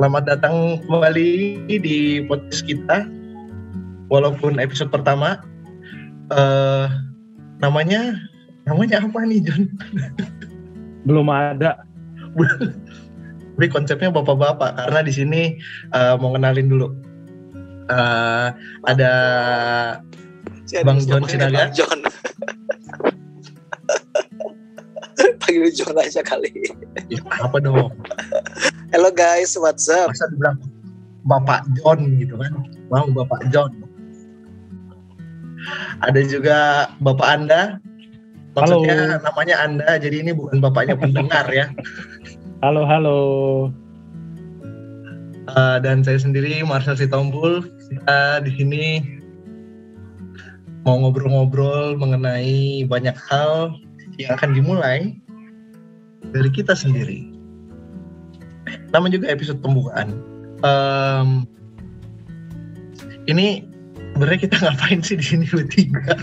Selamat 0.00 0.32
datang 0.32 0.80
kembali 0.88 1.60
di 1.68 2.24
podcast 2.24 2.64
kita. 2.64 3.04
Walaupun 4.08 4.56
episode 4.56 4.88
pertama, 4.88 5.44
uh, 6.32 6.88
namanya 7.60 8.16
namanya 8.64 9.04
apa 9.04 9.28
nih 9.28 9.44
John? 9.44 9.68
Belum 11.04 11.28
ada. 11.28 11.84
Tapi 13.60 13.68
konsepnya 13.68 14.08
bapak-bapak 14.08 14.80
karena 14.80 15.04
di 15.04 15.12
sini 15.12 15.60
uh, 15.92 16.16
mau 16.16 16.32
kenalin 16.32 16.72
dulu. 16.72 16.96
Uh, 17.92 18.56
ada 18.88 19.12
Bang 20.80 21.04
John 21.04 21.28
Sinaga. 21.28 21.68
Bang 21.68 21.76
John. 21.76 22.00
Panggil 25.44 25.68
John 25.76 25.92
aja 26.00 26.24
kali. 26.24 26.48
Ya, 27.12 27.20
apa 27.42 27.58
dong? 27.60 27.92
Hello 28.90 29.06
guys, 29.06 29.54
what's 29.54 29.86
up? 29.86 30.10
Masa 30.10 30.26
bilang 30.34 30.58
Bapak 31.22 31.62
John 31.78 32.18
gitu 32.18 32.34
kan? 32.34 32.66
Mau 32.90 33.06
Bapak 33.14 33.46
John. 33.54 33.70
Ada 36.02 36.26
juga 36.26 36.90
Bapak 36.98 37.22
Anda. 37.22 37.78
Maksudnya 38.58 39.14
halo. 39.14 39.22
namanya 39.22 39.56
Anda, 39.62 39.94
jadi 39.94 40.26
ini 40.26 40.34
bukan 40.34 40.58
bapaknya 40.58 40.98
pendengar 40.98 41.46
ya. 41.54 41.70
Halo, 42.66 42.82
halo. 42.82 43.18
Uh, 45.48 45.78
dan 45.80 46.02
saya 46.02 46.18
sendiri 46.18 46.60
Marcel 46.66 46.98
Sitompul. 46.98 47.64
Kita 47.94 48.42
di 48.42 48.52
sini 48.58 48.84
mau 50.82 50.98
ngobrol-ngobrol 50.98 51.94
mengenai 51.94 52.84
banyak 52.90 53.14
hal 53.30 53.72
yang 54.18 54.34
akan 54.34 54.50
dimulai 54.52 55.14
dari 56.34 56.50
kita 56.52 56.74
sendiri 56.76 57.39
nama 58.90 59.06
juga 59.10 59.30
episode 59.30 59.58
pembukaan. 59.62 60.14
Um, 60.60 61.48
ini 63.26 63.64
sebenarnya 64.14 64.40
kita 64.44 64.56
ngapain 64.64 65.00
sih 65.00 65.16
di 65.16 65.24
sini 65.24 65.46
bertiga? 65.48 66.16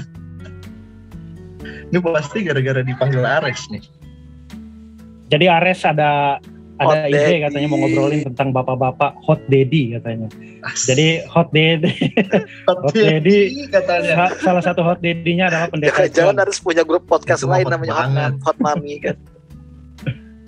Ini 1.88 1.98
pasti 2.04 2.44
gara-gara 2.44 2.84
dipanggil 2.84 3.24
Ares 3.24 3.72
nih. 3.72 3.84
Jadi 5.32 5.46
Ares 5.48 5.84
ada 5.88 6.40
ada 6.78 6.94
hot 6.94 7.10
ide 7.10 7.18
daddy. 7.18 7.38
katanya 7.42 7.68
mau 7.74 7.80
ngobrolin 7.82 8.22
tentang 8.22 8.54
bapak-bapak 8.54 9.18
hot 9.26 9.42
daddy 9.50 9.98
katanya. 9.98 10.30
As. 10.62 10.86
Jadi 10.86 11.26
hot 11.26 11.50
daddy, 11.50 11.90
hot, 12.70 12.80
hot 12.86 12.94
daddy, 12.94 13.66
katanya. 13.72 14.14
Sa 14.14 14.26
salah 14.52 14.64
satu 14.64 14.86
hot 14.86 15.02
daddy-nya 15.02 15.50
adalah 15.50 15.68
pendeta. 15.74 16.06
Jangan 16.06 16.38
harus 16.38 16.62
punya 16.62 16.86
grup 16.86 17.10
podcast 17.10 17.48
lain 17.50 17.66
namanya 17.66 17.94
hot, 17.98 18.36
hot 18.46 18.58
Mami 18.62 19.02
kan. 19.02 19.18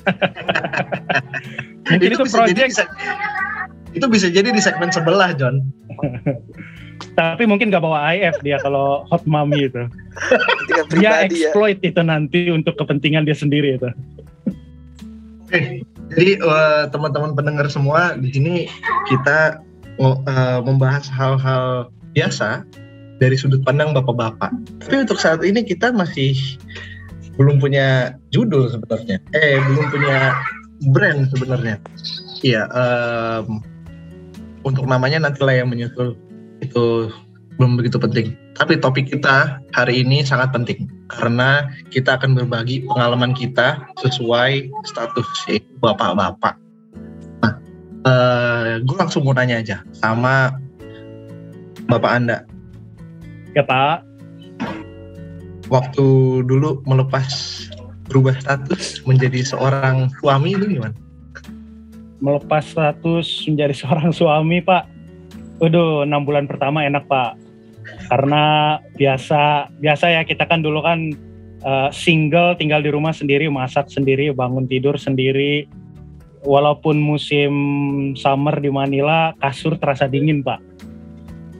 Mungkin 1.89 2.09
itu, 2.09 2.15
itu 2.15 2.23
bisa 2.25 2.37
project. 2.37 2.71
Jadi, 2.77 2.85
itu 3.97 4.05
bisa 4.05 4.27
jadi 4.29 4.49
di 4.53 4.61
segmen 4.61 4.93
sebelah, 4.93 5.33
John. 5.33 5.65
Tapi 7.19 7.43
mungkin 7.47 7.71
gak 7.71 7.83
bawa 7.83 8.15
IF 8.15 8.37
dia 8.43 8.59
kalau 8.61 9.03
hot 9.09 9.23
mommy 9.25 9.67
itu. 9.67 9.87
dia 10.95 11.23
ya. 11.23 11.27
exploit 11.27 11.79
ya. 11.81 11.91
itu 11.91 12.01
nanti 12.03 12.39
untuk 12.51 12.75
kepentingan 12.77 13.25
dia 13.25 13.35
sendiri 13.35 13.79
itu. 13.79 13.89
Oke, 15.49 15.81
jadi 16.13 16.37
uh, 16.45 16.85
teman-teman 16.93 17.33
pendengar 17.33 17.65
semua 17.73 18.13
di 18.13 18.29
sini 18.29 18.53
kita 19.09 19.57
uh, 19.97 20.59
membahas 20.61 21.09
hal-hal 21.09 21.89
biasa 22.13 22.61
dari 23.17 23.35
sudut 23.35 23.65
pandang 23.65 23.91
bapak-bapak. 23.91 24.53
Tapi 24.85 24.95
untuk 25.03 25.17
saat 25.17 25.41
ini 25.41 25.65
kita 25.65 25.89
masih 25.91 26.37
belum 27.39 27.63
punya 27.63 28.19
judul 28.35 28.67
sebenarnya. 28.67 29.23
Eh, 29.31 29.55
belum 29.63 29.85
punya 29.87 30.35
brand 30.91 31.31
sebenarnya. 31.31 31.79
Iya, 32.43 32.67
um, 32.67 33.63
untuk 34.67 34.83
namanya 34.83 35.23
nanti 35.23 35.39
lah 35.43 35.55
yang 35.55 35.71
menyusul 35.71 36.19
itu 36.59 37.07
belum 37.55 37.79
begitu 37.79 37.95
penting. 37.95 38.35
Tapi 38.59 38.75
topik 38.79 39.07
kita 39.07 39.59
hari 39.71 40.03
ini 40.03 40.23
sangat 40.23 40.51
penting 40.51 40.91
karena 41.07 41.71
kita 41.91 42.19
akan 42.19 42.35
berbagi 42.35 42.83
pengalaman 42.87 43.31
kita 43.31 43.87
sesuai 44.03 44.67
status 44.83 45.27
bapak-bapak. 45.79 46.59
Nah, 47.43 47.53
uh, 48.03 48.83
gue 48.83 48.97
langsung 48.99 49.23
mau 49.23 49.35
nanya 49.35 49.63
aja 49.63 49.77
sama 49.95 50.55
bapak 51.87 52.11
anda. 52.11 52.37
Ya 53.55 53.63
pak. 53.63 54.08
Waktu 55.69 56.05
dulu 56.49 56.81
melepas 56.89 57.29
berubah 58.09 58.33
status 58.41 59.05
menjadi 59.05 59.45
seorang 59.45 60.09
suami 60.17 60.57
itu 60.57 60.65
gimana? 60.65 60.97
Melepas 62.19 62.73
status 62.73 63.45
menjadi 63.45 63.73
seorang 63.77 64.09
suami, 64.09 64.65
Pak. 64.65 64.89
Waduh, 65.61 66.09
enam 66.09 66.25
bulan 66.25 66.49
pertama 66.49 66.83
enak, 66.83 67.05
Pak. 67.05 67.37
Karena 68.09 68.77
biasa 68.97 69.69
biasa 69.77 70.05
ya 70.17 70.21
kita 70.25 70.49
kan 70.49 70.65
dulu 70.65 70.81
kan 70.81 71.13
uh, 71.61 71.93
single, 71.93 72.57
tinggal 72.57 72.81
di 72.81 72.89
rumah 72.89 73.13
sendiri, 73.13 73.45
masak 73.47 73.93
sendiri, 73.93 74.33
bangun 74.33 74.65
tidur 74.65 74.97
sendiri. 74.97 75.69
Walaupun 76.39 76.97
musim 76.97 77.53
summer 78.15 78.57
di 78.57 78.71
Manila, 78.71 79.35
kasur 79.37 79.75
terasa 79.77 80.07
dingin, 80.07 80.41
Pak. 80.41 80.68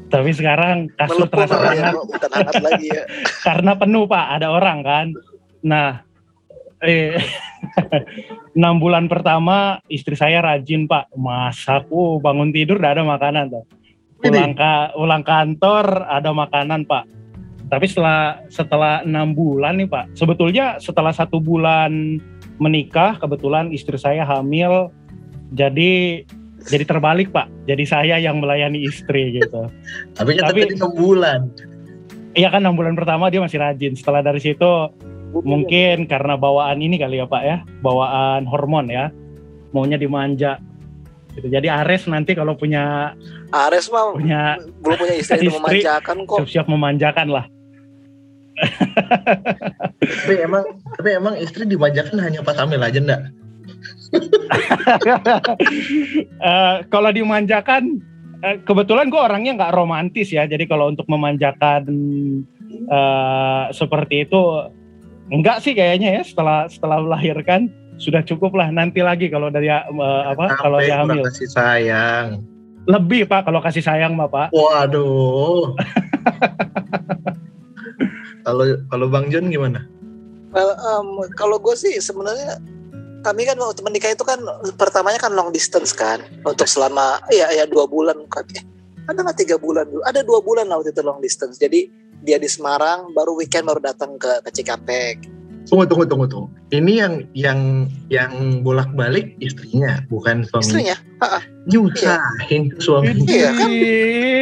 Tapi 0.09 0.33
sekarang 0.33 0.89
kasur 0.97 1.29
terasa 1.29 1.55
hangat. 1.61 1.93
Ya, 1.93 2.27
hangat 2.33 2.55
lagi 2.65 2.87
ya. 2.89 3.03
Karena 3.47 3.77
penuh, 3.77 4.09
Pak. 4.09 4.25
Ada 4.41 4.47
orang 4.49 4.79
kan. 4.81 5.07
Nah, 5.61 6.01
eh 6.79 7.19
enam 8.57 8.79
bulan 8.79 9.11
pertama 9.11 9.83
istri 9.91 10.15
saya 10.15 10.39
rajin 10.39 10.87
pak 10.87 11.11
masak 11.15 11.87
uh 11.91 12.19
bangun 12.23 12.55
tidur 12.55 12.79
udah 12.79 12.91
ada 12.95 13.03
makanan 13.03 13.51
tuh 13.51 13.65
ulang 14.23 14.55
ka 14.55 14.95
ulang 14.95 15.23
kantor 15.23 16.07
ada 16.07 16.31
makanan 16.31 16.87
pak 16.87 17.03
tapi 17.67 17.85
setelah 17.85 18.39
setelah 18.47 19.03
enam 19.03 19.35
bulan 19.35 19.75
nih 19.79 19.91
pak 19.91 20.07
sebetulnya 20.15 20.79
setelah 20.79 21.11
satu 21.11 21.43
bulan 21.43 22.19
menikah 22.59 23.19
kebetulan 23.19 23.71
istri 23.75 23.99
saya 23.99 24.23
hamil 24.23 24.91
jadi 25.51 26.23
jadi 26.67 26.83
terbalik 26.83 27.31
pak 27.31 27.47
jadi 27.63 27.83
saya 27.87 28.15
yang 28.19 28.43
melayani 28.43 28.83
istri 28.83 29.39
gitu 29.39 29.71
tapi 30.17 30.35
kan 30.35 30.51
tapi 30.51 30.67
enam 30.73 30.91
bulan 30.95 31.47
iya 32.35 32.51
kan 32.51 32.65
enam 32.65 32.75
bulan 32.75 32.97
pertama 32.97 33.31
dia 33.31 33.39
masih 33.39 33.61
rajin 33.61 33.95
setelah 33.95 34.19
dari 34.19 34.43
situ 34.43 34.67
Mungkin 35.29 36.09
karena 36.09 36.33
bawaan 36.35 36.81
ini 36.81 36.97
kali 36.97 37.21
ya 37.21 37.29
Pak 37.29 37.43
ya, 37.45 37.57
bawaan 37.85 38.49
hormon 38.49 38.89
ya, 38.89 39.13
maunya 39.69 40.01
dimanja. 40.01 40.57
Gitu. 41.37 41.53
Jadi 41.53 41.69
Ares 41.69 42.09
nanti 42.09 42.33
kalau 42.33 42.57
punya 42.57 43.13
Ares 43.53 43.93
mah 43.93 44.17
punya 44.17 44.57
belum 44.81 44.97
punya 44.97 45.15
istri, 45.15 45.45
istri 45.45 45.53
memanjakan 45.53 46.17
kok. 46.25 46.37
Siap-siap 46.41 46.65
memanjakan 46.65 47.27
lah. 47.29 47.45
tapi 50.03 50.35
emang 50.35 50.67
tapi 50.99 51.09
emang 51.15 51.35
istri 51.39 51.63
dimanjakan 51.63 52.19
hanya 52.19 52.43
pas 52.43 52.59
hamil 52.59 52.81
aja 52.83 52.99
enggak? 52.99 53.21
Uh, 56.41 56.81
kalau 56.89 57.13
dimanjakan 57.13 58.01
uh, 58.41 58.57
kebetulan 58.65 59.13
gue 59.13 59.21
orangnya 59.21 59.53
nggak 59.59 59.75
romantis 59.75 60.33
ya 60.33 60.49
jadi 60.49 60.65
kalau 60.65 60.89
untuk 60.89 61.05
memanjakan 61.05 61.85
uh, 62.89 63.69
seperti 63.69 64.25
itu 64.25 64.41
Enggak 65.29 65.61
sih 65.61 65.77
kayaknya 65.77 66.19
ya 66.19 66.21
setelah 66.25 66.65
setelah 66.65 67.05
melahirkan 67.05 67.69
sudah 68.01 68.25
cukup 68.25 68.57
lah 68.57 68.73
nanti 68.73 69.05
lagi 69.05 69.29
kalau 69.29 69.53
dari 69.53 69.69
uh, 69.69 70.33
apa 70.33 70.49
Sampai 70.49 70.63
kalau 70.65 70.77
dia 70.81 70.97
hamil. 70.97 71.23
Kasih 71.29 71.49
sayang. 71.53 72.27
Lebih 72.89 73.29
pak 73.29 73.45
kalau 73.45 73.61
kasih 73.61 73.85
sayang 73.85 74.17
bapak. 74.17 74.49
Waduh. 74.49 75.69
kalau 78.45 78.65
kalau 78.89 79.05
Bang 79.05 79.29
John 79.29 79.53
gimana? 79.53 79.85
Well, 80.49 80.73
um, 80.81 81.21
kalau 81.37 81.61
gue 81.61 81.77
sih 81.77 81.93
sebenarnya 82.01 82.57
kami 83.23 83.41
kan 83.47 83.57
waktu 83.59 83.81
menikah 83.83 84.11
itu 84.11 84.23
kan 84.23 84.39
pertamanya 84.79 85.19
kan 85.19 85.35
long 85.35 85.51
distance 85.51 85.91
kan. 85.91 86.23
Untuk 86.43 86.67
selama 86.67 87.19
ya 87.31 87.51
ya 87.51 87.65
dua 87.67 87.85
bulan 87.85 88.15
kan. 88.31 88.45
Eh, 88.55 88.63
ada 89.09 89.25
nggak 89.25 89.37
tiga 89.41 89.55
bulan 89.57 89.89
dulu? 89.89 90.01
Ada 90.05 90.21
dua 90.23 90.39
bulan 90.39 90.69
lah 90.69 90.79
waktu 90.79 90.95
itu 90.95 91.03
long 91.03 91.19
distance. 91.19 91.59
Jadi 91.59 91.89
dia 92.23 92.37
di 92.37 92.47
Semarang 92.51 93.11
baru 93.15 93.35
weekend 93.35 93.67
baru 93.67 93.79
datang 93.81 94.15
ke 94.19 94.43
ke 94.45 94.49
Cikampek. 94.55 95.17
Tunggu 95.67 95.85
tunggu 95.85 96.05
tunggu 96.07 96.25
tunggu. 96.25 96.47
Ini 96.73 96.93
yang 96.97 97.13
yang 97.37 97.59
yang 98.09 98.33
bolak 98.65 98.89
balik 98.97 99.37
istrinya 99.37 100.01
bukan 100.09 100.41
suami. 100.47 100.65
Istrinya? 100.65 100.97
Nyusahin 101.69 102.63
iya. 102.73 102.79
suami. 102.81 103.13
Iya 103.27 103.49
kan 103.53 103.69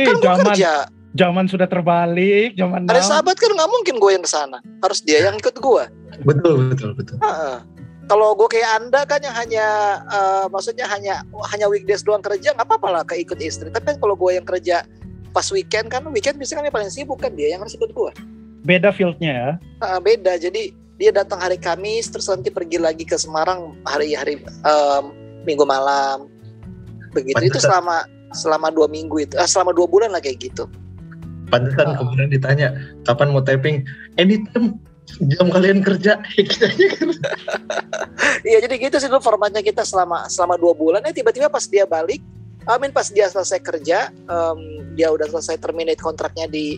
kan 0.07 0.15
zaman, 0.23 0.45
kerja. 0.53 0.71
zaman 1.17 1.45
sudah 1.49 1.67
terbalik 1.67 2.53
zaman 2.55 2.85
ada 2.87 3.01
sahabat 3.01 3.35
kan 3.35 3.51
nggak 3.51 3.69
mungkin 3.69 3.95
gue 3.97 4.11
yang 4.13 4.23
ke 4.23 4.31
sana 4.31 4.61
harus 4.85 4.99
dia 5.03 5.25
yang 5.25 5.35
ikut 5.35 5.57
gue 5.57 5.83
betul 6.23 6.71
betul 6.71 6.91
betul 6.93 7.17
kalau 8.07 8.31
gue 8.33 8.47
kayak 8.47 8.69
anda 8.81 9.03
kan 9.03 9.19
yang 9.19 9.35
hanya 9.35 9.67
uh, 10.07 10.45
maksudnya 10.47 10.87
hanya 10.87 11.27
hanya 11.51 11.67
weekdays 11.67 12.01
doang 12.07 12.23
kerja 12.23 12.55
nggak 12.55 12.67
apa-apa 12.67 12.87
lah 12.87 13.03
keikut 13.03 13.37
istri. 13.43 13.67
Tapi 13.67 13.95
kan 13.95 13.97
kalau 13.99 14.15
gue 14.15 14.31
yang 14.39 14.47
kerja 14.47 14.87
pas 15.35 15.47
weekend 15.51 15.91
kan 15.91 16.01
weekend 16.09 16.39
biasanya 16.39 16.63
kan 16.63 16.65
yang 16.71 16.75
paling 16.81 16.91
sibuk 16.91 17.19
kan 17.19 17.35
dia 17.35 17.53
yang 17.53 17.61
harus 17.61 17.75
ikut 17.75 17.91
gua. 17.91 18.15
Beda 18.63 18.89
fieldnya 18.95 19.31
ya? 19.31 19.51
Uh, 19.83 19.99
beda. 20.01 20.39
Jadi 20.39 20.71
dia 20.97 21.11
datang 21.13 21.37
hari 21.37 21.61
Kamis 21.61 22.09
terus 22.09 22.25
nanti 22.25 22.49
pergi 22.49 22.81
lagi 22.81 23.05
ke 23.05 23.19
Semarang 23.19 23.77
hari-hari 23.85 24.41
um, 24.65 25.13
Minggu 25.45 25.67
malam. 25.67 26.31
Begitu. 27.13 27.37
Itu 27.37 27.59
Pantesan. 27.59 27.69
selama 27.69 27.97
selama 28.35 28.67
dua 28.75 28.87
minggu 28.91 29.23
itu 29.23 29.35
ah, 29.39 29.47
selama 29.47 29.71
dua 29.71 29.87
bulan 29.87 30.11
lah 30.11 30.19
kayak 30.19 30.51
gitu. 30.51 30.67
Pantesan 31.47 31.95
Ah. 31.95 31.95
kemudian 32.01 32.27
ditanya 32.31 32.67
kapan 33.07 33.31
mau 33.31 33.43
taping. 33.43 33.83
Anytime 34.19 34.79
jam 35.07 35.47
kalian 35.49 35.79
kerja, 35.81 36.19
kitanya 36.35 36.87
kan. 36.97 37.09
Iya 38.47 38.63
jadi 38.63 38.75
gitu 38.79 38.95
sih 38.99 39.09
dulu 39.11 39.19
formatnya 39.23 39.59
kita 39.59 39.83
selama 39.83 40.27
selama 40.31 40.55
dua 40.55 40.73
bulan. 40.75 41.01
Ya 41.03 41.11
tiba-tiba 41.11 41.47
pas 41.51 41.67
dia 41.67 41.83
balik 41.87 42.21
Amin 42.67 42.91
pas 42.91 43.07
dia 43.07 43.31
selesai 43.31 43.63
kerja 43.63 44.11
em, 44.11 44.59
dia 44.99 45.07
udah 45.07 45.31
selesai 45.31 45.55
terminate 45.55 46.03
kontraknya 46.03 46.51
di 46.51 46.75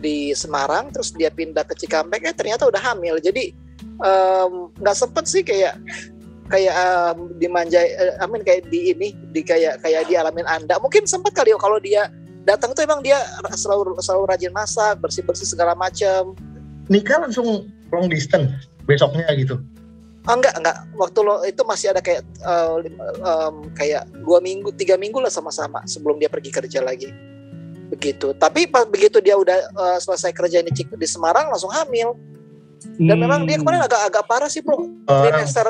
di 0.00 0.36
Semarang 0.36 0.92
terus 0.92 1.12
dia 1.16 1.32
pindah 1.32 1.64
ke 1.64 1.72
Cikampek 1.76 2.28
eh 2.28 2.36
ternyata 2.36 2.68
udah 2.68 2.80
hamil. 2.80 3.16
Jadi 3.20 3.52
nggak 4.80 4.96
sempet 4.96 5.24
sih 5.24 5.40
kayak 5.40 5.80
kayak 6.52 6.74
em, 6.76 7.32
dimanjai 7.40 7.88
eh, 7.88 8.24
Amin 8.24 8.44
kayak 8.44 8.68
di 8.68 8.92
ini 8.92 9.16
di 9.32 9.40
kayak 9.40 9.80
kayak 9.80 10.08
dialamin 10.12 10.44
Anda. 10.44 10.76
Mungkin 10.76 11.08
sempat 11.08 11.32
kali 11.32 11.56
ya 11.56 11.58
kalau 11.60 11.80
dia 11.80 12.12
datang 12.44 12.76
tuh 12.76 12.84
emang 12.84 13.00
dia 13.00 13.20
selalu 13.56 13.96
selalu 14.00 14.24
rajin 14.28 14.52
masak 14.52 15.00
bersih 15.00 15.24
bersih 15.24 15.48
segala 15.48 15.72
macam 15.72 16.36
nikah 16.90 17.22
langsung 17.22 17.70
long 17.94 18.10
distance 18.10 18.66
besoknya 18.84 19.30
gitu. 19.38 19.56
Ah, 20.28 20.36
enggak 20.36 20.52
enggak. 20.58 20.76
Waktu 21.00 21.18
lo 21.24 21.40
itu 21.48 21.62
masih 21.64 21.96
ada 21.96 22.04
kayak 22.04 22.26
lim- 22.84 23.00
em, 23.00 23.54
kayak 23.72 24.04
dua 24.20 24.42
minggu 24.44 24.68
tiga 24.76 25.00
minggu 25.00 25.16
lah 25.16 25.32
sama-sama 25.32 25.80
sebelum 25.88 26.20
dia 26.20 26.28
pergi 26.28 26.52
kerja 26.52 26.84
lagi. 26.84 27.08
Begitu. 27.88 28.36
Tapi 28.36 28.68
pas 28.68 28.84
begitu 28.84 29.22
dia 29.24 29.38
udah 29.40 29.56
eh, 29.56 29.98
selesai 30.02 30.34
kerja 30.36 30.60
di 30.60 30.72
di 30.74 31.08
Semarang 31.08 31.48
langsung 31.48 31.72
hamil 31.72 32.12
dan 32.96 33.16
memang 33.16 33.44
dia 33.44 33.56
Hmm. 33.56 33.64
kemarin 33.64 33.80
agak 33.84 34.00
agak 34.08 34.24
parah 34.24 34.48
sih 34.48 34.64
bro. 34.64 34.80
Orang 35.04 35.32
trimester 35.36 35.66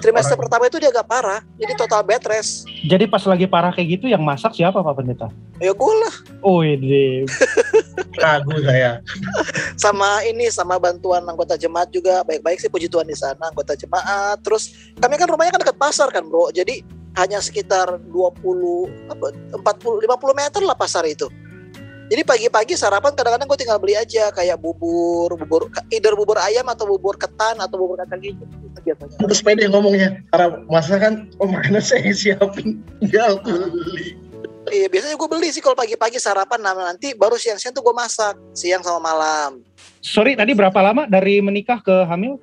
trimester 0.00 0.36
pertama 0.36 0.66
itu 0.66 0.80
dia 0.80 0.88
agak 0.88 1.04
parah. 1.04 1.40
Jadi 1.56 1.72
total 1.76 2.00
bed 2.00 2.24
rest. 2.24 2.64
Jadi 2.82 3.04
pas 3.04 3.20
lagi 3.24 3.44
parah 3.44 3.72
kayak 3.72 4.00
gitu 4.00 4.06
yang 4.08 4.20
masak 4.20 4.52
siapa 4.52 4.80
Pak 4.80 4.94
Pendeta? 4.96 5.28
ya 5.56 5.72
gue 5.72 5.94
lah. 6.04 6.14
Oh 6.44 6.60
ini. 6.60 7.24
Ragu 8.22 8.56
saya. 8.60 9.00
sama 9.76 10.20
ini 10.24 10.52
sama 10.52 10.76
bantuan 10.76 11.24
anggota 11.24 11.56
jemaat 11.56 11.88
juga. 11.88 12.20
Baik-baik 12.24 12.60
sih 12.60 12.68
puji 12.68 12.88
Tuhan 12.88 13.08
di 13.08 13.16
sana 13.16 13.48
anggota 13.48 13.72
jemaat. 13.72 14.40
Terus 14.44 14.72
kami 14.96 15.16
kan 15.16 15.28
rumahnya 15.28 15.56
kan 15.56 15.62
dekat 15.64 15.78
pasar 15.80 16.08
kan 16.12 16.24
bro? 16.28 16.52
Jadi 16.52 16.84
hanya 17.16 17.40
sekitar 17.40 17.96
20 18.12 18.92
apa 19.08 19.32
40 19.56 20.04
50 20.04 20.36
meter 20.36 20.60
lah 20.60 20.76
pasar 20.76 21.08
itu 21.08 21.24
jadi 22.06 22.22
pagi-pagi 22.22 22.78
sarapan 22.78 23.12
kadang-kadang 23.18 23.50
gue 23.50 23.58
tinggal 23.58 23.78
beli 23.82 23.98
aja 23.98 24.30
kayak 24.30 24.62
bubur 24.62 25.34
bubur 25.34 25.66
either 25.90 26.14
bubur 26.14 26.38
ayam 26.38 26.66
atau 26.70 26.86
bubur 26.86 27.18
ketan 27.18 27.58
atau 27.58 27.76
bubur 27.82 27.98
kacang 27.98 28.22
hijau 28.22 28.46
itu 28.46 28.80
biasanya 28.86 29.18
Terus 29.18 29.40
pede 29.42 29.66
ngomongnya. 29.66 30.22
Karena 30.30 30.62
masa 30.70 30.94
kan 31.02 31.26
oh 31.42 31.48
makanan 31.50 31.82
saya 31.82 32.06
yang 32.06 32.14
siapin. 32.14 32.78
Enggak 33.02 33.42
beli. 33.42 34.14
iya 34.70 34.86
biasanya 34.90 35.14
gue 35.14 35.28
beli 35.30 35.48
sih 35.54 35.62
kalau 35.62 35.78
pagi-pagi 35.78 36.18
sarapan 36.18 36.58
nah 36.58 36.74
nanti 36.74 37.14
baru 37.14 37.38
siang-siang 37.38 37.70
tuh 37.70 37.86
gue 37.86 37.94
masak 37.94 38.34
siang 38.50 38.82
sama 38.82 38.98
malam 38.98 39.62
sorry 40.02 40.34
tadi 40.34 40.58
berapa 40.58 40.74
lama 40.82 41.06
dari 41.06 41.38
menikah 41.38 41.78
ke 41.78 42.02
hamil? 42.10 42.42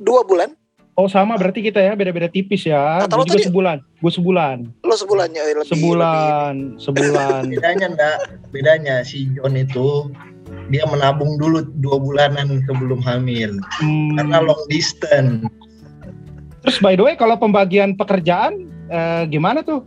dua 0.00 0.24
bulan 0.24 0.56
Oh 0.94 1.10
sama 1.10 1.34
berarti 1.34 1.58
kita 1.58 1.82
ya 1.82 1.98
beda-beda 1.98 2.30
tipis 2.30 2.62
ya. 2.62 3.02
Kata 3.02 3.18
Gue 3.18 3.26
juga 3.26 3.34
tadi- 3.36 3.46
sebulan. 3.50 3.76
Gue 3.98 4.12
sebulan. 4.12 4.56
lo 4.80 4.94
sebulan 4.94 5.28
ya 5.28 5.42
lebih, 5.42 5.54
lebih 5.58 5.70
Sebulan. 5.74 6.54
Sebulan. 6.78 7.42
Bedanya 7.54 7.86
enggak, 7.90 8.16
bedanya 8.48 8.94
si 9.02 9.26
John 9.34 9.54
itu 9.54 10.06
dia 10.70 10.86
menabung 10.86 11.34
dulu 11.34 11.66
dua 11.82 11.98
bulanan 11.98 12.62
sebelum 12.64 13.02
hamil 13.02 13.58
Hmm. 13.82 14.14
karena 14.14 14.38
long 14.40 14.62
distance. 14.66 15.42
Terus 16.62 16.78
by 16.78 16.94
the 16.94 17.02
way 17.02 17.14
kalau 17.14 17.34
pembagian 17.36 17.92
pekerjaan 17.92 18.70
eh, 18.86 19.26
gimana 19.26 19.60
tuh 19.60 19.82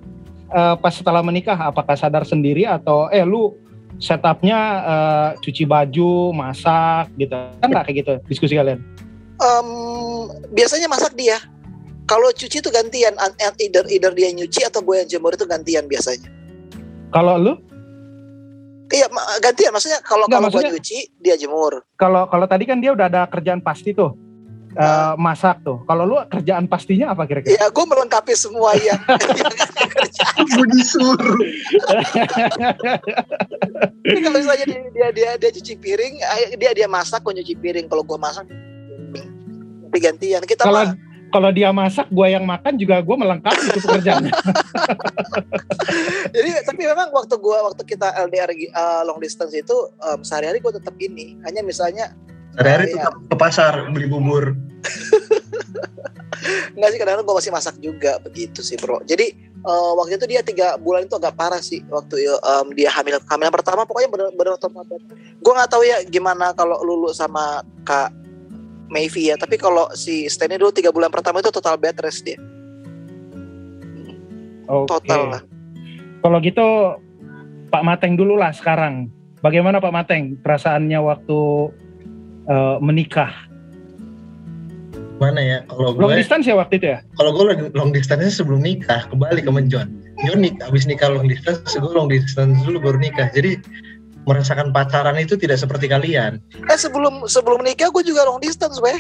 Eh, 0.48 0.75
pas 0.80 0.95
setelah 0.95 1.19
menikah? 1.19 1.59
Apakah 1.59 2.00
sadar 2.00 2.24
sendiri 2.24 2.63
atau 2.63 3.12
eh 3.12 3.19
lu 3.19 3.51
setupnya 4.00 4.59
eh, 4.80 5.30
cuci 5.38 5.68
baju, 5.68 6.31
masak 6.31 7.12
gitu? 7.15 7.36
Kan 7.59 7.68
nggak 7.68 7.83
kayak 7.83 7.98
gitu 8.00 8.13
diskusi 8.31 8.56
kalian? 8.56 8.80
Em, 9.38 9.69
biasanya 10.50 10.88
masak 10.88 11.13
dia. 11.13 11.38
Kalau 12.04 12.31
cuci 12.31 12.57
itu 12.57 12.69
gantian, 12.69 13.13
an- 13.16 13.36
an- 13.38 13.57
either 13.57 13.84
either 13.88 14.12
dia 14.12 14.31
nyuci 14.31 14.63
atau 14.63 14.80
gue 14.80 14.95
yang 14.98 15.10
jemur 15.10 15.34
itu 15.34 15.44
gantian 15.44 15.86
biasanya. 15.86 16.25
Kalau 17.10 17.36
lu? 17.36 17.54
Iya, 18.88 19.12
ma- 19.12 19.28
gantian. 19.38 19.69
Maksudnya 19.69 20.00
kalau 20.00 20.25
kalau 20.25 20.48
gue 20.48 20.63
nyuci, 20.72 21.19
dia 21.19 21.36
jemur. 21.36 21.84
Kalau 21.95 22.25
kalau 22.25 22.48
tadi 22.48 22.63
kan 22.63 22.80
dia 22.80 22.95
udah 22.95 23.06
ada 23.06 23.28
kerjaan 23.28 23.60
pasti 23.60 23.92
tuh. 23.92 24.16
Eh, 24.72 24.80
Ah. 24.80 25.18
masak 25.18 25.60
tuh. 25.62 25.81
Kalau 25.83 26.06
lu 26.06 26.16
kerjaan 26.28 26.66
pastinya 26.66 27.10
apa 27.10 27.25
kira-kira? 27.25 27.50
Iya, 27.51 27.66
gue 27.68 27.83
melengkapi 27.83 28.33
semua 28.33 28.72
yang 28.80 29.00
Gue 30.38 30.66
disuruh. 30.72 31.38
Jadi 34.00 34.19
kalau 34.22 34.38
misalnya 34.38 34.66
dia, 34.66 34.81
dia 34.88 35.07
dia 35.12 35.30
dia 35.36 35.50
cuci 35.51 35.74
piring, 35.75 36.13
ay- 36.22 36.56
dia 36.56 36.72
dia 36.74 36.88
masak, 36.88 37.19
gue 37.22 37.33
nyuci 37.36 37.57
piring. 37.57 37.88
Kalau 37.88 38.04
gue 38.04 38.18
masak, 38.18 38.45
tapi 39.88 39.98
gantian. 40.04 40.44
Kita 40.44 40.68
Kalau 40.68 40.84
mah 40.84 41.07
kalau 41.28 41.51
dia 41.51 41.75
masak, 41.75 42.07
gua 42.07 42.31
yang 42.31 42.48
makan 42.48 42.80
juga 42.80 43.04
gua 43.04 43.19
melengkapi 43.19 43.68
itu 43.68 43.80
pekerjaannya. 43.84 44.31
jadi 46.36 46.50
tapi 46.63 46.81
memang 46.88 47.12
waktu 47.12 47.36
gue 47.36 47.57
waktu 47.68 47.84
kita 47.84 48.16
LDR 48.28 48.51
uh, 48.72 49.04
long 49.04 49.19
distance 49.19 49.51
itu 49.51 49.92
em, 50.07 50.24
sehari-hari 50.24 50.63
gue 50.63 50.74
tetap 50.80 50.95
ini. 51.00 51.36
Hanya 51.44 51.63
misalnya 51.63 52.16
Sehari-hari 52.56 52.89
Oh, 52.89 52.94
tuh 52.95 53.00
iya. 53.04 53.10
ke 53.30 53.36
pasar 53.38 53.74
beli 53.92 54.07
bubur. 54.07 54.56
Enggak 56.78 56.90
sih 56.95 57.00
kadang-kadang 57.01 57.28
gue 57.28 57.38
masih 57.44 57.51
masak 57.54 57.75
juga 57.83 58.18
begitu 58.24 58.63
sih 58.63 58.80
bro. 58.80 59.04
Jadi 59.04 59.36
eh, 59.51 59.92
waktu 60.00 60.16
itu 60.16 60.25
dia 60.31 60.42
tiga 60.42 60.80
bulan 60.80 61.06
itu 61.06 61.18
agak 61.19 61.36
parah 61.36 61.60
sih 61.60 61.83
waktu 61.92 62.24
em, 62.24 62.68
dia 62.74 62.90
hamil 62.90 63.19
hamil 63.28 63.50
pertama 63.51 63.83
pokoknya 63.83 64.10
bener-bener. 64.10 64.56
Gue 65.44 65.54
nggak 65.54 65.69
tahu 65.69 65.83
ya 65.83 66.01
gimana 66.07 66.56
kalau 66.56 66.80
Lulu 66.81 67.12
sama 67.12 67.62
Kak 67.83 68.27
Mayvi 68.88 69.31
ya. 69.31 69.36
Tapi 69.36 69.56
kalau 69.60 69.88
si 69.94 70.28
Stanley 70.28 70.60
dulu 70.60 70.72
tiga 70.72 70.92
bulan 70.92 71.12
pertama 71.12 71.39
itu 71.44 71.51
total 71.51 71.75
bed 71.80 72.00
rest 72.00 72.24
dia. 72.24 72.39
Oke. 74.68 74.92
Total 74.92 75.22
lah. 75.31 75.42
Kalau 76.24 76.38
gitu 76.44 76.68
Pak 77.72 77.84
Mateng 77.84 78.19
dulu 78.19 78.36
lah 78.39 78.51
sekarang. 78.51 79.12
Bagaimana 79.39 79.78
Pak 79.78 79.94
Mateng 79.94 80.36
perasaannya 80.42 81.00
waktu 81.00 81.39
eh, 82.50 82.78
menikah? 82.84 83.31
Mana 85.18 85.42
ya? 85.42 85.57
Kalau 85.66 85.98
Long 85.98 86.13
gue, 86.13 86.22
distance 86.22 86.45
ya 86.45 86.54
waktu 86.54 86.78
itu 86.78 86.88
ya? 86.94 87.00
kalau 87.18 87.33
gue 87.33 87.44
long, 87.50 87.62
long 87.74 87.92
distance 87.94 88.38
sebelum 88.38 88.62
nikah 88.62 89.10
kebalik 89.10 89.50
sama 89.50 89.66
John. 89.66 89.90
John 90.25 90.45
nik, 90.45 90.62
abis 90.62 90.85
nikah 90.85 91.09
long 91.09 91.26
distance, 91.26 91.73
gue 91.73 91.90
long 91.94 92.09
distance 92.09 92.57
dulu 92.62 92.78
baru 92.78 92.97
nikah. 93.02 93.30
Jadi 93.33 93.57
merasakan 94.28 94.76
pacaran 94.76 95.16
itu 95.16 95.40
tidak 95.40 95.57
seperti 95.57 95.88
kalian. 95.88 96.44
Eh 96.68 96.76
sebelum 96.78 97.24
sebelum 97.26 97.64
nikah 97.64 97.88
gue 97.90 98.04
juga 98.04 98.28
long 98.28 98.44
distance 98.44 98.78
weh. 98.84 99.00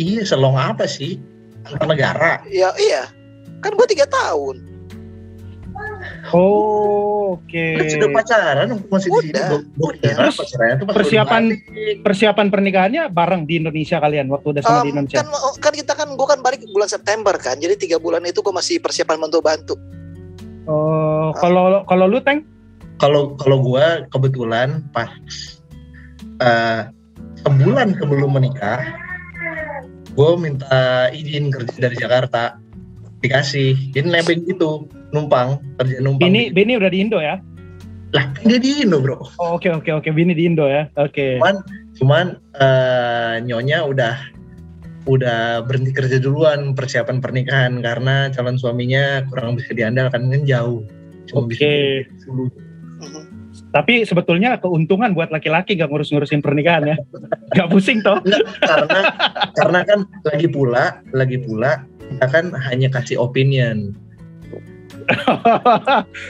Iya, 0.00 0.24
selong 0.24 0.56
apa 0.56 0.88
sih? 0.88 1.20
Antar 1.68 1.86
negara. 1.86 2.32
Ya 2.48 2.72
iya. 2.80 3.12
Kan 3.60 3.76
gue 3.76 3.86
tiga 3.86 4.08
tahun. 4.08 4.72
Oh, 6.32 7.36
oke. 7.36 7.66
Kan 7.76 7.84
sudah 7.88 8.08
pacaran, 8.12 8.68
masih 8.88 9.08
di 9.08 9.18
sini. 9.28 9.32
Udah, 9.32 9.48
udah. 9.80 10.12
Terus 10.16 10.36
persiapan-. 10.88 11.46
Persiapan 12.04 12.46
pernikahannya 12.48 13.02
bareng 13.08 13.44
di 13.44 13.60
Indonesia 13.60 14.00
kalian 14.00 14.28
waktu 14.32 14.56
udah 14.56 14.62
sama 14.62 14.84
di 14.84 14.92
Em, 14.92 14.92
Indonesia. 14.96 15.20
kan 15.24 15.28
kan 15.60 15.72
kita 15.72 15.92
kan 15.96 16.08
gue 16.16 16.26
kan 16.28 16.40
balik 16.40 16.60
bulan 16.68 16.88
September 16.88 17.34
kan. 17.36 17.56
Jadi 17.60 17.74
tiga 17.88 17.96
bulan 18.00 18.24
itu 18.24 18.40
gue 18.40 18.54
masih 18.54 18.80
persiapan 18.80 19.20
bantu-bantu. 19.20 19.74
Oh, 20.68 21.34
kalau 21.36 21.82
kalau 21.84 22.06
lu 22.06 22.22
Teng? 22.22 22.44
Kalau 23.02 23.34
kalau 23.34 23.58
gue 23.58 24.06
kebetulan 24.14 24.86
pas 24.94 25.10
eh, 26.38 26.86
sebulan 27.42 27.98
sebelum 27.98 28.38
menikah 28.38 28.78
gue 30.14 30.30
minta 30.38 31.10
izin 31.10 31.50
kerja 31.50 31.90
dari 31.90 31.98
Jakarta 31.98 32.54
dikasih 33.18 33.74
jadi 33.90 34.06
nebeng 34.06 34.46
gitu 34.46 34.86
numpang 35.10 35.58
kerja 35.82 35.98
numpang 35.98 36.30
Bini 36.30 36.54
Bini 36.54 36.78
udah 36.78 36.90
di 36.94 37.02
Indo 37.02 37.18
ya? 37.18 37.42
lah 38.12 38.28
kan 38.38 38.44
dia 38.46 38.62
di 38.62 38.86
Indo 38.86 39.02
bro 39.02 39.18
Oh, 39.42 39.58
oke 39.58 39.66
oke 39.66 39.90
oke 39.90 40.08
Bini 40.14 40.36
di 40.38 40.46
Indo 40.46 40.70
ya. 40.70 40.86
Oke. 40.94 41.42
cuman 41.42 41.58
cuman 41.98 42.26
eh, 42.62 43.34
nyonya 43.42 43.82
udah 43.82 44.14
udah 45.10 45.66
berhenti 45.66 45.90
kerja 45.90 46.22
duluan 46.22 46.78
persiapan 46.78 47.18
pernikahan 47.18 47.82
karena 47.82 48.30
calon 48.30 48.54
suaminya 48.54 49.26
kurang 49.26 49.58
bisa 49.58 49.74
diandalkan 49.74 50.30
kan 50.30 50.42
jauh 50.46 50.86
cuma 51.26 51.50
bisa 51.50 51.66
Oke. 51.66 52.06
dulu. 52.22 52.46
Mhm. 52.46 52.71
Tapi 53.72 54.04
sebetulnya 54.04 54.60
keuntungan 54.60 55.16
buat 55.16 55.32
laki-laki 55.32 55.74
gak 55.74 55.88
ngurus-ngurusin 55.88 56.44
pernikahan 56.44 56.92
ya. 56.92 56.96
Gak 57.56 57.72
pusing 57.72 58.04
toh. 58.04 58.20
Karena 58.60 59.00
karena 59.56 59.80
kan 59.82 59.98
lagi 60.22 60.48
pula 60.48 61.00
lagi 61.10 61.40
pula 61.40 61.80
kita 62.12 62.26
kan 62.28 62.44
hanya 62.68 62.92
kasih 62.92 63.16
opinion 63.16 63.96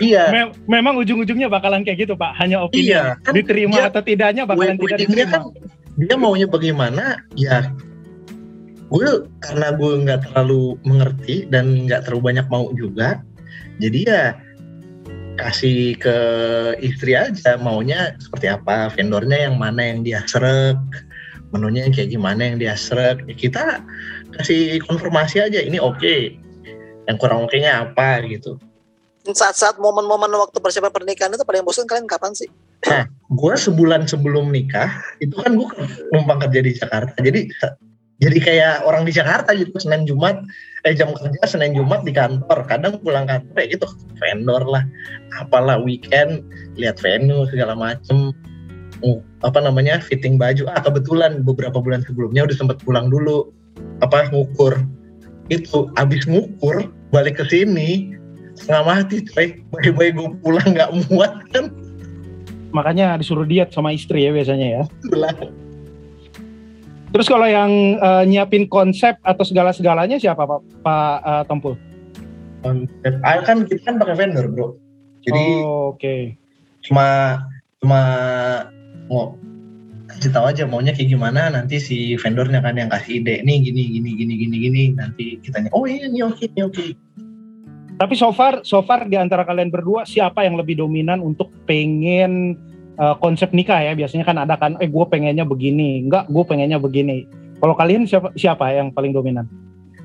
iya 0.00 0.30
Mem- 0.32 0.54
memang 0.64 0.94
ujung-ujungnya 0.96 1.50
bakalan 1.50 1.82
kayak 1.82 2.06
gitu 2.06 2.14
Pak. 2.16 2.38
Hanya 2.40 2.62
opini. 2.64 2.88
iya 2.88 3.18
kan 3.20 3.34
Diterima 3.36 3.76
dia- 3.76 3.88
atau 3.90 4.00
tidaknya 4.00 4.42
bakalan 4.46 4.78
tidak 4.78 4.98
diterima. 5.02 5.28
kan 5.28 5.42
dia 5.98 6.14
maunya 6.16 6.48
bagaimana 6.48 7.20
ya 7.36 7.68
gue 8.88 9.08
karena 9.40 9.72
gue 9.72 9.92
nggak 10.04 10.20
terlalu 10.28 10.76
mengerti 10.84 11.48
dan 11.48 11.84
nggak 11.84 12.06
terlalu 12.08 12.32
banyak 12.32 12.46
mau 12.48 12.70
juga 12.72 13.20
Jadi 13.76 14.04
ya 14.06 14.36
kasih 15.42 15.98
ke 15.98 16.16
istri 16.78 17.18
aja 17.18 17.58
maunya 17.58 18.14
seperti 18.22 18.46
apa, 18.46 18.88
vendornya 18.94 19.50
yang 19.50 19.58
mana 19.58 19.82
yang 19.82 20.06
dia 20.06 20.22
seret, 20.30 20.78
menunya 21.50 21.84
yang 21.84 21.92
kayak 21.92 22.10
gimana 22.14 22.40
yang 22.46 22.56
dia 22.62 22.74
seret. 22.78 23.18
Ya 23.26 23.34
kita 23.34 23.82
kasih 24.38 24.78
konfirmasi 24.86 25.42
aja 25.42 25.58
ini 25.58 25.82
oke. 25.82 26.38
Yang 27.10 27.16
kurang 27.18 27.50
oke-nya 27.50 27.82
apa 27.82 28.22
gitu. 28.30 28.62
Saat-saat 29.26 29.78
momen-momen 29.82 30.30
waktu 30.38 30.58
persiapan 30.62 30.94
pernikahan 30.94 31.34
itu 31.34 31.42
paling 31.42 31.66
bosan 31.66 31.90
kalian 31.90 32.06
kapan 32.06 32.34
sih? 32.34 32.50
gue 33.32 33.54
sebulan 33.54 34.10
sebelum 34.10 34.50
nikah 34.50 34.90
itu 35.22 35.32
kan 35.38 35.54
gue 35.54 35.68
numpang 36.12 36.42
kerja 36.42 36.60
di 36.60 36.72
Jakarta 36.74 37.14
jadi 37.22 37.48
jadi 38.22 38.38
kayak 38.38 38.74
orang 38.84 39.02
di 39.02 39.12
Jakarta 39.14 39.50
gitu 39.56 39.72
Senin 39.80 40.04
Jumat. 40.04 40.44
Eh 40.82 40.94
jam 40.94 41.14
kerja 41.14 41.42
Senin 41.46 41.74
Jumat 41.74 42.06
di 42.06 42.14
kantor. 42.14 42.66
Kadang 42.66 43.02
pulang 43.02 43.26
kantor 43.26 43.56
ya 43.58 43.66
gitu 43.74 43.86
vendor 44.18 44.62
lah. 44.66 44.84
Apalah 45.42 45.82
weekend 45.82 46.46
lihat 46.78 47.02
venue 47.02 47.48
segala 47.48 47.74
macem. 47.74 48.34
Uh, 49.02 49.18
apa 49.42 49.58
namanya 49.58 49.98
fitting 49.98 50.38
baju. 50.38 50.70
Ah 50.70 50.82
kebetulan 50.82 51.42
beberapa 51.42 51.82
bulan 51.82 52.06
sebelumnya 52.06 52.46
udah 52.46 52.56
sempat 52.58 52.78
pulang 52.86 53.10
dulu. 53.10 53.50
Apa 54.04 54.30
ngukur. 54.30 54.78
Itu 55.50 55.90
abis 55.98 56.26
ngukur 56.30 56.90
balik 57.10 57.42
ke 57.42 57.44
sini 57.50 58.14
setengah 58.54 58.84
mati 58.86 59.26
coy. 59.26 59.58
Bayi-bayi 59.74 60.14
gue 60.14 60.30
pulang 60.44 60.68
nggak 60.70 60.90
muat 61.10 61.42
kan? 61.50 61.74
Makanya 62.70 63.18
disuruh 63.18 63.44
diet 63.44 63.74
sama 63.74 63.92
istri 63.92 64.24
ya 64.24 64.30
biasanya 64.30 64.68
ya. 64.78 64.82
Terus 67.12 67.28
kalau 67.28 67.44
yang 67.44 67.70
eh, 68.00 68.24
nyiapin 68.24 68.64
konsep 68.66 69.20
atau 69.20 69.44
segala-segalanya 69.44 70.16
siapa 70.16 70.48
Pak 70.48 70.60
Pak 70.80 71.16
eh, 71.22 71.44
Tompul? 71.46 71.74
konsep 72.62 73.14
ah, 73.26 73.42
kan 73.42 73.66
kita 73.66 73.82
kan 73.82 73.98
pakai 73.98 74.14
vendor 74.16 74.46
bro 74.48 74.78
jadi 75.26 75.42
Oh, 75.66 75.94
oke. 75.94 76.38
cuma 76.86 77.38
cuma 77.82 78.00
mau 79.10 79.34
kasih 80.06 80.30
tahu 80.30 80.46
aja 80.46 80.62
maunya 80.66 80.94
kayak 80.94 81.10
gimana 81.10 81.50
nanti 81.50 81.82
si 81.82 82.14
vendornya 82.18 82.62
kan 82.62 82.78
yang 82.78 82.86
kasih 82.86 83.18
ide 83.22 83.42
nih 83.42 83.58
gini 83.66 83.82
gini 83.98 84.10
gini 84.14 84.34
gini 84.38 84.56
gini 84.62 84.82
nanti 84.94 85.42
kitanya 85.42 85.74
oh 85.74 85.86
iya 85.90 86.06
ini 86.06 86.22
oke 86.22 86.46
ini 86.48 86.62
oke 86.62 86.86
Tapi 87.92 88.18
so 88.18 88.34
far, 88.34 88.66
so 88.66 88.82
far 88.82 89.06
di 89.06 89.14
antara 89.14 89.46
kalian 89.46 89.70
berdua 89.70 90.02
siapa 90.02 90.42
yang 90.42 90.58
lebih 90.58 90.74
dominan 90.82 91.22
untuk 91.22 91.54
pengen 91.70 92.58
eh, 92.98 93.14
konsep 93.20 93.52
nikah 93.56 93.80
ya? 93.80 93.92
Biasanya 93.96 94.24
kan 94.26 94.36
ada 94.40 94.58
kan, 94.60 94.76
eh 94.82 94.88
gue 94.88 95.04
pengennya 95.08 95.46
begini, 95.46 96.04
enggak 96.04 96.28
gue 96.28 96.44
pengennya 96.44 96.76
begini. 96.80 97.24
Kalau 97.62 97.78
kalian 97.78 98.04
siapa 98.04 98.34
siapa 98.34 98.74
yang 98.74 98.90
paling 98.90 99.14
dominan? 99.14 99.46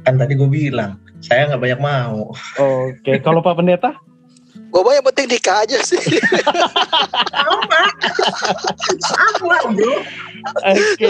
kan 0.08 0.16
tadi 0.16 0.40
gue 0.40 0.48
bilang 0.48 0.96
saya 1.20 1.52
nggak 1.52 1.60
banyak 1.60 1.82
mau 1.84 2.32
Oke, 2.64 3.20
kalau 3.20 3.44
Pak 3.44 3.60
Pendeta? 3.60 3.92
Gue 4.72 4.94
yang 4.96 5.04
penting 5.04 5.28
nikah 5.32 5.64
aja 5.68 5.80
sih. 5.84 6.00
sama 7.28 7.80
sama 9.04 9.58
bro 9.76 9.96
Oke. 10.64 11.08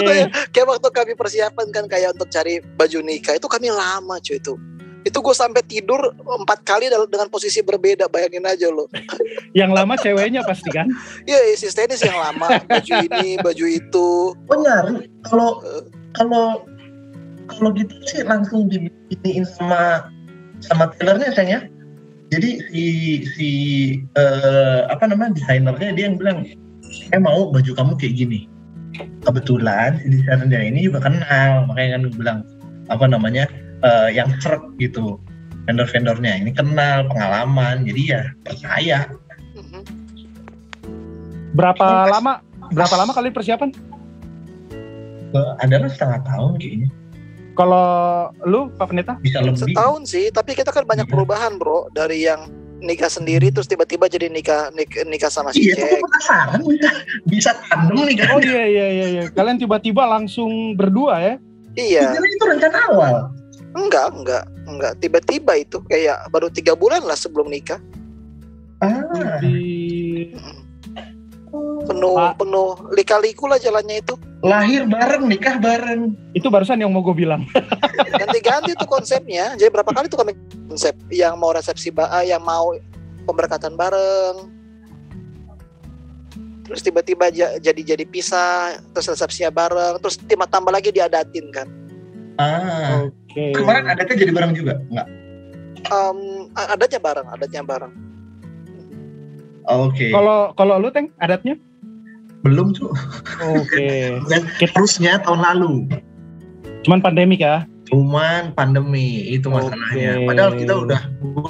kayak 0.50 0.66
waktu 0.66 0.90
kami 0.90 1.14
persiapan 1.14 1.68
kan 1.70 1.86
kayak 1.86 2.18
untuk 2.18 2.30
cari 2.34 2.58
baju 2.74 3.00
nikah 3.06 3.38
itu 3.38 3.46
kami 3.46 3.70
lama 3.70 4.18
cuy 4.18 4.42
itu. 4.42 4.58
Itu 5.08 5.24
gue 5.24 5.36
sampai 5.36 5.64
tidur 5.64 6.12
empat 6.20 6.68
kali 6.68 6.92
dengan 6.92 7.32
posisi 7.32 7.64
berbeda. 7.64 8.12
Bayangin 8.12 8.44
aja 8.44 8.68
lo. 8.68 8.92
Yang 9.56 9.72
lama 9.72 9.94
ceweknya 9.96 10.44
pasti 10.44 10.70
kan? 10.76 10.92
Iya, 11.24 11.56
si 11.56 11.72
tenis 11.72 12.04
yang 12.04 12.20
lama. 12.20 12.60
Baju 12.68 12.94
ini, 13.08 13.40
baju 13.40 13.66
itu. 13.66 14.10
oh 14.36 14.58
nyari 14.60 15.08
kalau 15.24 15.64
kalau 16.16 16.68
kalau 17.48 17.70
gitu 17.74 17.96
sih 18.08 18.22
langsung 18.28 18.68
dibikinin 18.68 19.48
sama 19.48 20.12
sama 20.60 20.92
tailornya 20.98 21.32
sayangnya 21.32 21.62
jadi 22.28 22.60
si 22.70 22.84
si 23.36 23.50
eh, 24.20 24.82
apa 24.92 25.08
namanya 25.08 25.38
desainernya 25.40 25.90
dia 25.96 26.06
yang 26.12 26.18
bilang 26.20 26.44
saya 27.08 27.20
mau 27.24 27.48
baju 27.52 27.72
kamu 27.72 27.94
kayak 27.96 28.16
gini 28.20 28.40
kebetulan 29.24 30.00
si 30.04 30.12
desainernya 30.12 30.60
ini 30.60 30.80
juga 30.92 31.08
kenal 31.08 31.70
makanya 31.72 31.90
kan 31.98 32.02
bilang 32.16 32.40
apa 32.92 33.06
namanya 33.08 33.46
eh, 33.80 34.10
yang 34.12 34.30
seret 34.40 34.64
gitu 34.78 35.20
vendor-vendornya 35.64 36.40
ini 36.40 36.52
kenal 36.52 37.04
pengalaman 37.06 37.84
jadi 37.84 38.02
ya 38.08 38.22
percaya. 38.42 39.00
Berapa 41.52 41.82
Pas- 41.82 42.12
lama? 42.14 42.34
Berapa 42.70 42.96
lama 42.96 43.12
kalian 43.12 43.34
persiapan? 43.34 43.70
Eh, 45.28 45.52
adalah 45.60 45.92
setengah 45.92 46.24
tahun 46.24 46.56
kayaknya 46.56 46.90
Kalau 47.52 47.88
lu 48.46 48.70
Pak 48.72 48.86
Pendeta? 48.88 49.18
bisa 49.18 49.42
lebih 49.42 49.58
Setahun 49.58 50.06
sih, 50.06 50.30
tapi 50.30 50.54
kita 50.54 50.70
kan 50.70 50.86
banyak 50.86 51.04
Iya. 51.04 51.12
perubahan 51.12 51.58
bro. 51.58 51.90
Dari 51.90 52.22
yang 52.24 52.46
nikah 52.78 53.10
sendiri 53.10 53.50
terus 53.50 53.66
tiba-tiba 53.66 54.06
jadi 54.06 54.30
nikah 54.30 54.70
nikah, 54.70 55.02
nikah 55.04 55.28
sama 55.28 55.50
si 55.50 55.66
iya 55.66 55.74
gue 55.74 55.98
penasaran 55.98 56.62
bisa 56.62 56.90
bisa 57.34 57.52
tandem 57.66 58.06
nih 58.06 58.16
kan 58.16 58.30
Oh 58.30 58.40
iya 58.40 58.64
iya 58.64 58.88
iya 58.88 59.06
iya. 59.10 59.24
Kalian 59.34 59.58
tiba-tiba 59.58 60.06
langsung 60.06 60.78
berdua 60.78 61.18
ya? 61.18 61.34
Iya, 61.74 62.14
Jadi 62.14 62.28
itu 62.30 62.46
rencana 62.46 62.78
awal 62.88 63.16
enggak 63.78 64.08
enggak 64.12 64.44
enggak. 64.66 64.94
Tiba-tiba 64.98 65.54
itu 65.62 65.78
kayak 65.86 66.28
baru 66.34 66.50
tiga 66.50 66.74
bulan 66.74 67.06
lah 67.06 67.16
sebelum 67.16 67.48
nikah. 67.48 67.78
ah 68.82 69.02
Penuh 71.88 72.14
Pak. 72.20 72.44
penuh 72.44 72.76
lika-liku 72.92 73.48
lah 73.48 73.56
jalannya 73.58 74.04
itu. 74.04 74.14
lahir 74.46 74.86
bareng 74.86 75.26
nikah 75.26 75.58
bareng 75.58 76.14
itu 76.38 76.46
barusan 76.52 76.78
yang 76.78 76.94
mau 76.94 77.02
gue 77.02 77.16
bilang. 77.16 77.48
Ganti-ganti 78.22 78.78
tuh 78.78 78.86
konsepnya. 78.86 79.56
Jadi 79.58 79.70
berapa 79.72 79.90
kali 79.90 80.12
tuh 80.12 80.20
kami 80.22 80.38
konsep 80.70 80.94
yang 81.10 81.40
mau 81.40 81.56
resepsi 81.56 81.90
ba 81.90 82.06
ah, 82.12 82.22
yang 82.22 82.44
mau 82.44 82.76
pemberkatan 83.26 83.74
bareng. 83.74 84.54
Terus 86.68 86.84
tiba-tiba 86.84 87.32
ja- 87.32 87.58
jadi 87.58 87.96
jadi 87.96 88.04
pisah, 88.04 88.78
terus 88.92 89.08
resepsinya 89.08 89.50
bareng, 89.50 90.04
terus 90.04 90.20
tiba 90.20 90.44
tambah 90.46 90.70
lagi 90.70 90.92
diadatin 90.92 91.48
kan. 91.50 91.87
Ah 92.38 93.04
Oke. 93.04 93.52
kemarin 93.52 93.86
adatnya 93.88 94.16
jadi 94.16 94.32
bareng 94.32 94.54
juga 94.54 94.78
nggak 94.88 95.08
Em, 95.88 96.20
a- 96.52 96.70
adatnya 96.74 97.00
bareng, 97.00 97.28
adatnya 97.28 97.62
bareng. 97.64 97.94
oke 99.64 100.08
Kalau 100.10 100.52
kalau 100.54 100.76
lu 100.78 100.90
Teng 100.90 101.14
adatnya? 101.18 101.56
belum 102.40 102.72
tuh 102.72 102.94
Oke. 103.44 103.88
dan 104.32 104.46
Kita- 104.58 104.74
harusnya 104.74 105.20
tahun 105.20 105.42
lalu 105.44 105.90
Cuman 106.84 107.00
pandemik 107.00 107.42
ya. 107.42 107.66
cuman 107.88 108.52
pandemi 108.52 109.24
itu 109.28 109.48
masalahnya 109.48 110.20
Oke. 110.20 110.28
padahal 110.28 110.52
kita 110.54 110.74
udah 110.78 111.02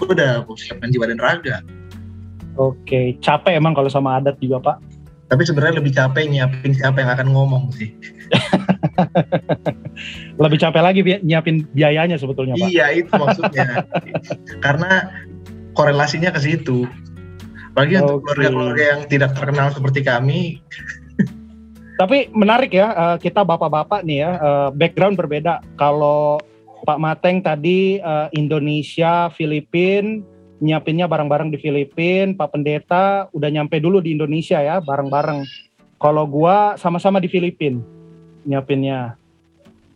udah 0.06 0.32
persiapan 0.44 0.88
jiwa 0.88 1.06
dan 1.08 1.18
raga 1.18 1.58
Oke, 2.56 3.14
capek 3.20 3.54
emang 3.54 3.74
kalau 3.74 3.86
sama 3.86 4.18
adat 4.18 4.34
juga 4.38 4.58
Pak. 4.60 4.78
Tapi 5.28 5.44
sebenarnya 5.44 5.84
lebih 5.84 5.92
capek 5.92 6.24
nyiapin 6.32 6.72
siapa 6.72 7.04
yang 7.04 7.12
akan 7.12 7.28
ngomong 7.36 7.64
sih 7.76 7.92
Lebih 10.38 10.60
capek 10.62 10.82
lagi 10.84 11.00
bi- 11.02 11.22
nyiapin 11.24 11.66
biayanya 11.74 12.16
sebetulnya 12.22 12.56
Pak. 12.56 12.70
iya 12.70 12.94
itu 12.94 13.12
maksudnya 13.12 13.84
karena 14.66 15.12
korelasinya 15.74 16.30
ke 16.32 16.40
situ 16.42 16.88
bagi 17.78 18.00
untuk 18.02 18.26
Oke. 18.26 18.34
keluarga-keluarga 18.34 18.84
yang 18.98 19.02
tidak 19.06 19.32
terkenal 19.38 19.70
seperti 19.70 20.02
kami 20.02 20.40
Tapi 21.98 22.30
menarik 22.30 22.78
ya, 22.78 22.94
eh, 22.94 23.18
kita 23.18 23.42
bapak-bapak 23.42 24.06
nih 24.06 24.22
ya, 24.22 24.32
eh, 24.38 24.70
background 24.78 25.18
berbeda. 25.18 25.66
Kalau 25.82 26.38
Pak 26.86 27.02
Mateng 27.02 27.42
tadi 27.42 27.98
eh, 27.98 28.28
Indonesia, 28.38 29.34
Filipin, 29.34 30.22
nyiapinnya 30.60 31.06
bareng-bareng 31.06 31.54
di 31.54 31.58
Filipin. 31.62 32.34
Pak 32.34 32.54
Pendeta 32.54 33.30
udah 33.34 33.50
nyampe 33.50 33.78
dulu 33.78 34.02
di 34.02 34.14
Indonesia 34.14 34.62
ya, 34.62 34.82
bareng-bareng. 34.82 35.46
Kalau 35.98 36.30
gua 36.30 36.78
sama-sama 36.78 37.18
di 37.18 37.30
Filipin 37.30 37.82
nyiapinnya, 38.46 39.18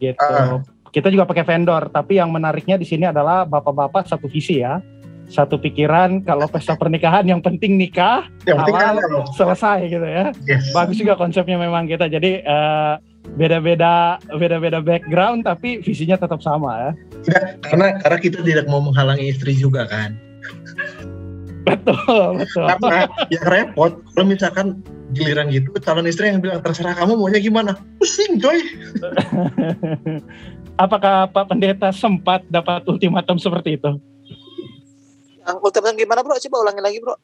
gitu. 0.01 0.17
Ah. 0.21 0.59
Kita 0.91 1.07
juga 1.07 1.23
pakai 1.23 1.47
vendor, 1.47 1.87
tapi 1.87 2.19
yang 2.19 2.35
menariknya 2.35 2.75
di 2.75 2.83
sini 2.83 3.07
adalah 3.07 3.47
bapak-bapak 3.47 4.11
satu 4.11 4.27
visi 4.27 4.59
ya, 4.59 4.83
satu 5.31 5.55
pikiran. 5.55 6.27
Kalau 6.27 6.51
pesta 6.51 6.75
pernikahan 6.75 7.23
yang 7.23 7.39
penting 7.39 7.79
nikah 7.79 8.27
yang 8.43 8.59
penting 8.65 8.75
Halal. 8.75 8.99
halal. 8.99 9.23
selesai 9.31 9.79
gitu 9.87 10.03
ya 10.03 10.33
yes. 10.49 10.73
bagus 10.73 10.97
juga 10.97 11.13
konsepnya 11.15 11.55
memang 11.55 11.85
kita 11.87 12.09
jadi 12.09 12.41
eh, 12.41 12.93
beda-beda 13.37 14.17
beda-beda 14.33 14.81
background 14.81 15.45
tapi 15.45 15.79
visinya 15.79 16.17
tetap 16.17 16.41
sama 16.41 16.89
ya 16.89 16.91
karena 17.63 18.01
karena 18.01 18.17
kita 18.17 18.39
tidak 18.41 18.65
mau 18.67 18.81
menghalangi 18.81 19.29
istri 19.29 19.53
juga 19.53 19.85
kan 19.85 20.17
betul 21.67 22.41
betul. 22.41 22.65
Karena 22.67 23.05
yang 23.29 23.45
repot 23.47 23.91
kalau 24.13 24.25
misalkan 24.25 24.67
giliran 25.11 25.51
gitu 25.51 25.67
calon 25.83 26.07
istri 26.07 26.31
yang 26.31 26.39
bilang 26.39 26.63
terserah 26.63 26.95
kamu 26.95 27.19
maunya 27.19 27.39
gimana. 27.43 27.75
Pusing 27.99 28.39
coy. 28.39 28.59
Apakah 30.83 31.29
Pak 31.29 31.51
Pendeta 31.51 31.91
sempat 31.93 32.41
dapat 32.47 32.87
ultimatum 32.87 33.37
seperti 33.37 33.77
itu? 33.77 33.99
Yang 35.45 35.57
ultimatum 35.61 35.97
gimana 35.99 36.19
bro? 36.25 36.39
Coba 36.39 36.57
ulangin 36.65 36.83
lagi 36.85 36.99
bro. 37.03 37.15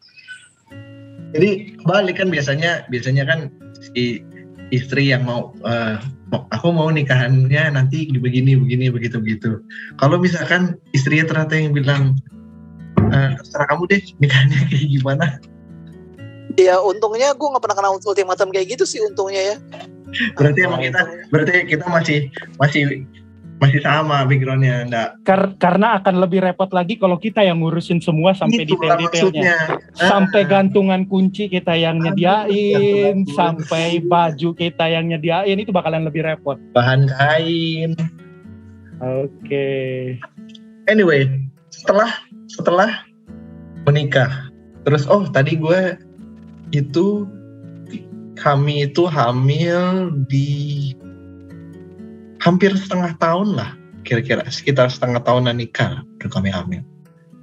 jadi 1.36 1.75
balik 1.84 2.24
kan 2.24 2.32
biasanya 2.32 2.88
biasanya 2.88 3.27
kan 3.27 3.51
si 3.91 4.24
istri 4.72 5.12
yang 5.12 5.27
mau 5.27 5.51
eh, 5.67 6.00
mau- 6.32 6.48
aku 6.56 6.72
mau 6.72 6.88
nikahannya 6.88 7.75
nanti 7.75 8.08
begini 8.12 8.56
begini 8.56 8.88
begitu 8.91 9.20
begitu. 9.20 9.60
Kalau 10.00 10.20
misalkan 10.20 10.79
istrinya 10.96 11.27
ternyata 11.27 11.53
yang 11.60 11.75
bilang 11.75 12.15
Eh, 13.07 13.29
terserah 13.37 13.67
kamu 13.67 13.83
deh 13.87 14.01
nikahnya 14.17 14.57
kayak 14.67 14.87
gimana. 14.89 15.25
Ya 16.57 16.81
untungnya 16.81 17.31
gue 17.31 17.47
nggak 17.47 17.63
pernah 17.63 17.77
kena 17.77 17.89
ultimatum 17.93 18.49
kayak 18.49 18.67
gitu 18.73 18.83
sih 18.83 18.99
untungnya 18.99 19.53
ya. 19.53 19.55
Berarti 20.33 20.59
emang 20.63 20.81
kita 20.81 20.99
berarti 21.29 21.51
kita 21.67 21.85
masih 21.85 22.19
masih 22.57 23.05
masih 23.57 23.81
sama 23.81 24.21
backgroundnya 24.21 24.85
enggak 24.85 25.09
Kar- 25.21 25.57
karena 25.57 25.97
akan 25.97 26.21
lebih 26.21 26.41
repot 26.41 26.69
lagi 26.69 26.93
kalau 26.93 27.17
kita 27.17 27.41
yang 27.41 27.57
ngurusin 27.57 27.97
semua 27.97 28.31
sampai 28.31 28.63
Itulah 28.63 28.95
detail-detailnya. 28.95 29.57
maksudnya. 29.57 29.57
Sampai 29.97 30.41
Ah. 30.45 30.47
gantungan 30.47 31.01
kunci 31.03 31.49
kita 31.49 31.73
yang 31.73 31.97
nyediain, 31.97 33.25
Aduh. 33.25 33.33
sampai 33.33 33.97
baju 33.99 34.49
kita 34.53 34.85
yang 34.87 35.09
nyediain 35.09 35.57
itu 35.57 35.69
bakalan 35.69 36.05
lebih 36.05 36.21
repot. 36.23 36.57
bahan 36.71 37.09
kain 37.09 37.97
Oke. 38.97 39.69
anyway 40.85 41.25
setelah 41.69 42.09
setelah 42.47 43.03
menikah. 43.87 44.51
Terus 44.87 45.07
oh 45.07 45.27
tadi 45.27 45.59
gue 45.59 45.99
itu 46.71 47.27
kami 48.39 48.87
itu 48.87 49.07
hamil 49.07 50.11
di 50.27 50.91
hampir 52.43 52.71
setengah 52.75 53.15
tahun 53.19 53.55
lah 53.55 53.71
kira-kira. 54.07 54.47
Sekitar 54.47 54.87
setengah 54.87 55.23
tahunan 55.23 55.59
nikah 55.59 56.03
udah 56.19 56.29
kami 56.31 56.51
hamil. 56.51 56.83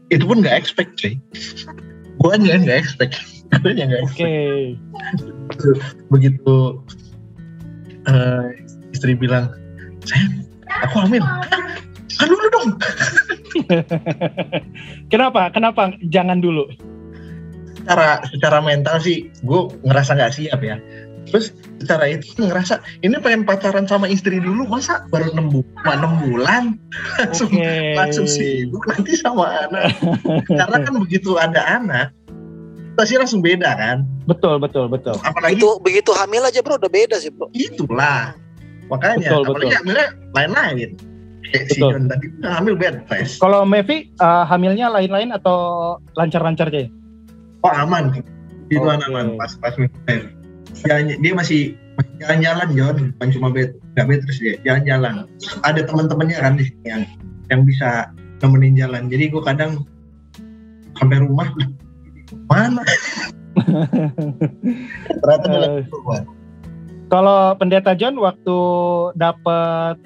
Itu 0.09 0.25
pun 0.25 0.41
nggak 0.41 0.57
expect 0.57 0.97
cuy. 1.01 1.21
Gue 2.21 2.31
aja 2.33 2.57
nggak 2.61 2.79
expect. 2.81 3.21
Gue 3.61 3.77
aja 3.77 3.85
nggak 3.89 4.03
Oke. 4.09 4.13
expect 4.13 4.33
begitu 6.09 6.57
eh, 8.09 8.45
istri 8.93 9.13
bilang 9.17 9.53
sayang 10.05 10.49
aku 10.85 10.97
hamil. 11.05 11.25
Kan 12.15 12.31
dulu 12.31 12.47
dong 12.55 12.71
Kenapa? 15.13 15.51
Kenapa 15.55 15.95
jangan 16.09 16.41
dulu? 16.43 16.67
secara 17.85 18.25
secara 18.33 18.59
mental 18.65 18.97
sih 18.97 19.29
gue 19.45 19.61
ngerasa 19.85 20.17
nggak 20.17 20.33
siap 20.33 20.61
ya 20.65 20.81
terus 21.29 21.53
secara 21.85 22.17
itu 22.17 22.33
ngerasa 22.41 22.81
ini 23.05 23.13
pengen 23.21 23.45
pacaran 23.45 23.85
sama 23.85 24.09
istri 24.09 24.41
dulu 24.41 24.65
masa 24.65 25.05
baru 25.13 25.29
enam 25.37 25.53
bulan 25.53 25.97
enam 26.01 26.13
bulan 26.25 26.63
langsung 27.21 27.53
Oke. 27.53 27.93
langsung 27.93 28.25
sibuk 28.25 28.81
nanti 28.89 29.13
sama 29.21 29.69
anak 29.69 29.93
karena 30.49 30.77
kan 30.81 30.95
begitu 30.97 31.37
ada 31.37 31.61
anak 31.77 32.09
pasti 32.97 33.21
langsung 33.21 33.45
beda 33.45 33.77
kan 33.77 34.09
Betul, 34.25 34.57
betul, 34.57 34.89
betul. 34.89 35.13
apalagi 35.21 35.61
Itu 35.61 35.77
begitu 35.85 36.17
hamil 36.17 36.41
aja 36.49 36.65
bro 36.65 36.81
udah 36.81 36.89
beda 36.89 37.21
sih 37.21 37.29
bro. 37.29 37.53
itulah 37.53 38.33
makanya 38.89 39.29
Betul, 39.29 39.41
apalagi 39.45 39.61
betul. 39.69 39.77
hamilnya 39.77 40.09
lain-lain 40.33 40.89
kayak 41.55 41.67
si. 41.71 41.79
John 41.79 42.11
tadi 42.11 42.27
hamil 42.43 42.75
bed 42.75 43.07
rest 43.07 43.39
Kalau 43.39 43.63
Mevi 43.63 44.11
eh, 44.11 44.45
hamilnya 44.45 44.91
lain-lain 44.91 45.31
atau 45.31 45.57
lancar-lancar 46.13 46.67
aja? 46.69 46.91
oh 47.63 47.73
aman. 47.73 48.11
Itu 48.67 48.83
Oke. 48.83 49.07
aman. 49.07 49.39
Pas 49.39 49.55
pas 49.57 49.73
minum 49.79 49.95
Jalan- 50.85 51.17
dia 51.17 51.33
masih 51.33 51.61
jalan-jalan 52.19 52.69
John. 52.75 52.97
Bukan 53.15 53.29
cuma 53.31 53.49
bed 53.49 53.71
nggak 53.95 54.07
bed 54.11 54.19
terus 54.27 54.39
dia. 54.43 54.55
Jalan-jalan. 54.63 55.31
Ada 55.63 55.87
teman-temannya 55.87 56.37
kan 56.37 56.59
di 56.59 56.67
sini 56.67 56.85
yang 56.85 57.03
yang 57.49 57.61
bisa 57.63 58.11
nemenin 58.43 58.75
jalan. 58.75 59.07
Jadi 59.07 59.31
gue 59.31 59.41
kadang 59.41 59.87
sampai 60.99 61.23
rumah 61.23 61.49
mana? 62.51 62.83
Ternyata 65.23 65.45
dia 65.47 65.61
lagi 65.61 65.83
keluar. 65.89 66.23
Kalau 67.07 67.55
pendeta 67.55 67.93
John 67.95 68.19
waktu 68.19 68.57
dapat 69.15 69.97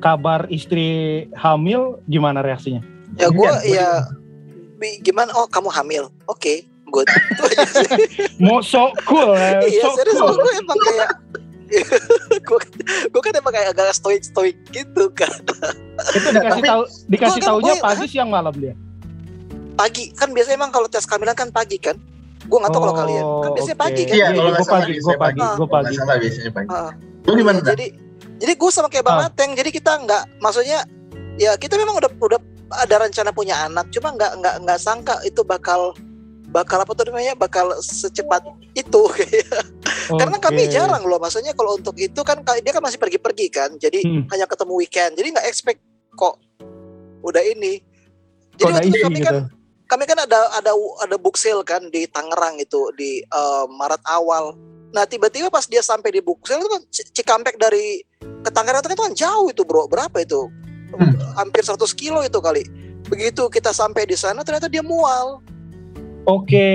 kabar 0.00 0.48
istri 0.48 0.88
hamil 1.34 2.00
gimana 2.04 2.40
reaksinya? 2.40 2.80
Ya 3.14 3.28
gue 3.28 3.48
Iya, 3.62 4.06
gua 4.74 4.80
ya 4.80 4.90
gimana? 4.98 5.30
Oh 5.32 5.44
kamu 5.44 5.68
hamil? 5.68 6.08
Oke, 6.24 6.64
good. 6.88 7.04
Aja 7.42 7.64
sih. 7.66 7.88
Mau 8.36 8.60
so 8.60 8.88
cool, 9.02 9.32
ya, 9.32 9.60
Iya 9.60 9.82
so 9.82 9.92
serius 9.94 10.16
cool. 10.16 10.34
gue 10.34 10.52
emang 10.56 10.78
kayak 10.80 11.10
gue 12.42 12.58
gue 13.06 13.22
kan 13.22 13.32
emang 13.32 13.52
kayak 13.52 13.70
agak 13.70 13.92
stoik 13.92 14.20
stoik 14.20 14.58
gitu 14.68 15.06
kan 15.10 15.30
Itu 16.10 16.28
dikasih 16.28 16.50
Tapi- 16.56 16.66
tahu 16.66 16.82
dikasih 17.06 17.38
Gua 17.38 17.46
kan- 17.46 17.62
gua- 17.62 17.82
pagi 17.84 18.06
siang 18.06 18.26
malam 18.28 18.50
dia. 18.52 18.74
pagi 19.72 20.10
kan 20.10 20.28
biasanya 20.28 20.58
emang 20.58 20.70
kalau 20.70 20.84
tes 20.86 21.02
kehamilan 21.02 21.32
kan 21.32 21.48
pagi 21.48 21.76
kan 21.76 21.96
gue 22.42 22.58
nggak 22.58 22.68
tahu 22.68 22.82
kalau 22.82 22.96
kalian 22.96 23.22
kan 23.38 23.50
biasanya 23.54 23.72
oke. 23.74 23.84
pagi 23.86 24.02
kan 24.02 24.14
Iya, 24.14 24.26
kalau 24.30 24.50
gue 24.50 24.66
pagi, 24.66 24.92
gue 24.94 25.14
pagi, 25.14 25.40
pagi. 25.40 25.56
gue 25.56 25.68
pagi. 25.70 25.94
salah 25.94 26.16
biasanya 26.16 26.52
pagi 26.52 26.68
Ah. 26.70 26.92
lu 27.22 27.32
gimana 27.34 27.58
jadi 27.62 27.86
jadi 28.40 28.52
gue 28.52 28.70
sama 28.72 28.88
kayak 28.88 29.04
bang 29.04 29.18
Ah. 29.18 29.28
Ateng 29.28 29.52
jadi 29.52 29.68
kita 29.68 29.92
nggak 30.00 30.40
maksudnya 30.40 30.82
ya 31.36 31.54
kita 31.54 31.76
memang 31.76 31.94
udah 31.94 32.10
udah 32.18 32.40
ada 32.78 32.94
rencana 32.98 33.30
punya 33.30 33.60
anak 33.60 33.90
cuma 33.90 34.10
nggak 34.10 34.32
nggak 34.36 34.54
nggak 34.62 34.78
sangka 34.78 35.20
itu 35.22 35.42
bakal 35.42 35.92
bakal 36.48 36.78
apa 36.78 36.92
tuh 36.92 37.06
namanya 37.06 37.34
bakal 37.34 37.70
secepat 37.78 38.42
itu 38.72 39.02
karena 40.18 40.36
kami 40.36 40.66
jarang 40.66 41.02
loh 41.02 41.16
maksudnya 41.16 41.52
kalau 41.52 41.76
untuk 41.76 41.94
itu 41.94 42.20
kan 42.20 42.40
ka- 42.40 42.58
dia 42.58 42.72
kan 42.72 42.82
masih 42.82 42.98
pergi-pergi 42.98 43.46
kan 43.48 43.70
jadi 43.76 44.00
Hmm. 44.00 44.26
hanya 44.28 44.46
ketemu 44.46 44.72
weekend 44.76 45.14
jadi 45.14 45.28
nggak 45.30 45.46
expect 45.46 45.78
kok 46.12 46.40
udah 47.20 47.44
ini 47.44 47.78
jadi 48.56 48.66
Kok 48.66 48.74
waktu 48.74 48.88
itu 48.88 48.98
kami 49.00 49.18
gitu. 49.18 49.26
kan 49.26 49.36
kami 49.86 50.04
kan 50.06 50.18
ada 50.20 50.38
ada 50.52 50.72
ada 51.00 51.16
book 51.16 51.34
sale 51.34 51.62
kan 51.62 51.82
di 51.86 52.06
Tangerang 52.06 52.58
itu 52.58 52.94
di 52.94 53.18
eh, 53.20 53.64
Maret 53.68 54.06
awal. 54.06 54.54
Nah 54.90 55.02
tiba-tiba 55.02 55.48
pas 55.48 55.64
dia 55.64 55.80
sampai 55.80 56.10
di 56.10 56.20
book 56.20 56.44
sale 56.44 56.60
itu 56.60 56.68
kan 56.68 56.82
Cikampek 56.90 57.56
dari 57.56 57.98
ke 58.20 58.50
Tangerang 58.52 58.84
itu 58.84 58.96
kan 58.96 59.12
jauh 59.12 59.48
itu 59.48 59.62
bro 59.64 59.88
berapa 59.88 60.12
itu 60.20 60.48
Hmm. 60.90 61.14
hampir 61.38 61.62
100 61.62 61.94
kilo 61.94 62.18
itu 62.20 62.42
kali. 62.42 62.66
Begitu 63.06 63.46
kita 63.46 63.70
sampai 63.70 64.10
di 64.10 64.18
sana 64.18 64.42
ternyata 64.42 64.66
dia 64.66 64.82
mual 64.82 65.38
Oke. 66.26 66.66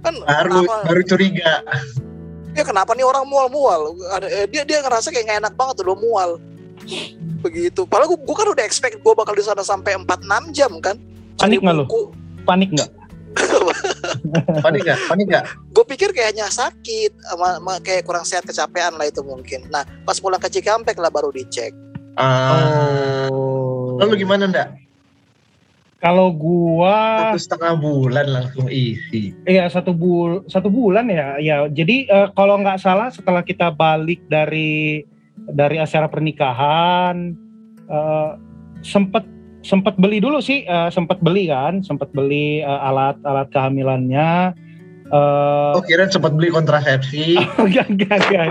kan 0.00 0.12
baru 0.20 0.64
kenapa, 0.64 0.74
baru 0.84 1.00
curiga 1.04 1.52
ya 2.52 2.60
kenapa 2.60 2.92
nih 2.92 3.04
orang 3.04 3.24
mual-mual 3.24 3.96
Ada- 4.10 4.28
eh, 4.28 4.46
dia 4.48 4.64
dia 4.64 4.80
ngerasa 4.80 5.08
kayak 5.08 5.24
nggak 5.24 5.40
enak 5.40 5.54
banget 5.54 5.76
udah 5.80 5.96
mual 5.96 6.30
begitu 7.40 7.84
padahal 7.84 8.12
gua, 8.12 8.20
gua 8.20 8.36
kan 8.36 8.48
udah 8.52 8.64
expect 8.64 9.00
gua 9.00 9.16
bakal 9.16 9.32
di 9.32 9.40
sana 9.40 9.60
sampai 9.60 9.96
4-6 9.96 10.52
jam 10.52 10.72
kan 10.80 10.96
Panik 11.36 11.60
nggak 11.60 11.76
lu? 11.76 11.84
Gua- 11.88 12.12
Panik 12.44 12.68
nggak? 12.72 12.90
panik 14.64 14.80
nggak? 14.86 14.98
Panik 15.10 15.26
nggak? 15.30 15.44
Gue 15.74 15.84
pikir 15.86 16.10
kayaknya 16.14 16.46
sakit 16.48 17.12
sama, 17.30 17.58
sama 17.58 17.74
kayak 17.82 18.02
kurang 18.06 18.24
sehat 18.26 18.46
kecapean 18.46 18.94
lah 18.94 19.06
itu 19.06 19.20
mungkin. 19.20 19.66
Nah 19.68 19.82
pas 20.06 20.18
pulang 20.18 20.40
ke 20.40 20.48
Cikampek 20.50 20.98
lah 20.98 21.10
baru 21.10 21.34
dicek. 21.34 21.74
Ah, 22.14 23.26
Oh. 23.26 23.98
lalu 23.98 24.22
gimana 24.22 24.46
ndak? 24.46 24.68
Kalau 26.04 26.28
gua 26.36 27.32
satu 27.32 27.40
setengah 27.40 27.80
bulan 27.80 28.26
langsung 28.28 28.68
isi. 28.68 29.32
Iya 29.48 29.72
satu 29.72 29.96
bul 29.96 30.44
satu 30.52 30.68
bulan 30.68 31.08
ya 31.08 31.40
ya. 31.40 31.64
Jadi 31.64 32.04
eh, 32.04 32.28
kalau 32.36 32.60
nggak 32.60 32.76
salah 32.76 33.08
setelah 33.08 33.40
kita 33.40 33.72
balik 33.72 34.20
dari 34.28 35.00
dari 35.48 35.80
acara 35.80 36.04
pernikahan 36.12 37.32
eh, 37.88 38.30
sempet 38.84 39.24
sempet 39.64 39.96
beli 39.96 40.20
dulu 40.20 40.44
sih 40.44 40.68
eh, 40.68 40.88
sempet 40.92 41.18
beli 41.24 41.48
kan 41.48 41.80
sempet 41.80 42.12
beli 42.12 42.60
eh, 42.60 42.88
alat 42.88 43.16
alat 43.24 43.48
kehamilannya. 43.50 44.52
Eh 45.08 45.76
oh 45.76 45.84
kira 45.84 46.08
sempat 46.12 46.36
beli 46.36 46.52
kontrasepsi. 46.52 47.40
Enggak 47.64 47.88
enggak 47.88 48.16
enggak. 48.28 48.46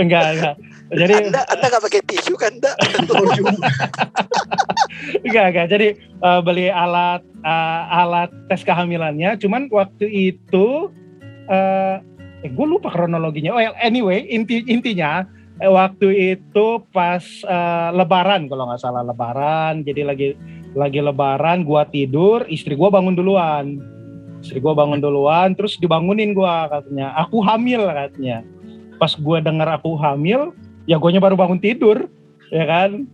Enggak 0.00 0.24
enggak. 0.34 0.56
Jadi 0.92 1.14
anda 1.28 1.42
anda 1.48 1.66
nggak 1.68 1.84
pakai 1.88 2.02
tisu 2.08 2.34
kan 2.40 2.52
anda? 2.56 2.72
Enggak 5.28 5.44
enggak. 5.52 5.66
Jadi 5.68 5.88
eh, 6.00 6.40
beli 6.40 6.72
alat 6.72 7.20
eh, 7.44 7.82
alat 7.92 8.32
tes 8.48 8.64
kehamilannya. 8.64 9.36
Cuman 9.36 9.68
waktu 9.68 10.08
itu 10.08 10.88
eh 11.52 12.00
eh, 12.42 12.50
gue 12.50 12.66
lupa 12.66 12.90
kronologinya. 12.90 13.54
Oh 13.54 13.62
ya, 13.62 13.70
anyway 13.80 14.26
inti 14.28 14.66
intinya 14.66 15.24
waktu 15.68 16.38
itu 16.38 16.82
pas 16.90 17.22
eh, 17.42 17.88
lebaran 17.94 18.50
kalau 18.50 18.70
nggak 18.70 18.82
salah 18.82 19.06
lebaran. 19.06 19.86
Jadi 19.86 20.02
lagi 20.02 20.28
lagi 20.72 20.98
lebaran 20.98 21.62
gua 21.62 21.86
tidur 21.86 22.42
istri 22.50 22.74
gua 22.74 22.90
bangun 22.90 23.14
duluan. 23.14 23.78
Istri 24.42 24.58
gua 24.58 24.74
bangun 24.74 24.98
duluan 24.98 25.54
terus 25.54 25.78
dibangunin 25.78 26.34
gua 26.34 26.66
katanya. 26.66 27.14
Aku 27.22 27.38
hamil 27.44 27.86
katanya. 27.86 28.42
Pas 28.98 29.14
gua 29.14 29.38
dengar 29.38 29.68
aku 29.78 29.94
hamil 29.98 30.50
ya 30.86 30.98
guanya 30.98 31.22
baru 31.22 31.38
bangun 31.38 31.62
tidur 31.62 32.10
ya 32.50 32.64
kan? 32.66 33.06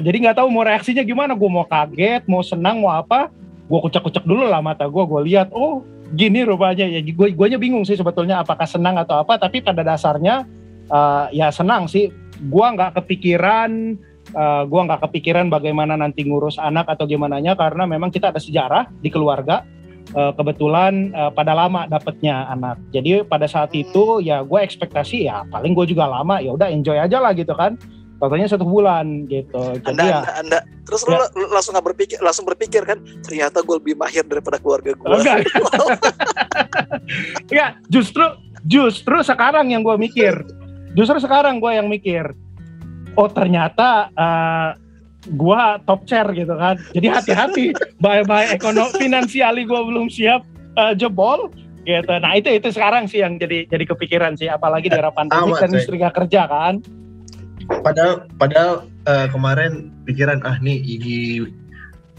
Jadi 0.00 0.16
nggak 0.24 0.40
tahu 0.40 0.48
mau 0.48 0.64
reaksinya 0.64 1.04
gimana. 1.04 1.36
Gue 1.36 1.50
mau 1.52 1.68
kaget 1.68 2.24
mau 2.24 2.40
senang 2.40 2.80
mau 2.80 2.96
apa. 2.96 3.28
Gue 3.68 3.78
kucek-kucek 3.88 4.24
dulu 4.24 4.48
lah 4.48 4.64
mata 4.64 4.88
gue 4.88 5.04
gue 5.04 5.20
lihat 5.28 5.52
oh 5.52 5.84
gini 6.16 6.48
rupanya 6.48 6.88
ya. 6.88 7.00
Gue 7.04 7.36
guanya 7.36 7.60
bingung 7.60 7.84
sih 7.84 7.96
sebetulnya 7.96 8.40
apakah 8.40 8.64
senang 8.64 8.96
atau 8.96 9.20
apa. 9.20 9.36
Tapi 9.36 9.60
pada 9.60 9.84
dasarnya 9.84 10.48
eh, 10.92 11.26
ya 11.32 11.48
senang 11.48 11.88
sih 11.88 12.12
gue 12.42 12.66
nggak 12.76 13.00
kepikiran 13.00 13.96
eh, 14.36 14.62
gua 14.68 14.80
nggak 14.86 15.08
kepikiran 15.08 15.48
bagaimana 15.48 15.96
nanti 15.96 16.28
ngurus 16.28 16.60
anak 16.60 16.86
atau 16.92 17.08
gimana 17.08 17.40
nya 17.40 17.56
karena 17.56 17.88
memang 17.88 18.12
kita 18.12 18.30
ada 18.30 18.40
sejarah 18.40 18.92
di 19.00 19.08
keluarga 19.08 19.64
Eh, 20.12 20.32
kebetulan 20.36 21.08
eh, 21.08 21.32
pada 21.32 21.56
lama 21.56 21.88
dapetnya 21.88 22.44
anak 22.52 22.76
jadi 22.92 23.24
pada 23.24 23.48
saat 23.48 23.72
itu 23.72 24.20
ya 24.20 24.44
gue 24.44 24.60
ekspektasi 24.60 25.24
ya 25.24 25.48
paling 25.48 25.72
gue 25.72 25.88
juga 25.88 26.04
lama 26.04 26.36
ya 26.36 26.52
udah 26.52 26.68
enjoy 26.68 27.00
aja 27.00 27.16
lah 27.16 27.32
gitu 27.32 27.56
kan 27.56 27.80
Katanya 28.22 28.54
satu 28.54 28.62
bulan 28.62 29.26
gitu. 29.26 29.82
Jadi 29.82 29.98
Anda, 29.98 30.04
ya, 30.06 30.18
anda, 30.22 30.32
anda. 30.38 30.58
Terus 30.86 31.02
Ya. 31.10 31.26
lu 31.34 31.50
langsung 31.50 31.74
nggak 31.74 31.86
berpikir, 31.90 32.18
langsung 32.22 32.46
berpikir 32.46 32.86
kan, 32.86 33.02
ternyata 33.18 33.66
gue 33.66 33.74
lebih 33.82 33.98
mahir 33.98 34.22
daripada 34.22 34.62
keluarga 34.62 34.94
gue. 34.94 35.06
Enggak. 35.10 35.42
enggak, 37.50 37.70
justru 37.90 38.22
justru 38.62 39.26
sekarang 39.26 39.74
yang 39.74 39.82
gue 39.82 39.98
mikir. 39.98 40.38
Justru 40.92 41.16
sekarang 41.20 41.60
gue 41.60 41.72
yang 41.72 41.88
mikir. 41.88 42.36
Oh 43.16 43.28
ternyata 43.28 44.08
eh, 44.12 44.70
gua 45.30 45.78
top 45.84 46.04
chair 46.08 46.26
gitu 46.34 46.56
kan. 46.56 46.78
Jadi 46.92 47.06
hati-hati. 47.08 47.66
Bye-bye 48.04 48.56
ekonomi 48.56 48.92
finansiali 48.98 49.64
gue 49.64 49.80
belum 49.80 50.10
siap 50.10 50.42
eh, 50.76 50.94
jebol 50.98 51.52
gitu. 51.84 52.12
Nah 52.18 52.38
itu 52.38 52.50
itu 52.50 52.70
sekarang 52.70 53.06
sih 53.06 53.22
yang 53.22 53.38
jadi 53.38 53.66
jadi 53.68 53.84
kepikiran 53.88 54.36
sih. 54.36 54.50
Apalagi 54.50 54.90
di 54.90 54.96
era 54.96 55.12
pandemi 55.14 55.54
Sama, 55.54 55.60
dan 55.60 55.74
istri 55.76 55.98
gak 56.00 56.16
kerja 56.16 56.48
kan. 56.48 56.82
Padahal 57.82 58.26
padahal 58.36 58.84
eh, 59.06 59.26
kemarin 59.30 59.92
pikiran 60.04 60.42
ah 60.42 60.58
nih 60.60 60.82
Igi 60.82 61.46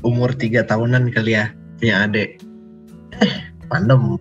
umur 0.03 0.35
tiga 0.35 0.67
tahunan 0.67 1.11
kali 1.11 1.35
ya 1.37 1.51
punya 1.79 2.07
adik. 2.07 2.41
Eh, 3.21 3.33
pandem. 3.67 4.17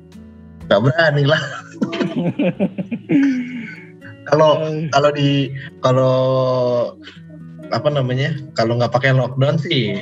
Gak 0.70 0.80
berani 0.82 1.24
lah. 1.26 1.42
Kalau 4.24 4.50
Eh, 4.62 4.86
kalau 4.88 5.10
di 5.10 5.50
kalau 5.80 6.16
apa 7.68 7.88
namanya 7.88 8.36
kalau 8.52 8.76
nggak 8.76 8.92
pakai 8.92 9.10
lockdown 9.12 9.56
sih 9.56 9.96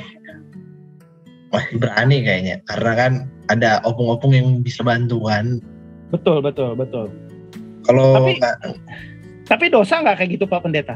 masih 1.49 1.75
berani 1.79 2.21
kayaknya 2.21 2.55
karena 2.63 2.91
kan 2.95 3.11
ada 3.47 3.79
opung-opung 3.83 4.31
yang 4.31 4.59
bisa 4.59 4.83
bantuan 4.83 5.59
betul 6.09 6.39
betul 6.39 6.75
betul. 6.75 7.07
kalau 7.83 8.15
Tapi- 8.19 8.39
Tapi 9.41 9.65
dosa 9.67 9.99
nggak 9.99 10.15
kayak 10.15 10.31
gitu 10.35 10.45
Pak 10.47 10.63
Pendeta? 10.63 10.95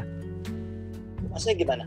Maksudnya 1.28 1.56
gimana? 1.56 1.84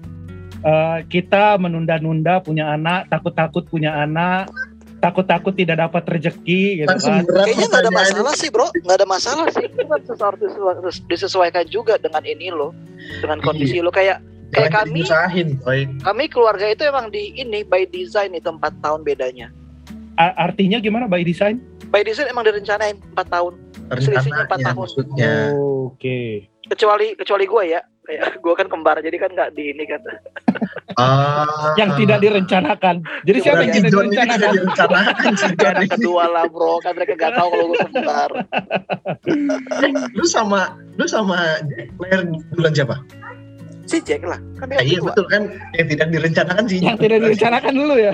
Eh, 0.60 0.98
kita 1.08 1.58
menunda-nunda 1.58 2.44
punya 2.44 2.70
anak, 2.70 3.10
takut-takut 3.10 3.66
punya 3.66 3.96
anak, 3.96 4.52
takut-takut 5.00 5.56
tidak 5.56 5.80
dapat 5.80 6.04
rezeki 6.08 6.84
gitu 6.84 6.90
langsung 6.92 7.24
kan. 7.24 7.48
Kayaknya 7.48 7.68
nggak 7.72 7.84
ada 7.88 7.94
masalah 7.96 8.34
sih 8.36 8.50
bro, 8.52 8.68
nggak 8.84 8.98
ada 9.00 9.08
masalah 9.08 9.48
sih. 9.52 9.66
Itu 9.66 9.84
kan 9.88 10.02
sesuatu 10.04 10.46
harus 10.46 10.98
disesuaikan 11.08 11.66
juga 11.72 11.96
dengan 11.96 12.24
ini 12.28 12.52
lo, 12.52 12.76
dengan 13.24 13.40
kondisi 13.40 13.80
lo. 13.80 13.92
Kayak 13.92 14.20
kayak 14.52 14.76
kami, 14.76 15.06
kami 16.04 16.24
keluarga 16.28 16.68
itu 16.68 16.84
emang 16.84 17.14
di 17.14 17.38
ini 17.38 17.64
by 17.64 17.88
design 17.90 18.36
itu 18.36 18.50
empat 18.52 18.76
tahun 18.84 19.08
bedanya. 19.08 19.50
Artinya 20.20 20.84
gimana 20.84 21.08
by 21.08 21.24
design? 21.24 21.64
By 21.90 22.04
design 22.04 22.28
emang 22.30 22.44
direncanain 22.44 23.00
empat 23.16 23.32
tahun. 23.32 23.56
Selisihnya 23.98 24.46
empat 24.46 24.58
rencananya 24.58 24.66
tahun. 24.70 24.78
maksudnya 24.78 25.34
Oke. 25.90 26.20
Kecuali 26.70 27.08
kecuali 27.18 27.46
gue 27.50 27.64
ya, 27.66 27.82
kayak 28.06 28.38
gue 28.38 28.54
kan 28.54 28.68
kembar 28.70 29.02
jadi 29.02 29.18
kan 29.18 29.34
nggak 29.34 29.50
di 29.58 29.74
ini 29.74 29.84
kan. 29.90 30.02
ah 31.02 31.74
Yang 31.74 32.06
tidak 32.06 32.20
direncanakan. 32.22 32.96
Jadi 33.26 33.38
siapa 33.42 33.58
yang 33.58 33.74
berarti 33.74 33.80
tidak 33.82 33.90
direncanakan? 33.90 34.38
tidak 34.38 34.52
direncanakan 34.54 35.34
anak 35.74 35.90
kedua 35.90 36.24
lah 36.30 36.46
bro, 36.46 36.78
kan 36.80 36.94
mereka 36.94 37.14
nggak 37.18 37.34
tahu 37.34 37.48
kalau 37.50 37.66
gue 37.66 37.80
kembar. 37.90 38.32
lu 40.14 40.26
sama 40.26 40.60
lu 40.94 41.06
sama 41.10 41.58
lahir 41.98 42.22
bulan 42.54 42.74
siapa 42.76 42.98
Si 43.90 43.98
Jack 44.06 44.22
lah, 44.22 44.38
kan 44.62 44.70
dia 44.70 44.78
Ah, 44.78 44.86
iya 44.86 45.02
betul 45.02 45.26
kan 45.26 45.50
yang 45.74 45.88
tidak 45.90 46.14
direncanakan 46.14 46.64
sih 46.70 46.78
Yang 46.78 47.10
tidak 47.10 47.18
direncanakan 47.26 47.74
dulu 47.74 47.96
ya. 47.98 48.14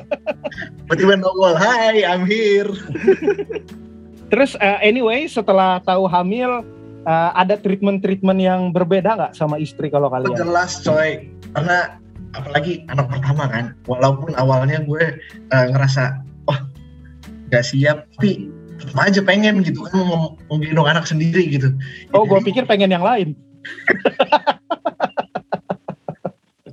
tiba-tiba 0.88 1.14
nongol 1.20 1.52
hai 1.54 2.00
I'm 2.00 2.24
here 2.24 2.72
Terus 4.30 4.54
eh, 4.62 4.78
anyway 4.86 5.26
setelah 5.26 5.82
tahu 5.82 6.06
hamil 6.06 6.62
eh, 7.04 7.30
ada 7.34 7.58
treatment-treatment 7.58 8.38
yang 8.38 8.70
berbeda 8.70 9.18
nggak 9.18 9.32
sama 9.34 9.58
istri 9.58 9.90
kalau 9.90 10.06
kalian? 10.08 10.38
jelas 10.38 10.80
coy 10.86 11.26
karena 11.52 11.98
apalagi 12.38 12.86
anak 12.86 13.10
pertama 13.10 13.50
kan 13.50 13.74
walaupun 13.90 14.30
awalnya 14.38 14.78
gue 14.86 15.18
eh, 15.34 15.66
ngerasa 15.74 16.22
wah 16.46 16.62
nggak 17.50 17.64
siap 17.66 18.06
tapi 18.14 18.46
tetap 18.78 18.96
aja 19.02 19.20
pengen 19.20 19.60
gitu 19.66 19.82
kan 19.84 19.98
menggendong 20.48 20.88
anak 20.88 21.04
sendiri 21.04 21.44
gitu 21.50 21.74
Oh, 22.14 22.24
gue 22.24 22.40
pikir 22.40 22.64
pengen 22.64 22.88
yang 22.88 23.04
lain. 23.04 23.34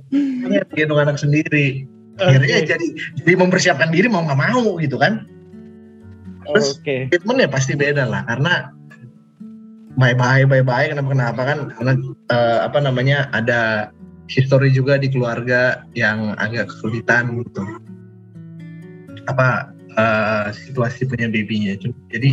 pengen 0.08 0.64
gendong 0.72 1.00
anak 1.04 1.18
sendiri 1.20 1.84
akhirnya 2.18 2.64
Oke. 2.64 2.66
jadi 2.66 2.86
jadi 3.20 3.32
mempersiapkan 3.38 3.92
diri 3.92 4.08
mau 4.08 4.24
nggak 4.24 4.40
mau 4.40 4.80
gitu 4.80 4.96
kan 4.96 5.28
terus- 6.48 6.80
Oke. 6.80 7.12
treatment 7.12 7.38
ya 7.44 7.48
pasti 7.50 7.72
beda 7.76 8.04
lah 8.08 8.24
karena 8.24 8.72
bye 9.98 10.14
bye 10.14 10.46
bye 10.46 10.62
bye 10.62 10.86
kenapa 10.88 11.10
kenapa 11.10 11.40
kan 11.42 11.58
karena 11.74 11.92
eh, 12.30 12.58
apa 12.62 12.78
namanya 12.78 13.26
ada 13.34 13.90
history 14.30 14.70
juga 14.70 15.00
di 15.00 15.08
keluarga 15.10 15.82
yang 15.96 16.36
agak 16.38 16.70
kesulitan 16.70 17.42
gitu. 17.42 17.62
Apa 19.26 19.72
eh, 19.98 20.46
situasi 20.54 21.08
punya 21.08 21.26
babynya 21.28 21.76
jadi 22.12 22.30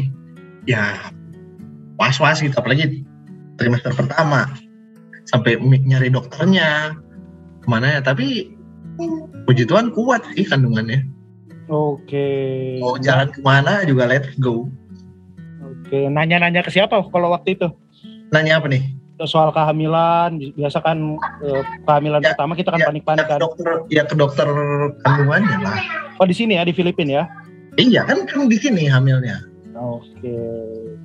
ya 0.69 1.09
was 1.97 2.19
was 2.21 2.43
gitu 2.43 2.53
apalagi 2.55 3.01
trimester 3.55 3.95
pertama 3.95 4.45
sampai 5.25 5.57
nyari 5.61 6.11
dokternya 6.13 6.93
ke 7.63 7.67
mana 7.67 7.97
ya. 7.97 8.01
Tapi 8.05 8.53
puji 9.49 9.65
Tuhan 9.65 9.89
kuat 9.95 10.21
sih 10.37 10.45
kandungannya 10.45 11.14
Oke. 11.65 12.27
mau 12.77 12.97
jalan 12.97 13.27
ke 13.29 13.39
mana 13.39 13.81
juga 13.83 14.05
let's 14.05 14.29
go. 14.37 14.69
Oke. 15.61 16.05
Nanya-nanya 16.07 16.61
ke 16.61 16.69
siapa 16.69 17.01
kalau 17.03 17.31
waktu 17.31 17.55
itu? 17.55 17.67
nanya 18.29 18.57
apa 18.59 18.67
nih? 18.67 18.83
Soal 19.23 19.49
kehamilan 19.49 20.35
bi- 20.35 20.51
biasa 20.51 20.81
kan 20.81 21.15
eh, 21.39 21.61
kehamilan 21.83 22.19
Ya, 22.19 22.35
pertama 22.35 22.51
kita 22.53 22.69
kan 22.69 22.81
ya, 22.81 22.87
panik-panik 22.89 23.21
ya 23.21 23.25
ke 23.25 23.31
kan. 23.31 23.39
dokter 23.39 23.67
ya 23.87 24.03
ke 24.03 24.15
dokter 24.15 24.47
kandungannya 25.01 25.57
lah. 25.61 25.79
Oh 26.19 26.27
di 26.27 26.35
sini 26.35 26.57
ya 26.57 26.63
di 26.63 26.73
Filipina 26.75 27.11
ya? 27.11 27.25
Iya 27.75 28.01
kan 28.03 28.25
kan 28.25 28.45
di 28.45 28.57
sini 28.57 28.85
hamilnya. 28.85 29.39
Oke. 29.73 30.35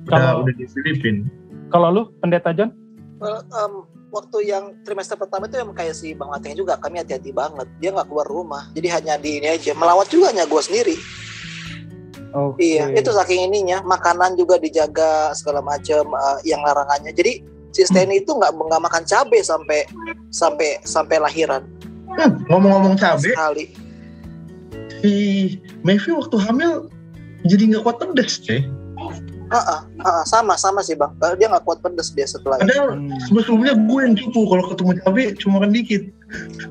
Udah 0.03 0.11
kalau 0.11 0.43
udah 0.43 0.53
di 0.53 0.65
Filipina. 0.67 1.23
Kalau 1.69 1.87
lu 1.89 2.01
pendeta 2.19 2.51
John? 2.51 2.75
Well, 3.17 3.39
em, 3.47 3.73
waktu 4.11 4.51
yang 4.51 4.75
trimester 4.83 5.15
pertama 5.15 5.47
itu 5.47 5.57
yang 5.57 5.71
kayak 5.71 5.95
si 5.95 6.11
Bang 6.13 6.29
Ateng 6.35 6.53
juga 6.53 6.75
kami 6.77 6.99
hati-hati 6.99 7.31
banget. 7.31 7.65
Dia 7.79 7.95
nggak 7.95 8.07
keluar 8.11 8.27
rumah, 8.27 8.67
jadi 8.75 8.99
hanya 8.99 9.15
di 9.17 9.39
ini 9.39 9.47
aja. 9.47 9.71
Melawat 9.73 10.11
juga 10.11 10.29
hanya 10.35 10.43
gue 10.45 10.61
sendiri. 10.61 10.95
oke 12.31 12.59
Iya, 12.59 12.91
itu 12.95 13.09
saking 13.09 13.47
ininya. 13.49 13.79
Makanan 13.83 14.35
juga 14.35 14.59
dijaga 14.59 15.31
segala 15.33 15.63
macam 15.63 16.11
eh, 16.11 16.37
yang 16.47 16.61
larangannya. 16.61 17.11
Jadi 17.15 17.43
si 17.71 17.87
Steny 17.87 18.19
itu 18.19 18.35
nggak 18.35 18.51
nggak 18.51 18.81
makan 18.83 19.03
cabe 19.07 19.39
sampai 19.39 19.87
sampai 20.29 20.79
sampai 20.83 21.17
lahiran 21.23 21.63
Hmm, 22.11 22.43
ngomong-ngomong 22.51 22.99
cabe 22.99 23.31
sekali. 23.31 23.71
si 24.99 25.11
Mevi 25.79 26.11
waktu 26.11 26.35
hamil 26.35 26.91
jadi 27.47 27.71
nggak 27.71 27.83
kuat 27.87 28.03
pedas 28.03 28.43
cuy 28.43 28.59
Ah, 29.51 29.59
ah, 29.67 29.79
ah, 29.99 30.23
sama 30.23 30.55
sama 30.55 30.79
sih 30.79 30.95
bang. 30.95 31.11
Eh, 31.11 31.35
Dia 31.35 31.51
nggak 31.51 31.61
kuat 31.61 31.83
pedas 31.83 32.09
dia 32.09 32.23
setelah 32.23 32.55
itu. 32.57 32.71
padahal 32.71 32.95
Hmm. 32.95 33.11
sebelumnya 33.27 33.73
gue 33.75 33.99
yang 34.01 34.15
cupu 34.15 34.47
kalau 34.47 34.63
ketemu 34.65 34.91
cabe 34.97 35.23
cuma 35.35 35.57
kan 35.59 35.69
dikit 35.69 36.03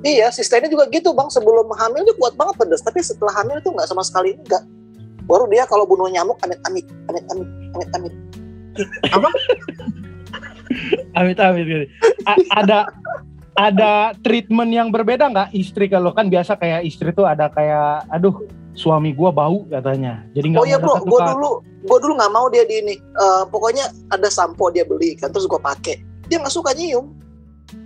Iya, 0.00 0.32
si 0.32 0.40
Steny 0.40 0.66
juga 0.66 0.88
gitu 0.88 1.12
bang. 1.12 1.28
Sebelum 1.28 1.68
hamil 1.70 2.00
dia 2.02 2.16
kuat 2.16 2.32
banget 2.34 2.56
pedas, 2.56 2.80
tapi 2.80 3.04
setelah 3.04 3.36
hamil 3.36 3.60
itu 3.60 3.68
nggak 3.68 3.84
sama 3.84 4.00
sekali 4.00 4.32
enggak. 4.34 4.64
Baru 5.24 5.44
dia 5.46 5.68
kalau 5.68 5.84
bunuh 5.84 6.08
nyamuk 6.08 6.40
amit-amit, 6.40 6.88
amit-amit, 7.06 7.48
amit-amit. 7.70 8.14
amit 11.12 11.38
amit 11.38 11.64
gitu. 11.66 11.86
A- 12.24 12.46
ada 12.56 12.88
ada 13.52 13.92
treatment 14.22 14.70
yang 14.70 14.88
berbeda 14.88 15.28
nggak 15.28 15.50
istri 15.52 15.84
kalau 15.84 16.14
kan 16.14 16.32
biasa 16.32 16.56
kayak 16.56 16.86
istri 16.86 17.12
tuh 17.12 17.28
ada 17.28 17.50
kayak 17.50 18.08
aduh 18.08 18.32
suami 18.74 19.10
gua 19.12 19.34
bau 19.34 19.66
katanya 19.66 20.22
jadi 20.32 20.54
nggak 20.54 20.62
Oh 20.62 20.66
iya 20.68 20.78
bro, 20.78 20.94
gue 20.96 21.04
dekat-dekat. 21.04 21.34
dulu, 21.36 21.50
gue 21.84 21.98
dulu 22.00 22.12
nggak 22.16 22.32
mau 22.32 22.46
dia 22.48 22.64
di 22.64 22.74
ini. 22.80 22.94
Eh, 22.96 23.42
pokoknya 23.50 23.90
ada 24.14 24.28
sampo 24.30 24.70
dia 24.70 24.86
beli 24.86 25.18
kan, 25.18 25.34
terus 25.34 25.50
gue 25.50 25.58
pakai. 25.58 25.98
Dia 26.30 26.38
nggak 26.38 26.54
suka 26.54 26.70
nyium. 26.74 27.10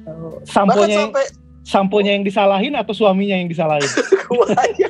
Bahkan 0.04 0.44
samponya 0.44 0.98
sampai 1.08 1.24
samponya 1.64 2.12
yang 2.12 2.24
disalahin 2.28 2.76
atau 2.76 2.92
suaminya 2.92 3.40
yang 3.40 3.48
disalahin 3.48 3.88
gue 4.28 4.46
aja. 4.52 4.86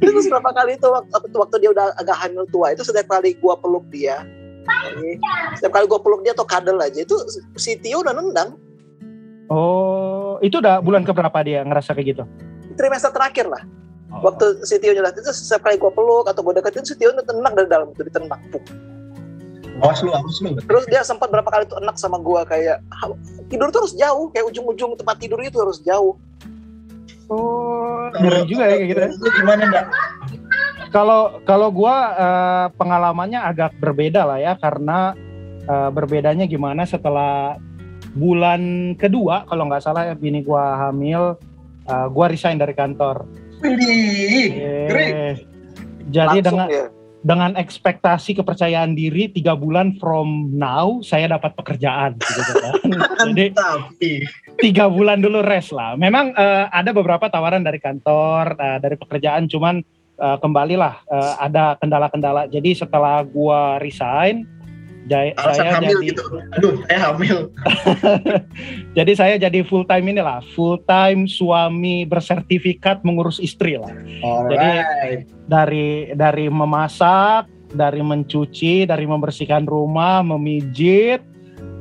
terus 0.00 0.28
berapa 0.28 0.50
kali 0.52 0.76
itu 0.76 0.88
waktu, 0.88 1.36
waktu 1.36 1.56
dia 1.64 1.70
udah 1.72 1.96
agak 1.96 2.16
hamil 2.20 2.44
tua 2.52 2.76
itu 2.76 2.84
setiap 2.84 3.08
kali 3.08 3.32
gue 3.32 3.54
peluk 3.64 3.84
dia, 3.88 4.20
setiap 5.56 5.72
kali 5.72 5.88
gue 5.88 6.00
peluk 6.04 6.20
dia 6.20 6.36
atau 6.36 6.44
kadel 6.44 6.76
aja 6.76 7.00
itu 7.00 7.16
si 7.56 7.80
Tio 7.80 8.04
udah 8.04 8.12
nendang. 8.12 8.60
oh 9.48 10.36
itu 10.44 10.60
udah 10.60 10.84
bulan 10.84 11.04
keberapa 11.04 11.40
dia 11.44 11.64
ngerasa 11.64 11.96
kayak 11.96 12.06
gitu 12.12 12.24
Trimester 12.76 13.12
terakhir 13.12 13.52
lah. 13.52 13.62
Oh. 14.12 14.28
Waktu 14.28 14.60
si 14.68 14.76
Tio 14.76 14.92
nyelat 14.92 15.16
itu 15.16 15.32
setiap 15.32 15.64
kali 15.64 15.80
gue 15.80 15.88
peluk 15.88 16.28
atau 16.28 16.44
gue 16.44 16.60
deketin 16.60 16.84
si 16.84 16.92
Tio 17.00 17.16
tenang 17.16 17.56
dari 17.56 17.68
dalam 17.68 17.88
itu 17.90 18.04
ditendang. 18.04 18.40
Puk. 18.52 18.60
awas 19.80 20.04
lu 20.04 20.12
awas 20.12 20.36
lu 20.44 20.52
Terus 20.68 20.84
dia 20.86 21.00
sempat 21.00 21.32
berapa 21.32 21.48
kali 21.48 21.64
tuh 21.64 21.80
enak 21.80 21.96
sama 21.96 22.20
gua 22.20 22.44
kayak 22.44 22.84
"Ha- 22.92 23.16
tidur 23.48 23.72
tuh 23.72 23.82
harus 23.82 23.96
jauh, 23.96 24.28
kayak 24.30 24.52
ujung-ujung 24.52 24.94
tempat 25.00 25.16
tidur 25.16 25.40
itu 25.40 25.56
harus 25.58 25.80
jauh. 25.80 26.14
oh 27.32 28.12
ngeri 28.12 28.44
juga 28.44 28.68
ya 28.68 28.76
kayak 28.76 28.88
gitu 28.92 29.00
ya. 29.00 29.08
lu 29.16 29.28
gimana 29.32 29.60
enggak 29.64 29.86
Kalau 30.92 31.40
kalau 31.48 31.68
gua 31.72 31.94
eh, 32.12 32.66
pengalamannya 32.76 33.40
agak 33.40 33.72
berbeda 33.80 34.28
lah 34.28 34.38
ya 34.38 34.52
karena 34.60 35.16
eh, 35.64 35.88
berbedanya 35.88 36.44
gimana 36.44 36.84
setelah 36.84 37.56
bulan 38.12 38.92
kedua 39.00 39.48
kalau 39.48 39.72
nggak 39.72 39.80
salah 39.82 40.12
ya 40.12 40.14
bini 40.14 40.44
gua 40.44 40.76
hamil, 40.88 41.40
uh, 41.88 42.06
gua 42.12 42.28
resign 42.28 42.60
dari 42.60 42.76
kantor. 42.76 43.24
Eh, 43.62 45.34
jadi 46.10 46.42
Langsung 46.42 46.46
dengan 46.46 46.68
ya. 46.68 46.86
dengan 47.22 47.50
ekspektasi 47.54 48.34
kepercayaan 48.42 48.98
diri 48.98 49.30
tiga 49.30 49.54
bulan 49.54 49.94
from 50.02 50.50
now 50.58 50.98
saya 51.06 51.30
dapat 51.30 51.54
pekerjaan 51.54 52.18
gitu 52.18 52.52
kan. 52.58 52.74
Jadi 53.30 53.54
tiga 54.58 54.90
bulan 54.90 55.22
dulu 55.22 55.38
rest 55.46 55.70
lah. 55.70 55.94
Memang 55.94 56.34
eh, 56.34 56.66
ada 56.68 56.90
beberapa 56.90 57.30
tawaran 57.30 57.62
dari 57.62 57.78
kantor, 57.78 58.58
eh, 58.58 58.78
dari 58.82 58.98
pekerjaan, 58.98 59.46
cuman 59.46 59.78
eh, 60.18 60.36
kembalilah 60.42 60.98
eh, 61.06 61.34
ada 61.38 61.78
kendala-kendala. 61.78 62.50
Jadi 62.50 62.74
setelah 62.74 63.22
gua 63.22 63.78
resign, 63.78 64.42
alasan 65.34 65.66
saya 65.66 65.72
hamil 65.82 65.98
jadi 65.98 66.08
gitu. 66.14 66.24
Aduh, 66.54 66.74
saya 66.86 66.98
hamil. 67.10 67.36
jadi 68.98 69.12
saya 69.18 69.34
jadi 69.40 69.60
full 69.66 69.82
time 69.88 70.14
inilah, 70.14 70.38
full 70.54 70.78
time 70.86 71.26
suami 71.26 72.06
bersertifikat 72.06 73.02
mengurus 73.02 73.42
istri 73.42 73.74
lah. 73.74 73.90
Alright. 74.22 75.26
Dari 75.50 76.14
dari 76.14 76.46
memasak, 76.46 77.50
dari 77.74 77.98
mencuci, 78.04 78.86
dari 78.86 79.04
membersihkan 79.08 79.66
rumah, 79.66 80.22
memijit, 80.22 81.24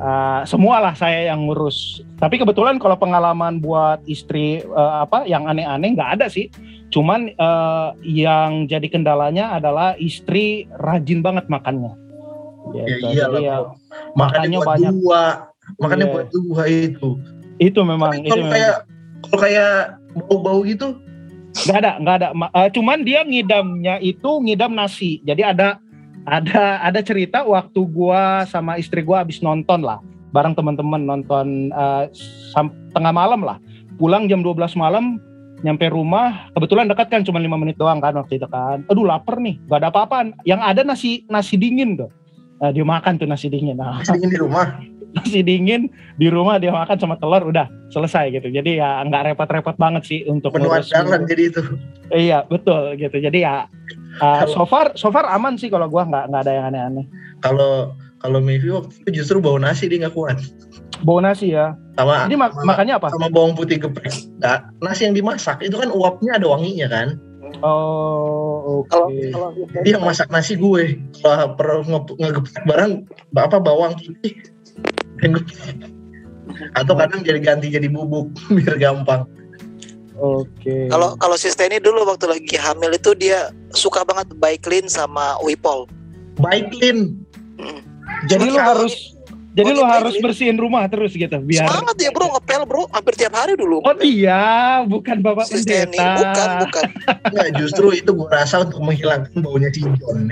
uh, 0.01 0.41
semualah 0.47 0.97
saya 0.97 1.29
yang 1.29 1.45
ngurus. 1.45 2.01
Tapi 2.17 2.41
kebetulan 2.41 2.81
kalau 2.81 2.97
pengalaman 2.97 3.61
buat 3.61 4.01
istri 4.09 4.65
uh, 4.65 5.05
apa 5.05 5.29
yang 5.29 5.45
aneh-aneh 5.45 5.93
nggak 5.93 6.21
ada 6.21 6.27
sih. 6.27 6.49
Cuman 6.91 7.31
uh, 7.39 7.95
yang 8.03 8.67
jadi 8.67 8.83
kendalanya 8.91 9.55
adalah 9.55 9.95
istri 9.95 10.67
rajin 10.81 11.23
banget 11.23 11.47
makannya. 11.47 12.00
Ya 12.71 12.83
Gitu. 12.85 13.05
iyalah, 13.09 13.41
ya. 13.41 13.55
Makanya 14.13 14.15
makannya 14.15 14.57
buat 14.57 14.67
banyak. 14.69 14.93
dua. 14.95 15.21
Makanya 15.77 16.05
Iya. 16.05 16.13
buat 16.13 16.27
dua 16.29 16.63
itu. 16.67 17.09
itu 17.59 17.79
memang 17.79 18.09
Tapi 18.09 18.19
itu 18.19 18.29
kalau 18.31 18.41
memang 18.41 18.53
kayak 18.57 18.75
kalau 19.21 19.37
kayak 19.37 19.71
bau-bau 20.17 20.59
gitu, 20.63 20.87
nggak 21.61 21.77
ada 21.77 21.91
nggak 21.99 22.15
ada 22.17 22.27
eh, 22.33 22.69
cuman 22.71 22.97
dia 23.01 23.21
ngidamnya 23.21 23.95
itu 24.01 24.29
ngidam 24.41 24.73
nasi 24.73 25.21
jadi 25.21 25.53
ada 25.53 25.77
ada 26.25 26.81
ada 26.81 26.99
cerita 26.99 27.45
waktu 27.45 27.85
gua 27.85 28.49
sama 28.49 28.81
istri 28.81 29.05
gua 29.05 29.21
habis 29.21 29.39
nonton 29.39 29.85
lah 29.85 30.01
bareng 30.31 30.57
teman-teman 30.57 31.05
nonton 31.05 31.69
sam- 32.49 32.73
tengah 32.89 33.13
malam 33.13 33.45
lah 33.45 33.61
pulang 33.95 34.25
jam 34.25 34.41
12 34.41 34.57
malam 34.73 35.21
nyampe 35.61 35.85
rumah 35.85 36.49
kebetulan 36.57 36.89
dekat 36.89 37.13
kan 37.13 37.21
cuma 37.21 37.37
lima 37.37 37.61
menit 37.61 37.77
doang 37.77 38.01
kan 38.01 38.17
waktu 38.17 38.41
itu 38.41 38.49
kan 38.49 38.81
aduh 38.89 39.05
lapar 39.05 39.37
nih 39.37 39.61
gak 39.69 39.85
ada 39.85 39.93
apa-apaan 39.93 40.33
yang 40.43 40.57
ada 40.57 40.81
nasi 40.81 41.21
nasi 41.29 41.61
dingin 41.61 41.93
tuh 41.93 42.09
Nah, 42.61 42.69
dia 42.69 42.85
makan 42.85 43.17
tuh 43.17 43.25
nasi 43.25 43.49
dingin 43.49 43.73
nah 43.73 43.97
masih 43.97 44.21
dingin 44.21 44.29
di 44.29 44.39
rumah. 44.39 44.65
nasi 45.17 45.41
dingin 45.41 45.81
di 46.15 46.27
rumah 46.29 46.61
dia 46.61 46.69
makan 46.71 46.95
sama 46.95 47.17
telur 47.17 47.49
udah 47.49 47.67
selesai 47.91 48.31
gitu 48.31 48.47
jadi 48.47 48.79
ya 48.79 48.89
nggak 49.03 49.33
repot-repot 49.33 49.75
banget 49.75 50.07
sih 50.07 50.19
untuk 50.29 50.53
Menu 50.55 50.69
andalan 50.71 51.25
jadi 51.25 51.43
itu. 51.51 51.61
Iya 52.13 52.45
betul 52.45 52.95
gitu. 52.95 53.17
Jadi 53.17 53.43
ya 53.43 53.65
uh, 54.21 54.43
so 54.47 54.63
far 54.63 54.93
so 54.95 55.09
far 55.09 55.25
aman 55.27 55.57
sih 55.57 55.67
kalau 55.67 55.89
gua 55.89 56.05
nggak 56.05 56.31
nggak 56.31 56.41
ada 56.47 56.51
yang 56.53 56.65
aneh-aneh. 56.71 57.05
Kalau 57.41 57.97
kalau 58.21 58.37
Mevi 58.39 58.69
waktu 58.69 58.93
itu 59.01 59.25
justru 59.25 59.41
bau 59.41 59.57
nasi 59.57 59.89
dia 59.89 60.05
nggak 60.05 60.13
kuat. 60.13 60.37
Bau 61.01 61.17
nasi 61.17 61.57
ya. 61.57 61.73
Sama 61.97 62.29
Jadi 62.29 62.35
mak- 62.37 62.53
sama, 62.53 62.67
makannya 62.71 62.93
apa? 63.01 63.07
sama 63.09 63.27
bawang 63.33 63.57
putih 63.57 63.81
geprek. 63.81 64.13
Nah, 64.37 64.69
nasi 64.79 65.09
yang 65.09 65.17
dimasak 65.17 65.59
itu 65.65 65.73
kan 65.75 65.89
uapnya 65.89 66.37
ada 66.37 66.45
wanginya 66.45 66.87
kan. 66.87 67.17
Oh 67.61 68.85
oke. 68.85 68.89
Kalau 68.89 69.07
kalau 69.09 69.49
yang 69.85 70.01
masak 70.05 70.29
nasi 70.29 70.53
gue 70.57 70.97
kalau 71.25 71.57
perlu 71.57 71.81
nge- 71.89 72.17
ngegeprek 72.21 72.63
barang 72.69 72.91
apa 73.33 73.57
bawang 73.57 73.97
putih 73.97 74.33
atau 76.77 76.93
kadang 76.93 77.21
jadi 77.25 77.39
ganti 77.41 77.73
jadi 77.73 77.89
bubuk 77.89 78.29
biar 78.57 78.77
gampang. 78.77 79.25
Oke. 80.21 80.85
kalau 80.93 81.17
kalau 81.17 81.33
si 81.33 81.49
Steny 81.49 81.81
dulu 81.81 82.05
waktu 82.05 82.29
lagi 82.29 82.53
hamil 82.53 82.93
itu 82.93 83.17
dia 83.17 83.49
suka 83.73 84.05
banget 84.05 84.29
Baiklin 84.37 84.85
sama 84.85 85.33
Wipol. 85.41 85.89
Baiklin. 86.37 87.17
Mm. 87.57 87.81
jadi 88.29 88.53
lu 88.53 88.57
harus 88.57 89.17
jadi 89.51 89.67
Oh, 89.67 89.75
lu 89.75 89.83
gitu, 89.83 89.91
harus 89.91 90.13
gitu. 90.15 90.23
bersihin 90.23 90.55
rumah 90.55 90.87
terus 90.87 91.11
gitu 91.11 91.35
biar 91.43 91.67
Semangat 91.67 91.95
dia 91.99 92.07
bro 92.15 92.31
ngepel 92.31 92.63
bro 92.63 92.87
hampir 92.95 93.13
tiap 93.19 93.35
hari 93.35 93.59
dulu. 93.59 93.83
Oh 93.83 93.95
iya, 93.99 94.79
bukan 94.87 95.19
Bapak 95.19 95.43
si 95.43 95.59
Steny 95.59 95.91
Pendeta. 95.91 96.23
bukan 96.23 96.49
bukan. 96.63 96.87
Enggak, 97.35 97.47
justru 97.59 97.87
itu 97.91 98.11
gue 98.15 98.29
rasa 98.31 98.63
untuk 98.63 98.79
menghilangkan 98.79 99.35
baunya 99.43 99.67
cincon. 99.67 100.31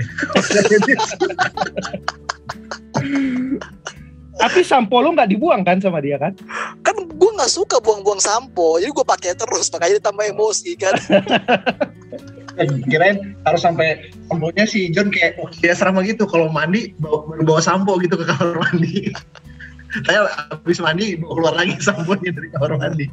Tapi 4.40 4.64
sampo 4.64 5.04
lu 5.04 5.12
nggak 5.12 5.36
dibuang 5.36 5.60
kan 5.68 5.76
sama 5.84 6.00
dia 6.00 6.16
kan? 6.16 6.32
Kan 6.80 6.96
gue 7.04 7.30
nggak 7.36 7.52
suka 7.52 7.76
buang-buang 7.76 8.24
sampo 8.24 8.80
jadi 8.80 8.88
gue 8.88 9.04
pakai 9.04 9.36
terus 9.36 9.68
makanya 9.68 10.00
ditambah 10.00 10.24
emosi 10.32 10.70
kan. 10.80 10.96
Kirain 12.58 13.36
harus 13.46 13.62
sampai 13.62 14.10
samponya 14.26 14.66
si 14.66 14.90
John 14.90 15.08
kayak 15.08 15.38
oh, 15.38 15.48
dia 15.62 15.72
serama 15.72 16.02
gitu 16.02 16.26
kalau 16.26 16.50
mandi 16.50 16.92
bawa, 16.98 17.26
baru 17.30 17.42
bawa 17.46 17.60
sampo 17.62 17.96
gitu 18.02 18.18
ke 18.18 18.24
kamar 18.26 18.58
mandi. 18.58 19.10
Saya 20.06 20.30
habis 20.50 20.78
mandi 20.78 21.18
bawa 21.18 21.32
keluar 21.38 21.54
lagi 21.58 21.74
samponya 21.86 22.30
dari 22.34 22.48
kamar 22.52 22.70
mandi. 22.78 23.06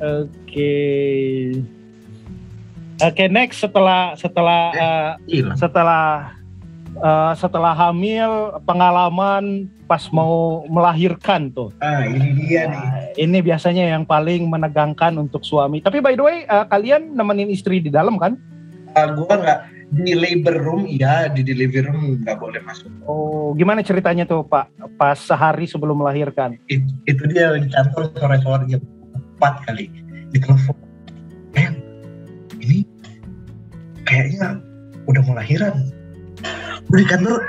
Oke. 0.00 0.74
Oke 3.00 3.24
next 3.32 3.64
setelah 3.64 4.12
setelah 4.16 4.62
uh, 4.76 5.10
setelah 5.56 6.36
eh, 6.98 7.32
setelah 7.38 7.74
hamil 7.76 8.58
pengalaman 8.66 9.70
pas 9.86 10.06
mau 10.14 10.62
melahirkan 10.70 11.50
tuh. 11.50 11.74
Ah, 11.82 12.06
ini 12.06 12.34
dia 12.46 12.70
nih. 12.70 12.78
Nah, 12.78 12.94
ini 13.18 13.38
biasanya 13.42 13.90
yang 13.90 14.06
paling 14.06 14.46
menegangkan 14.46 15.14
untuk 15.18 15.42
suami. 15.42 15.82
Tapi 15.82 15.98
by 15.98 16.14
the 16.14 16.24
way, 16.24 16.38
eh, 16.46 16.66
kalian 16.70 17.14
nemenin 17.14 17.50
istri 17.50 17.82
di 17.82 17.90
dalam 17.90 18.14
kan? 18.18 18.38
Ah, 18.94 19.10
gua 19.14 19.34
nggak 19.34 19.60
di 19.90 20.14
labor 20.14 20.54
room 20.62 20.86
iya, 20.86 21.26
di 21.26 21.42
delivery 21.42 21.90
room 21.90 22.22
nggak 22.22 22.38
boleh 22.38 22.62
masuk. 22.62 22.86
Oh, 23.10 23.50
gimana 23.58 23.82
ceritanya 23.82 24.22
tuh 24.22 24.46
Pak? 24.46 24.70
Pas 24.94 25.18
sehari 25.18 25.66
sebelum 25.66 25.98
melahirkan. 25.98 26.54
It- 26.70 26.86
itu 27.10 27.22
dia 27.26 27.58
di 27.58 27.66
kantor 27.66 28.14
sore-sore 28.14 28.70
jam 28.70 28.82
4 29.42 29.66
kali 29.66 29.90
di 30.30 30.38
telepon. 30.38 30.78
Eh, 31.58 31.70
ini 32.62 32.86
kayaknya 34.06 34.62
udah 35.10 35.22
mau 35.26 35.34
lahiran. 35.34 35.74
Di 36.90 37.04
kantor 37.06 37.40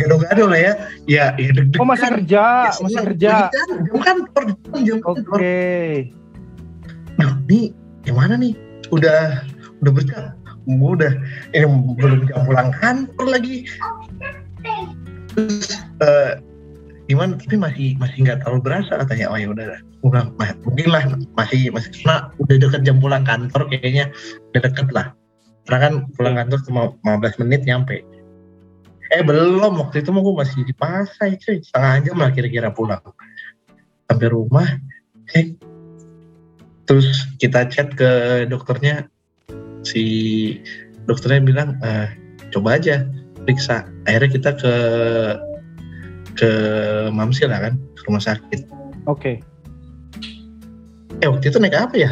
gado-gado 0.00 0.44
lah 0.48 0.60
ya. 0.60 0.72
Ya, 1.04 1.24
ya 1.36 1.50
deg-degan. 1.52 1.80
Oh 1.82 1.88
masih 1.88 2.08
kerja, 2.20 2.44
Ya, 2.70 2.72
masih 2.80 3.00
kerja. 3.12 3.30
Jam 3.52 3.68
jam 3.84 3.98
kantor, 4.00 4.42
jam 4.80 4.98
Oke. 5.04 5.12
kantor. 5.20 5.38
Duh, 7.20 7.32
nih 7.50 7.64
gimana 8.06 8.34
nih? 8.40 8.52
Udah 8.88 9.44
udah 9.84 9.92
berjam. 9.92 10.32
Gua 10.68 10.92
udah 10.96 11.12
ini 11.56 11.66
belum 11.98 12.28
jam 12.30 12.40
pulang 12.48 12.70
kantor 12.80 13.26
lagi. 13.28 13.68
Terus 15.34 15.76
eh, 16.00 16.32
gimana? 17.08 17.36
Tapi 17.36 17.56
masih 17.60 17.88
masih 18.00 18.24
nggak 18.24 18.44
terlalu 18.44 18.60
berasa 18.64 18.92
katanya. 19.04 19.28
Oh 19.28 19.38
ya 19.40 19.52
udah, 19.52 19.80
udah 20.06 20.22
mungkin 20.64 20.88
lah 20.88 21.02
masih 21.36 21.68
masih 21.74 21.90
karena 21.92 22.32
udah 22.40 22.56
deket 22.56 22.82
jam 22.88 22.96
pulang 23.02 23.24
kantor 23.26 23.68
kayaknya 23.68 24.08
udah 24.52 24.60
deket 24.64 24.88
lah. 24.96 25.06
Karena 25.70 25.86
kan 25.86 25.94
pulang 26.18 26.34
kantor 26.34 26.60
cuma 26.66 26.82
15 27.06 27.46
menit 27.46 27.62
nyampe. 27.62 28.02
Eh 29.14 29.22
belum. 29.22 29.78
Waktu 29.78 30.02
itu 30.02 30.10
mau 30.10 30.26
gue 30.26 30.34
masih 30.34 30.66
di 30.66 30.74
Pasai 30.74 31.38
cuy. 31.38 31.62
Setengah 31.62 32.10
jam 32.10 32.18
lah 32.18 32.34
kira-kira 32.34 32.74
pulang. 32.74 32.98
Sampai 34.10 34.26
rumah 34.34 34.66
eh. 35.38 35.54
Terus 36.90 37.06
kita 37.38 37.70
chat 37.70 37.94
ke 37.94 38.42
dokternya. 38.50 39.06
Si 39.86 40.02
dokternya 41.06 41.38
bilang 41.46 41.78
eh, 41.86 42.18
coba 42.50 42.74
aja 42.74 43.06
periksa. 43.46 43.86
Akhirnya 44.10 44.30
kita 44.34 44.50
ke 44.58 44.74
ke 46.34 46.50
Mamsil 47.14 47.46
lah 47.46 47.70
kan 47.70 47.78
ke 47.78 48.00
rumah 48.10 48.22
sakit. 48.26 48.66
Oke. 49.06 49.38
eh 51.20 51.28
waktu 51.28 51.52
itu 51.52 51.60
naik 51.60 51.76
apa 51.76 51.96
ya 52.00 52.10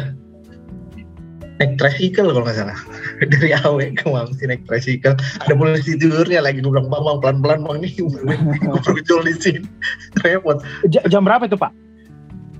naik 1.59 1.75
tricycle 1.75 2.31
kalau 2.31 2.43
nggak 2.47 2.57
salah. 2.57 2.79
Dari 3.31 3.51
AW 3.51 3.79
ke 3.93 4.05
Mamsil 4.07 4.47
naik 4.47 4.63
tricycle. 4.65 5.15
Ada 5.43 5.53
polisi 5.53 5.99
tidurnya 5.99 6.39
lagi 6.39 6.63
gue 6.63 6.71
bilang 6.71 6.87
bang 6.87 7.03
bang 7.03 7.17
pelan 7.19 7.37
pelan 7.43 7.59
bang 7.67 7.77
nih 7.83 7.91
perlu 8.87 9.21
di 9.27 9.33
sini. 9.35 9.61
Repot. 10.23 10.63
Ja- 10.87 11.05
jam 11.11 11.27
berapa 11.27 11.45
itu 11.45 11.59
Pak? 11.59 11.91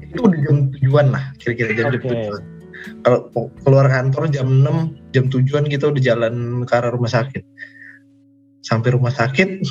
itu 0.09 0.25
udah 0.25 0.39
jam 0.41 0.57
tujuan 0.73 1.05
lah 1.13 1.23
kira-kira 1.37 1.69
jam 1.77 1.93
Oke. 1.93 2.01
tujuan. 2.01 2.43
Kalau 3.05 3.19
keluar 3.61 3.85
kantor 3.91 4.23
jam 4.33 4.47
6 4.65 5.13
jam 5.13 5.25
tujuan 5.29 5.69
kita 5.69 5.91
udah 5.91 6.01
jalan 6.01 6.65
ke 6.65 6.73
arah 6.73 6.89
rumah 6.89 7.11
sakit. 7.11 7.43
Sampai 8.65 8.97
rumah 8.97 9.13
sakit 9.13 9.61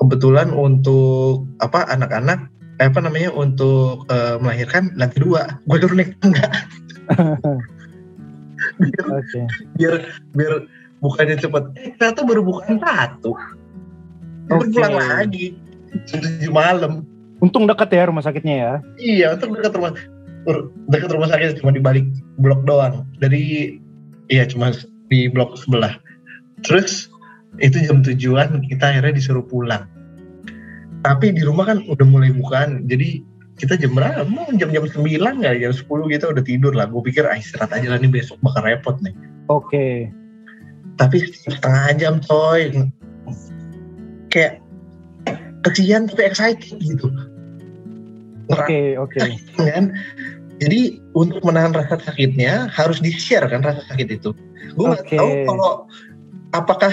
kebetulan 0.00 0.48
untuk 0.50 1.46
apa 1.60 1.86
anak-anak 1.92 2.50
eh, 2.80 2.88
apa 2.88 2.98
namanya 3.04 3.30
untuk 3.36 4.08
eh, 4.08 4.40
melahirkan 4.40 4.96
lantai 4.96 5.20
dua. 5.20 5.60
Gue 5.68 5.76
turun 5.76 6.00
naik 6.00 6.16
tangga 6.24 6.48
biar, 8.80 9.06
Oke. 9.10 9.40
biar 9.78 9.94
biar 10.34 10.52
bukannya 11.02 11.36
cepet 11.38 11.64
eh 11.78 11.92
ternyata 11.98 12.22
baru 12.24 12.42
bukan 12.42 12.80
satu 12.80 13.32
Oke. 14.50 14.70
pulang 14.72 14.94
lagi 14.98 15.54
jam 16.08 16.18
tujuh 16.20 16.52
malam 16.52 17.06
Untung 17.42 17.68
deket 17.68 17.92
ya 17.92 18.08
rumah 18.08 18.24
sakitnya 18.24 18.54
ya. 18.56 18.72
Iya, 18.96 19.26
untuk 19.36 19.58
dekat 19.58 19.76
rumah 19.76 19.92
dekat 20.92 21.10
rumah 21.12 21.28
sakit 21.28 21.60
cuma 21.60 21.76
di 21.76 21.82
balik 21.82 22.08
blok 22.40 22.64
doang. 22.64 23.04
Dari 23.18 23.76
iya 24.32 24.48
cuma 24.48 24.72
di 25.12 25.28
blok 25.28 25.60
sebelah. 25.60 25.98
Terus 26.64 27.12
itu 27.60 27.84
jam 27.84 28.00
tujuan 28.00 28.64
kita 28.64 28.96
akhirnya 28.96 29.20
disuruh 29.20 29.44
pulang. 29.44 29.84
Tapi 31.04 31.36
di 31.36 31.44
rumah 31.44 31.68
kan 31.68 31.84
udah 31.84 32.06
mulai 32.08 32.32
bukan. 32.32 32.88
Jadi 32.88 33.20
kita 33.54 33.78
jam 33.78 33.94
berapa? 33.94 34.26
Mau 34.26 34.50
jam-jam 34.58 34.86
9 34.86 34.98
nggak? 35.20 35.54
Jam 35.62 35.72
10 35.72 35.86
kita 35.86 36.24
udah 36.34 36.44
tidur 36.44 36.72
lah. 36.74 36.90
Gue 36.90 37.02
pikir 37.06 37.26
ah, 37.26 37.38
istirahat 37.38 37.70
aja 37.74 37.94
lah 37.94 37.98
nih 38.02 38.10
besok 38.10 38.38
bakal 38.42 38.66
repot 38.66 38.98
nih. 39.00 39.14
Oke. 39.46 40.10
Tapi 40.98 41.16
setengah 41.30 41.94
jam 41.98 42.14
coy. 42.22 42.70
Kayak 44.30 44.58
kesian 45.62 46.10
tapi 46.10 46.22
excited 46.26 46.78
gitu. 46.82 47.08
Oke, 48.52 49.00
oke. 49.00 49.18
kan 49.56 49.94
jadi 50.62 51.02
untuk 51.16 51.42
menahan 51.42 51.74
rasa 51.74 51.98
sakitnya 51.98 52.70
harus 52.70 53.02
di 53.02 53.10
share 53.10 53.46
kan 53.50 53.64
rasa 53.64 53.82
sakit 53.90 54.20
itu 54.20 54.30
gue 54.74 54.86
nggak 54.86 55.06
Oke. 55.06 55.16
tahu 55.18 55.30
kalau 55.48 55.72
apakah 56.54 56.92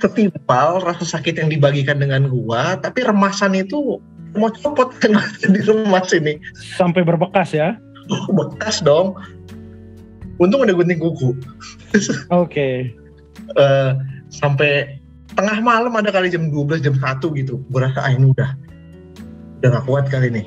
setimpal 0.00 0.80
rasa 0.80 1.04
sakit 1.04 1.40
yang 1.40 1.48
dibagikan 1.52 2.00
dengan 2.00 2.28
gua 2.28 2.80
tapi 2.80 3.04
remasan 3.04 3.52
itu 3.56 4.00
mau 4.34 4.50
copot 4.50 4.90
kan 5.02 5.14
di 5.46 5.60
remas 5.62 6.10
ini 6.10 6.38
Sampai 6.76 7.06
berbekas 7.06 7.54
ya. 7.54 7.78
bekas 8.36 8.84
dong. 8.84 9.16
Untung 10.36 10.66
udah 10.66 10.74
gunting 10.76 11.00
kuku. 11.00 11.32
Oke. 12.42 12.92
Eh, 13.54 13.90
sampai 14.28 14.98
tengah 15.38 15.62
malam 15.62 15.94
ada 15.94 16.10
kali 16.10 16.28
jam 16.28 16.50
12 16.50 16.84
jam 16.84 16.94
1 16.98 17.22
gitu. 17.38 17.62
Gue 17.70 17.80
rasa 17.80 18.04
ah 18.04 18.12
ini 18.12 18.28
udah. 18.34 18.50
Udah 19.62 19.68
gak 19.80 19.84
kuat 19.88 20.04
kali 20.10 20.28
nih. 20.28 20.46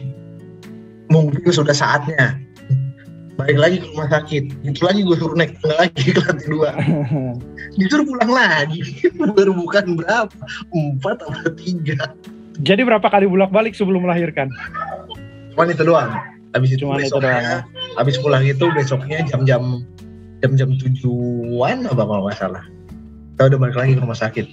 Mungkin 1.09 1.49
sudah 1.49 1.73
saatnya. 1.73 2.37
Balik 3.39 3.57
lagi 3.57 3.75
ke 3.79 3.87
rumah 3.95 4.09
sakit. 4.11 4.43
Itu 4.65 4.81
lagi 4.83 5.01
gue 5.05 5.15
suruh 5.17 5.37
naik 5.37 5.55
tangga 5.61 5.87
lagi 5.87 6.03
ke 6.13 6.19
lantai 6.19 6.47
dua. 6.51 6.71
Disuruh 7.79 8.05
pulang 8.05 8.31
lagi. 8.33 8.81
Baru 9.17 9.55
bukan 9.55 9.97
berapa. 9.97 10.35
Empat 10.75 11.25
atau 11.25 11.51
tiga 11.55 12.11
Jadi 12.61 12.81
berapa 12.81 13.05
kali 13.05 13.29
bolak-balik 13.29 13.77
sebelum 13.77 14.05
melahirkan? 14.05 14.49
cuman 15.57 15.73
itu 15.73 15.83
doang 15.89 16.09
habis 16.53 16.69
itu 16.69 16.85
Cuman 16.85 17.01
itu 17.01 17.09
besoknya 17.09 17.33
doang, 17.33 17.41
ya? 17.41 17.57
habis 17.97 18.15
pulang 18.21 18.43
itu 18.45 18.65
besoknya 18.77 19.19
jam-jam 19.25 19.81
jam-jam 20.45 20.69
tujuan 20.77 21.77
apa 21.89 22.03
kalau 22.05 22.29
nggak 22.29 22.37
salah 22.37 22.63
kita 23.33 23.41
udah 23.49 23.57
balik 23.57 23.73
lagi 23.73 23.91
ke 23.97 24.01
rumah 24.05 24.13
sakit 24.13 24.45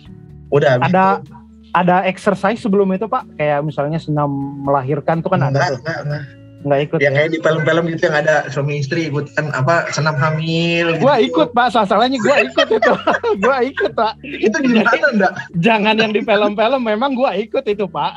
udah 0.49 0.81
habis 0.81 0.89
Ada 0.89 1.05
itu, 1.21 1.33
ada 1.77 1.97
exercise 2.09 2.57
sebelum 2.65 2.89
itu 2.97 3.05
Pak? 3.05 3.37
Kayak 3.37 3.69
misalnya 3.69 4.01
senam 4.01 4.33
melahirkan 4.65 5.21
tuh 5.21 5.29
kan 5.29 5.45
ada 5.45 5.53
enggak, 5.53 5.69
tuh. 5.77 5.79
enggak, 5.85 5.99
enggak. 6.09 6.25
Nggak 6.65 6.81
ikut. 6.89 6.99
yang 7.05 7.13
kayak 7.13 7.31
di 7.37 7.39
film-film 7.45 7.85
gitu 7.93 8.03
yang 8.09 8.17
ada 8.25 8.37
suami 8.49 8.81
istri 8.81 9.13
ikutan 9.13 9.53
apa 9.53 9.93
senam 9.93 10.17
hamil 10.17 10.97
Gua 10.97 11.21
gitu. 11.21 11.37
ikut 11.37 11.49
Pak, 11.53 11.77
masalahnya 11.77 12.19
gua 12.25 12.37
ikut 12.41 12.69
itu. 12.73 12.93
gua 13.45 13.57
ikut 13.61 13.93
Pak. 13.93 14.13
itu 14.25 14.57
gimana 14.65 15.07
enggak 15.13 15.33
Jangan 15.61 15.95
yang 16.01 16.13
di 16.17 16.25
film-film 16.25 16.81
memang 16.81 17.13
gua 17.13 17.37
ikut 17.37 17.65
itu 17.69 17.85
Pak. 17.85 18.13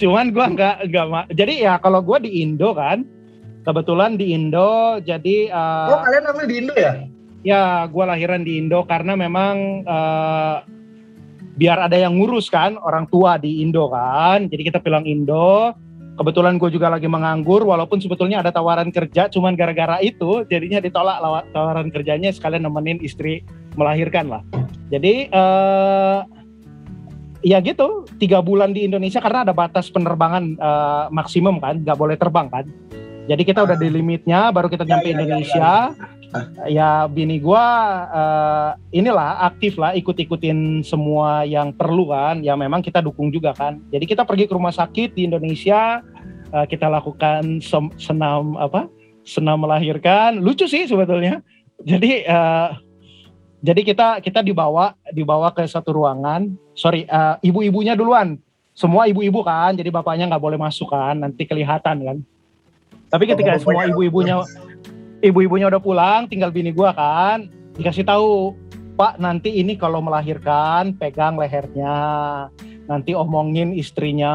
Cuman 0.00 0.32
gua 0.36 0.52
nggak 0.52 0.76
nggak 0.92 1.26
Jadi 1.32 1.64
ya 1.64 1.80
kalau 1.80 2.04
gua 2.04 2.20
di 2.20 2.44
Indo 2.44 2.76
kan, 2.76 3.08
kebetulan 3.64 4.20
di 4.20 4.36
Indo 4.36 5.00
jadi 5.00 5.36
eh, 5.52 5.88
oh 5.92 6.00
kalian 6.04 6.24
hamil 6.28 6.46
di 6.48 6.56
Indo 6.64 6.74
ya 6.76 6.92
ya 7.40 7.88
gua 7.88 8.12
lahiran 8.12 8.44
di 8.44 8.60
Indo 8.60 8.84
karena 8.84 9.16
memang 9.16 9.56
eh, 9.88 10.56
biar 11.60 11.92
ada 11.92 11.96
yang 12.00 12.16
ngurus 12.16 12.48
kan 12.48 12.80
orang 12.80 13.04
tua 13.12 13.36
di 13.36 13.60
Indo 13.60 13.92
kan. 13.92 14.48
Jadi 14.48 14.62
kita 14.64 14.80
pulang 14.80 15.04
Indo. 15.04 15.76
Kebetulan 16.18 16.60
gue 16.60 16.68
juga 16.68 16.92
lagi 16.92 17.08
menganggur, 17.08 17.64
walaupun 17.64 17.96
sebetulnya 18.02 18.44
ada 18.44 18.52
tawaran 18.52 18.92
kerja, 18.92 19.30
cuman 19.32 19.56
gara-gara 19.56 20.02
itu 20.04 20.44
jadinya 20.50 20.82
ditolak 20.82 21.16
tawaran 21.54 21.88
kerjanya 21.88 22.28
sekalian 22.28 22.68
nemenin 22.68 23.00
istri 23.00 23.40
melahirkan 23.78 24.28
lah. 24.28 24.42
Jadi 24.92 25.32
eh 25.32 26.18
ya 27.40 27.56
gitu, 27.64 28.04
tiga 28.20 28.44
bulan 28.44 28.76
di 28.76 28.84
Indonesia 28.84 29.16
karena 29.22 29.48
ada 29.48 29.56
batas 29.56 29.88
penerbangan 29.88 30.44
eh, 30.60 31.04
maksimum 31.08 31.56
kan, 31.56 31.80
nggak 31.80 31.96
boleh 31.96 32.20
terbang 32.20 32.52
kan. 32.52 32.68
Jadi 33.24 33.42
kita 33.46 33.64
udah 33.64 33.78
di 33.80 33.88
limitnya, 33.88 34.52
baru 34.52 34.68
kita 34.68 34.84
nyampe 34.84 35.08
ya, 35.08 35.12
ya, 35.12 35.16
Indonesia. 35.16 35.70
Ya 35.94 36.19
bini 37.10 37.42
gua 37.42 37.64
eh, 38.06 39.00
inilah 39.02 39.42
aktif 39.50 39.74
lah 39.76 39.94
ikut-ikutin 39.98 40.86
semua 40.86 41.42
yang 41.42 41.74
perlu 41.74 42.10
kan. 42.10 42.42
Ya 42.44 42.54
memang 42.54 42.82
kita 42.82 43.02
dukung 43.02 43.34
juga 43.34 43.50
kan. 43.50 43.82
Jadi 43.90 44.06
kita 44.06 44.22
pergi 44.22 44.46
ke 44.46 44.54
rumah 44.54 44.70
sakit 44.70 45.18
di 45.18 45.26
Indonesia, 45.26 46.02
eh, 46.54 46.66
kita 46.70 46.86
lakukan 46.86 47.58
senam 47.98 48.54
apa? 48.56 48.86
Senam 49.26 49.62
melahirkan. 49.62 50.38
Lucu 50.38 50.70
sih 50.70 50.86
sebetulnya. 50.86 51.42
Jadi 51.82 52.22
eh, 52.22 52.68
jadi 53.60 53.80
kita 53.84 54.08
kita 54.24 54.40
dibawa 54.40 54.96
dibawa 55.12 55.52
ke 55.52 55.66
satu 55.66 55.92
ruangan. 55.92 56.48
Sorry, 56.78 57.04
eh, 57.04 57.36
ibu-ibunya 57.44 57.98
duluan. 57.98 58.38
Semua 58.70 59.04
ibu-ibu 59.10 59.44
kan, 59.44 59.76
jadi 59.76 59.92
bapaknya 59.92 60.30
nggak 60.30 60.40
boleh 60.40 60.56
masuk 60.56 60.88
kan, 60.88 61.12
nanti 61.12 61.44
kelihatan 61.44 61.96
kan. 62.00 62.16
Tapi 63.10 63.24
ketika 63.26 63.58
Oh, 63.58 63.60
semua 63.60 63.84
ibu-ibunya 63.90 64.40
ibu-ibunya 65.20 65.68
udah 65.68 65.80
pulang, 65.80 66.26
tinggal 66.26 66.52
bini 66.52 66.72
gua 66.72 66.96
kan, 66.96 67.48
dikasih 67.76 68.04
tahu, 68.04 68.56
Pak 68.96 69.16
nanti 69.16 69.56
ini 69.56 69.76
kalau 69.80 70.04
melahirkan 70.04 70.92
pegang 70.96 71.36
lehernya, 71.40 71.96
nanti 72.84 73.16
omongin 73.16 73.72
istrinya 73.72 74.32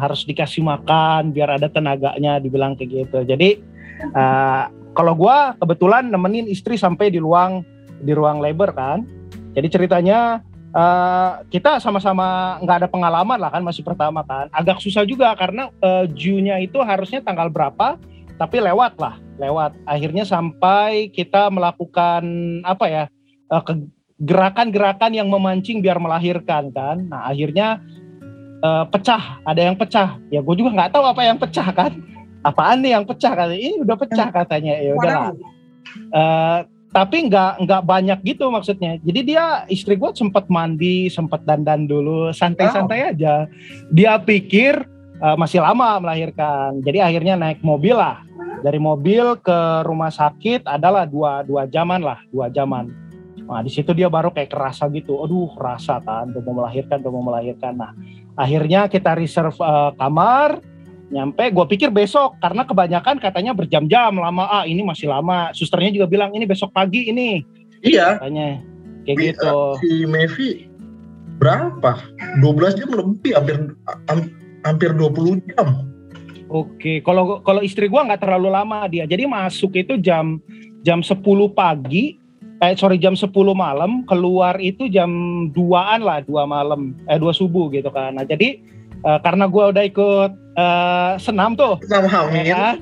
harus 0.00 0.28
dikasih 0.28 0.64
makan 0.64 1.32
biar 1.32 1.56
ada 1.56 1.68
tenaganya, 1.72 2.36
dibilang 2.36 2.76
kayak 2.76 3.08
gitu. 3.08 3.24
Jadi 3.24 3.60
eh, 4.04 4.62
kalau 4.92 5.16
gua 5.16 5.56
kebetulan 5.56 6.12
nemenin 6.12 6.48
istri 6.48 6.76
sampai 6.76 7.08
di 7.08 7.20
ruang 7.20 7.64
di 8.02 8.12
ruang 8.12 8.44
labor 8.44 8.76
kan, 8.76 9.08
jadi 9.56 9.68
ceritanya 9.68 10.44
eh, 10.76 11.30
kita 11.48 11.80
sama-sama 11.80 12.60
nggak 12.60 12.84
ada 12.84 12.88
pengalaman 12.88 13.40
lah 13.40 13.48
kan 13.48 13.64
masih 13.64 13.80
pertama 13.80 14.20
kan, 14.24 14.48
agak 14.52 14.80
susah 14.80 15.08
juga 15.08 15.32
karena 15.36 15.72
eh, 15.80 16.04
due-nya 16.08 16.60
itu 16.60 16.80
harusnya 16.84 17.24
tanggal 17.24 17.48
berapa, 17.48 17.96
tapi 18.36 18.60
lewat 18.60 19.00
lah 19.00 19.16
lewat. 19.42 19.74
Akhirnya 19.84 20.22
sampai 20.22 21.10
kita 21.10 21.50
melakukan 21.50 22.22
apa 22.62 22.86
ya 22.86 23.04
eh, 23.50 23.62
gerakan-gerakan 24.22 25.12
yang 25.18 25.26
memancing 25.26 25.82
biar 25.82 25.98
melahirkan 25.98 26.70
kan. 26.70 27.10
Nah 27.10 27.26
akhirnya 27.26 27.82
eh, 28.62 28.84
pecah. 28.86 29.42
Ada 29.42 29.60
yang 29.66 29.76
pecah. 29.76 30.22
Ya 30.30 30.40
gue 30.40 30.54
juga 30.54 30.70
nggak 30.70 30.90
tahu 30.94 31.04
apa 31.04 31.22
yang 31.26 31.38
pecah 31.42 31.68
kan. 31.74 31.92
Apaan 32.46 32.82
nih 32.82 32.94
yang 32.98 33.04
pecah? 33.06 33.34
Kan 33.34 33.50
ini 33.54 33.82
udah 33.82 33.96
pecah 33.98 34.28
katanya. 34.30 34.78
Ya 34.78 34.94
udahlah. 34.94 35.34
Eh, 35.92 36.58
tapi 36.92 37.24
nggak 37.26 37.64
nggak 37.64 37.82
banyak 37.88 38.18
gitu 38.22 38.52
maksudnya. 38.52 39.00
Jadi 39.00 39.20
dia 39.34 39.64
istri 39.72 39.96
gue 39.96 40.12
sempat 40.12 40.46
mandi 40.52 41.08
sempat 41.08 41.42
dandan 41.48 41.88
dulu 41.88 42.30
santai-santai 42.30 43.16
aja. 43.16 43.48
Dia 43.90 44.20
pikir 44.20 44.76
eh, 45.18 45.36
masih 45.40 45.64
lama 45.64 45.98
melahirkan. 45.98 46.84
Jadi 46.84 47.00
akhirnya 47.00 47.34
naik 47.34 47.64
mobil 47.64 47.96
lah 47.96 48.20
dari 48.62 48.78
mobil 48.78 49.36
ke 49.42 49.58
rumah 49.82 50.08
sakit 50.08 50.64
adalah 50.64 51.04
dua 51.04 51.42
dua 51.42 51.66
jaman 51.66 52.00
lah 52.00 52.22
dua 52.30 52.46
jaman. 52.48 52.88
Nah 53.42 53.60
di 53.60 53.68
situ 53.74 53.90
dia 53.92 54.06
baru 54.06 54.30
kayak 54.30 54.54
kerasa 54.54 54.86
gitu. 54.94 55.18
Aduh 55.20 55.50
rasa 55.58 55.98
kan 56.00 56.30
udah 56.30 56.42
mau 56.46 56.64
melahirkan 56.64 57.02
udah 57.02 57.12
mau 57.12 57.24
melahirkan. 57.26 57.74
Nah 57.74 57.92
akhirnya 58.38 58.86
kita 58.86 59.18
reserve 59.18 59.58
eh, 59.58 59.90
kamar. 59.98 60.62
Nyampe 61.12 61.52
gue 61.52 61.66
pikir 61.76 61.92
besok 61.92 62.40
karena 62.40 62.64
kebanyakan 62.64 63.20
katanya 63.20 63.52
berjam-jam 63.52 64.16
lama 64.16 64.48
ah 64.48 64.64
ini 64.64 64.80
masih 64.80 65.12
lama. 65.12 65.52
Susternya 65.52 65.92
juga 65.92 66.08
bilang 66.08 66.32
ini 66.32 66.48
besok 66.48 66.72
pagi 66.72 67.12
ini. 67.12 67.44
Iya. 67.84 68.16
Katanya 68.16 68.64
kayak 69.04 69.16
gitu. 69.20 69.56
si 69.82 70.08
Mevi 70.08 70.72
berapa? 71.36 71.98
12 72.40 72.78
jam 72.80 72.88
lebih 72.94 73.34
hampir 73.36 73.56
ham- 74.08 74.32
hampir 74.64 74.94
20 74.94 75.42
jam 75.52 75.91
Oke, 76.52 77.00
kalau 77.00 77.40
kalau 77.40 77.64
istri 77.64 77.88
gua 77.88 78.04
nggak 78.04 78.28
terlalu 78.28 78.52
lama 78.52 78.84
dia. 78.84 79.08
Jadi 79.08 79.24
masuk 79.24 79.72
itu 79.72 79.96
jam 79.96 80.36
jam 80.84 81.00
10 81.00 81.24
pagi, 81.56 82.20
eh 82.60 82.76
sorry 82.76 83.00
jam 83.00 83.16
10 83.16 83.32
malam, 83.56 84.04
keluar 84.04 84.60
itu 84.60 84.84
jam 84.92 85.08
2-an 85.56 86.04
lah, 86.04 86.20
2 86.20 86.44
malam, 86.44 86.92
eh 87.08 87.16
2 87.16 87.32
subuh 87.32 87.72
gitu 87.72 87.88
kan. 87.88 88.20
Nah, 88.20 88.28
jadi 88.28 88.60
eh, 89.00 89.18
karena 89.24 89.48
gua 89.48 89.72
udah 89.72 89.84
ikut 89.88 90.30
eh, 90.60 91.12
senam 91.16 91.56
tuh, 91.56 91.80
ya 91.88 92.04
hamil 92.04 92.44
kan? 92.52 92.76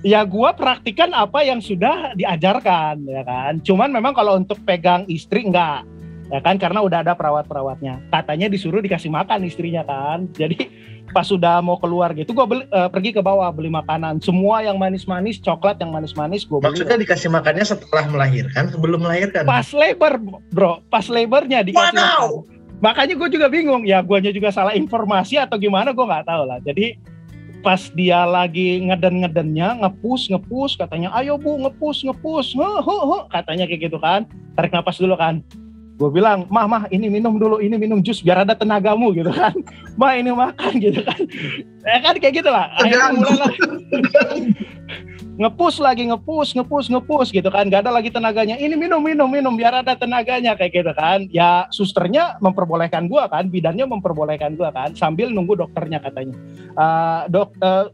Ya 0.00 0.24
gua 0.24 0.56
praktikan 0.56 1.12
apa 1.12 1.44
yang 1.44 1.60
sudah 1.60 2.16
diajarkan 2.16 3.04
ya 3.04 3.20
kan. 3.20 3.60
Cuman 3.60 3.92
memang 3.92 4.16
kalau 4.16 4.40
untuk 4.40 4.56
pegang 4.64 5.04
istri 5.12 5.44
enggak. 5.44 5.84
Ya 6.30 6.38
kan 6.38 6.62
karena 6.62 6.78
udah 6.80 7.02
ada 7.02 7.18
perawat-perawatnya. 7.18 7.98
Katanya 8.14 8.46
disuruh 8.46 8.78
dikasih 8.78 9.10
makan 9.10 9.42
istrinya 9.42 9.82
kan. 9.82 10.30
Jadi 10.30 10.70
pas 11.10 11.26
sudah 11.26 11.58
mau 11.58 11.74
keluar 11.82 12.14
gitu 12.14 12.30
gua 12.30 12.46
beli, 12.46 12.62
eh, 12.70 12.86
pergi 12.86 13.10
ke 13.10 13.18
bawah 13.18 13.50
beli 13.50 13.66
makanan. 13.66 14.22
Semua 14.22 14.62
yang 14.62 14.78
manis-manis, 14.78 15.42
coklat 15.42 15.82
yang 15.82 15.90
manis-manis 15.90 16.46
gua 16.46 16.62
beli. 16.62 16.78
maksudnya 16.78 17.02
dikasih 17.02 17.28
makannya 17.34 17.66
setelah 17.66 18.06
melahirkan 18.06 18.70
sebelum 18.70 19.02
melahirkan 19.02 19.42
Pas 19.42 19.66
labor, 19.74 20.22
Bro. 20.54 20.86
Pas 20.86 21.10
labornya 21.10 21.66
dikasih 21.66 21.98
Wadaw! 21.98 22.46
makan. 22.46 22.58
makanya 22.80 23.12
gue 23.12 23.28
juga 23.28 23.46
bingung 23.52 23.84
ya 23.84 24.00
guanya 24.00 24.32
juga 24.32 24.48
salah 24.48 24.72
informasi 24.72 25.36
atau 25.36 25.60
gimana 25.60 25.92
gue 25.92 26.00
nggak 26.00 26.24
tahu 26.24 26.42
lah 26.48 26.64
jadi 26.64 26.96
pas 27.60 27.92
dia 27.92 28.24
lagi 28.24 28.80
ngeden-ngedennya 28.88 29.84
ngepus 29.84 30.32
ngepus 30.32 30.80
katanya 30.80 31.12
ayo 31.20 31.36
bu 31.36 31.60
ngepus 31.60 32.08
ngepus 32.08 32.56
he, 32.56 32.64
he, 32.64 32.96
he, 33.04 33.18
katanya 33.28 33.64
kayak 33.68 33.80
gitu 33.84 34.00
kan 34.00 34.24
tarik 34.56 34.72
napas 34.72 34.96
dulu 34.96 35.12
kan 35.12 35.44
gue 36.00 36.08
bilang 36.08 36.48
mah 36.48 36.64
mah 36.64 36.82
ini 36.88 37.12
minum 37.12 37.36
dulu 37.36 37.60
ini 37.60 37.76
minum 37.76 38.00
jus 38.00 38.24
biar 38.24 38.48
ada 38.48 38.56
tenagamu 38.56 39.12
gitu 39.12 39.28
kan. 39.28 39.52
Mah 40.00 40.16
ini 40.16 40.32
makan 40.32 40.80
gitu 40.80 41.04
kan. 41.04 41.20
Ya 41.84 41.98
kan 42.00 42.16
kayak 42.16 42.40
gitu 42.40 42.48
lah 42.48 42.72
akhirnya 42.80 43.12
Terganggu. 43.12 43.20
mulai 43.20 43.36
lah. 43.36 43.52
Ngepus 45.40 45.80
lagi 45.80 46.04
ngepus 46.04 46.52
ngepus 46.52 46.92
ngepus 46.92 47.28
gitu 47.32 47.48
kan. 47.48 47.68
Gak 47.72 47.88
ada 47.88 47.92
lagi 47.92 48.12
tenaganya. 48.12 48.60
Ini 48.60 48.76
minum 48.76 49.00
minum 49.00 49.24
minum 49.24 49.56
biar 49.56 49.80
ada 49.80 49.96
tenaganya 49.96 50.52
kayak 50.52 50.72
gitu 50.72 50.92
kan. 50.92 51.28
Ya 51.32 51.64
susternya 51.72 52.36
memperbolehkan 52.44 53.08
gua 53.08 53.24
kan 53.28 53.48
bidannya 53.48 53.88
memperbolehkan 53.88 54.56
gua 54.56 54.68
kan 54.68 54.92
sambil 54.92 55.32
nunggu 55.32 55.56
dokternya 55.56 56.00
katanya. 56.00 56.36
Eh, 56.76 57.20
dok 57.32 57.56
eh, 57.56 57.88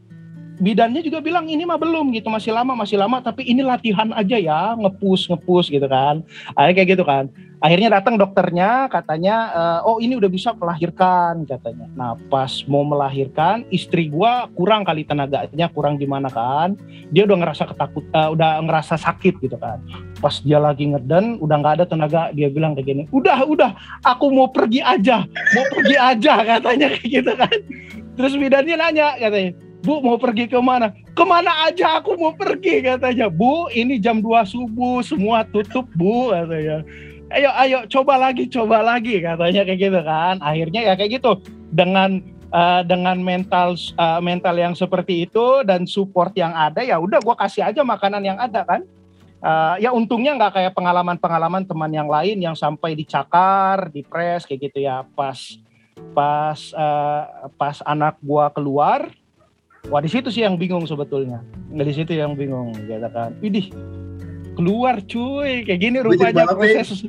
bidannya 0.57 1.05
juga 1.05 1.21
bilang 1.21 1.45
ini 1.47 1.63
mah 1.63 1.77
belum 1.77 2.13
gitu. 2.13 2.27
Masih 2.29 2.53
lama 2.53 2.73
masih 2.73 2.97
lama 2.97 3.21
tapi 3.21 3.45
ini 3.45 3.61
latihan 3.61 4.09
aja 4.13 4.37
ya 4.37 4.73
ngepus 4.77 5.29
ngepus 5.29 5.69
gitu 5.69 5.85
kan. 5.85 6.25
Akhirnya 6.57 6.75
kayak 6.77 6.89
gitu 6.97 7.03
kan. 7.05 7.25
Akhirnya 7.57 7.89
datang 7.89 8.21
dokternya 8.21 8.85
katanya 8.85 9.35
eh, 9.49 9.79
oh 9.89 9.97
ini 9.97 10.13
udah 10.13 10.29
bisa 10.29 10.53
melahirkan 10.53 11.45
katanya. 11.45 11.89
Nah 11.97 12.13
pas 12.29 12.61
mau 12.69 12.85
melahirkan 12.85 13.65
istri 13.73 14.13
gua 14.13 14.45
kurang 14.53 14.85
kali 14.85 15.05
tenaganya 15.05 15.69
kurang 15.73 15.97
gimana 15.97 16.29
kan. 16.29 16.77
Dia 17.09 17.25
udah 17.25 17.37
ngerasa 17.41 17.63
ketakut 17.69 18.05
eh, 18.13 18.29
udah 18.29 18.61
ngerasa 18.61 18.97
sakit 18.97 19.41
gitu 19.41 19.57
kan. 19.57 19.81
Pas 20.21 20.37
dia 20.41 20.61
lagi 20.61 20.89
ngeden 20.89 21.41
udah 21.41 21.55
nggak 21.61 21.73
ada 21.81 21.85
tenaga 21.85 22.21
dia 22.33 22.49
bilang 22.49 22.73
kayak 22.73 22.89
gini 22.89 23.03
udah 23.13 23.45
udah 23.45 23.71
aku 24.01 24.33
mau 24.33 24.49
pergi 24.49 24.81
aja 24.81 25.29
mau 25.53 25.65
pergi 25.69 25.95
aja 25.97 26.33
katanya 26.57 26.87
kayak 26.93 27.09
gitu 27.09 27.31
kan. 27.33 27.57
Terus 28.17 28.33
bidannya 28.33 28.75
nanya 28.77 29.13
katanya 29.17 29.66
Bu 29.87 30.03
mau 30.03 30.19
pergi 30.19 30.51
ke 30.51 30.59
mana? 30.59 30.91
Ke 31.15 31.23
mana 31.23 31.71
aja 31.71 32.03
aku 32.03 32.19
mau 32.19 32.35
pergi 32.35 32.83
katanya. 32.83 33.31
Bu 33.31 33.71
ini 33.71 33.95
jam 34.03 34.19
2 34.19 34.43
subuh 34.43 34.99
semua 34.99 35.47
tutup 35.47 35.87
bu 35.95 36.35
katanya. 36.35 36.83
Ayo 37.31 37.49
ayo 37.55 37.79
coba 37.87 38.19
lagi 38.19 38.51
coba 38.51 38.83
lagi 38.83 39.23
katanya 39.23 39.63
kayak 39.63 39.79
gitu 39.79 39.99
kan. 40.03 40.43
Akhirnya 40.43 40.91
ya 40.91 40.93
kayak 40.99 41.23
gitu 41.23 41.39
dengan 41.71 42.19
eh, 42.51 42.81
dengan 42.83 43.15
mental 43.23 43.79
eh, 43.79 44.19
mental 44.19 44.59
yang 44.59 44.75
seperti 44.75 45.23
itu 45.23 45.63
dan 45.63 45.87
support 45.87 46.35
yang 46.35 46.51
ada 46.51 46.83
ya 46.83 46.99
udah 46.99 47.23
gua 47.23 47.39
kasih 47.39 47.63
aja 47.63 47.79
makanan 47.79 48.27
yang 48.27 48.35
ada 48.43 48.67
kan. 48.67 48.83
Eh, 49.39 49.87
ya 49.87 49.95
untungnya 49.95 50.35
nggak 50.35 50.51
kayak 50.51 50.75
pengalaman-pengalaman 50.75 51.63
teman 51.63 51.91
yang 51.95 52.11
lain 52.11 52.43
yang 52.43 52.59
sampai 52.59 52.91
dicakar, 52.91 53.87
dipres 53.87 54.43
kayak 54.43 54.67
gitu 54.67 54.83
ya 54.83 55.07
pas 55.15 55.39
pas 56.11 56.59
eh, 56.75 57.23
pas 57.55 57.79
anak 57.87 58.19
gua 58.19 58.51
keluar 58.51 59.07
Wah 59.87 60.03
di 60.03 60.11
situ 60.11 60.27
sih 60.27 60.43
yang 60.43 60.59
bingung 60.59 60.83
sebetulnya. 60.83 61.39
Nggak 61.71 61.87
di 61.87 61.93
situ 61.95 62.11
yang 62.11 62.35
bingung, 62.35 62.75
gitu 62.75 63.07
kan. 63.07 63.31
Widih, 63.39 63.71
keluar 64.57 64.99
cuy, 65.05 65.63
kayak 65.63 65.79
gini 65.79 65.97
rupanya 66.01 66.49
babe. 66.49 66.57
proses. 66.57 67.05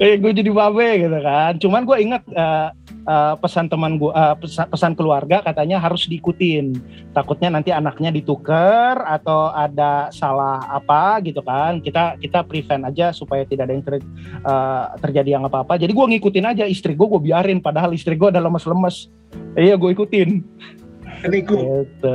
eh, 0.00 0.16
gue 0.16 0.32
jadi 0.32 0.50
babe 0.50 1.06
gitu 1.06 1.18
kan. 1.22 1.52
Cuman 1.60 1.84
gue 1.84 1.96
inget 2.02 2.24
eh, 2.32 2.68
eh, 3.06 3.34
pesan 3.38 3.68
teman 3.70 4.00
gue, 4.00 4.10
eh, 4.10 4.34
pesan, 4.40 4.66
pesan 4.72 4.92
keluarga 4.96 5.44
katanya 5.44 5.78
harus 5.78 6.08
diikutin. 6.08 6.74
Takutnya 7.12 7.52
nanti 7.52 7.70
anaknya 7.70 8.10
ditukar 8.10 9.04
atau 9.06 9.54
ada 9.54 10.08
salah 10.10 10.64
apa 10.66 11.20
gitu 11.20 11.44
kan. 11.44 11.78
Kita 11.78 12.18
kita 12.18 12.42
prevent 12.42 12.88
aja 12.88 13.12
supaya 13.12 13.44
tidak 13.44 13.70
ada 13.70 13.74
yang 13.76 13.84
ter- 13.84 14.02
eh, 14.42 14.84
terjadi 14.98 15.36
yang 15.36 15.44
apa-apa. 15.44 15.76
Jadi 15.76 15.92
gue 15.92 16.06
ngikutin 16.16 16.46
aja 16.48 16.64
istri 16.66 16.96
gue, 16.96 17.06
gue 17.06 17.20
biarin. 17.20 17.62
Padahal 17.62 17.92
istri 17.92 18.16
gue 18.16 18.32
udah 18.32 18.40
lemes-lemes. 18.40 19.12
Iya 19.52 19.76
gue 19.76 19.92
ikutin 19.92 20.40
Niku. 21.28 21.56
gitu 21.84 22.14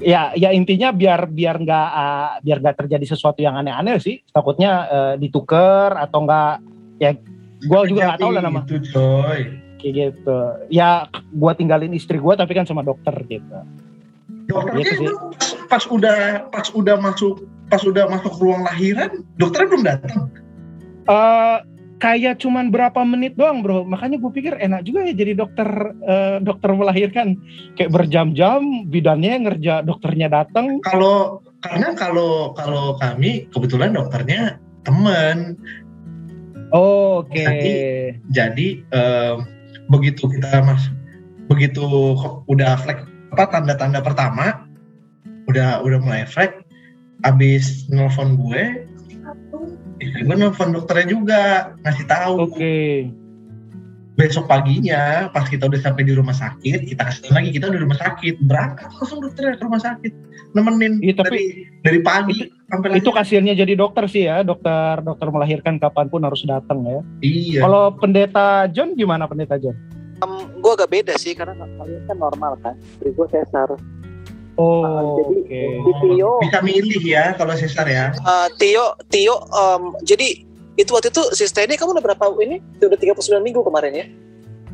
ya 0.00 0.32
ya 0.32 0.48
intinya 0.50 0.90
biar 0.90 1.28
biar 1.28 1.60
nggak 1.60 1.88
ah, 1.92 2.40
biar 2.40 2.58
nggak 2.58 2.76
terjadi 2.80 3.04
sesuatu 3.04 3.44
yang 3.44 3.52
aneh-aneh 3.54 4.00
sih 4.00 4.24
takutnya 4.32 4.72
eh, 4.88 5.14
ditukar 5.20 5.92
atau 5.94 6.24
nggak 6.24 6.52
ya 6.96 7.10
gua 7.68 7.84
juga 7.84 8.00
nggak 8.08 8.20
tahu 8.20 8.30
lah 8.32 8.42
nama 8.42 8.60
Itu 8.64 8.80
coy. 8.90 9.40
kayak 9.76 9.92
gitu 10.16 10.38
ya 10.72 11.04
gua 11.32 11.52
tinggalin 11.52 11.92
istri 11.92 12.16
gua 12.16 12.32
tapi 12.32 12.56
kan 12.56 12.64
sama 12.64 12.80
dokter 12.80 13.12
gitu 13.28 13.60
Dokternya 14.48 14.82
Gitu 14.82 14.94
sih. 15.04 15.08
pas, 15.70 15.84
udah 15.86 16.48
pas 16.50 16.66
udah 16.74 16.96
masuk 16.98 17.46
pas 17.70 17.78
udah 17.86 18.10
masuk 18.10 18.34
ruang 18.42 18.66
lahiran, 18.66 19.22
dokternya 19.38 19.68
belum 19.70 19.84
datang. 19.86 20.26
eh 21.06 21.56
kayak 22.00 22.40
cuman 22.40 22.72
berapa 22.72 22.98
menit 23.04 23.36
doang 23.36 23.60
bro. 23.60 23.84
Makanya 23.84 24.16
gue 24.16 24.32
pikir 24.32 24.56
enak 24.56 24.88
juga 24.88 25.04
ya 25.04 25.12
jadi 25.14 25.36
dokter 25.36 25.68
eh, 26.08 26.36
dokter 26.40 26.72
melahirkan. 26.72 27.36
Kayak 27.76 27.92
berjam-jam 27.94 28.88
bidannya 28.88 29.46
ngerja 29.46 29.84
dokternya 29.84 30.32
datang 30.32 30.80
Kalau 30.82 31.44
karena 31.60 31.92
kalau 31.94 32.56
kalau 32.56 32.96
kami 32.96 33.46
kebetulan 33.52 33.92
dokternya 33.92 34.56
temen, 34.80 35.60
oh, 36.72 37.20
oke. 37.20 37.36
Jadi- 37.36 38.16
jadi 38.32 38.68
em, 38.96 39.44
begitu 39.92 40.24
kita 40.24 40.64
mas 40.64 40.88
begitu 41.50 42.14
udah 42.46 42.78
flek 42.80 43.04
apa 43.34 43.44
tanda-tanda 43.50 43.98
pertama 44.00 44.64
udah 45.50 45.82
udah 45.82 45.98
mulai 45.98 46.22
flek 46.22 46.62
abis 47.26 47.90
nelfon 47.90 48.38
gue 48.38 48.86
gue 50.00 50.36
nelfon 50.36 50.72
dokternya 50.72 51.06
juga. 51.12 51.42
Ngasih 51.84 52.06
tahu. 52.08 52.34
Oke. 52.48 53.08
Besok 54.18 54.52
paginya 54.52 55.32
pas 55.32 55.48
kita 55.48 55.64
udah 55.64 55.80
sampai 55.80 56.04
di 56.04 56.12
rumah 56.12 56.36
sakit 56.36 56.84
kita 56.84 57.08
kasih 57.08 57.20
tahu 57.24 57.32
lagi 57.40 57.56
kita 57.56 57.72
udah 57.72 57.78
di 57.80 57.84
rumah 57.88 58.00
sakit. 58.00 58.34
Berangkat 58.44 58.88
langsung 59.00 59.20
dokternya 59.24 59.56
ke 59.56 59.64
rumah 59.64 59.80
sakit. 59.80 60.12
Nemenin 60.50 60.98
Iya, 61.00 61.14
tapi 61.24 61.30
dari 61.30 61.44
dari 61.80 61.98
pagi 62.04 62.38
sampai 62.68 62.98
itu 63.00 63.10
kasirnya 63.14 63.54
jadi 63.54 63.72
dokter 63.78 64.04
sih 64.10 64.26
ya 64.26 64.42
dokter 64.42 65.00
dokter 65.00 65.30
melahirkan 65.30 65.78
kapan 65.80 66.10
pun 66.12 66.20
harus 66.26 66.42
datang 66.44 66.84
ya. 66.84 67.00
Iya. 67.24 67.60
Kalau 67.64 67.96
pendeta 67.96 68.68
John 68.74 68.92
gimana 68.92 69.24
pendeta 69.24 69.56
John? 69.56 69.78
Gue 70.60 70.72
agak 70.76 70.92
beda 70.92 71.16
sih 71.16 71.32
karena 71.32 71.56
kalian 71.56 72.04
kan 72.04 72.16
normal 72.20 72.52
kan. 72.60 72.76
Istri 72.76 73.16
gue 73.16 73.26
sesar. 73.32 73.72
Oh 74.60 74.84
Ah, 74.84 75.00
oke 75.00 75.24
jadi 75.24 75.34
di 75.80 75.92
Tio, 76.04 76.30
bisa 76.44 76.58
milih 76.60 77.00
ya 77.02 77.32
kalau 77.34 77.56
sesar 77.56 77.88
ya 77.88 78.12
eh, 78.12 78.48
Tio, 78.60 78.92
Tio, 79.08 79.36
em, 79.48 79.82
jadi 80.04 80.44
itu 80.76 80.92
waktu 80.92 81.08
itu 81.08 81.22
si 81.32 81.44
Steny 81.44 81.76
kamu 81.76 81.96
udah 81.96 82.04
berapa 82.04 82.24
ini? 82.40 82.60
Udah 82.80 82.96
39 82.96 83.40
minggu 83.40 83.60
kemarin 83.60 83.92
ya. 83.92 84.06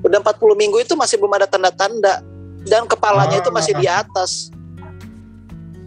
Udah 0.03 0.23
40 0.23 0.55
minggu 0.55 0.79
itu 0.79 0.95
masih 0.95 1.19
belum 1.19 1.35
ada 1.35 1.47
tanda-tanda 1.47 2.23
dan 2.63 2.87
kepalanya 2.87 3.39
Ah. 3.39 3.43
itu 3.43 3.51
masih 3.51 3.75
di 3.75 3.87
atas. 3.87 4.55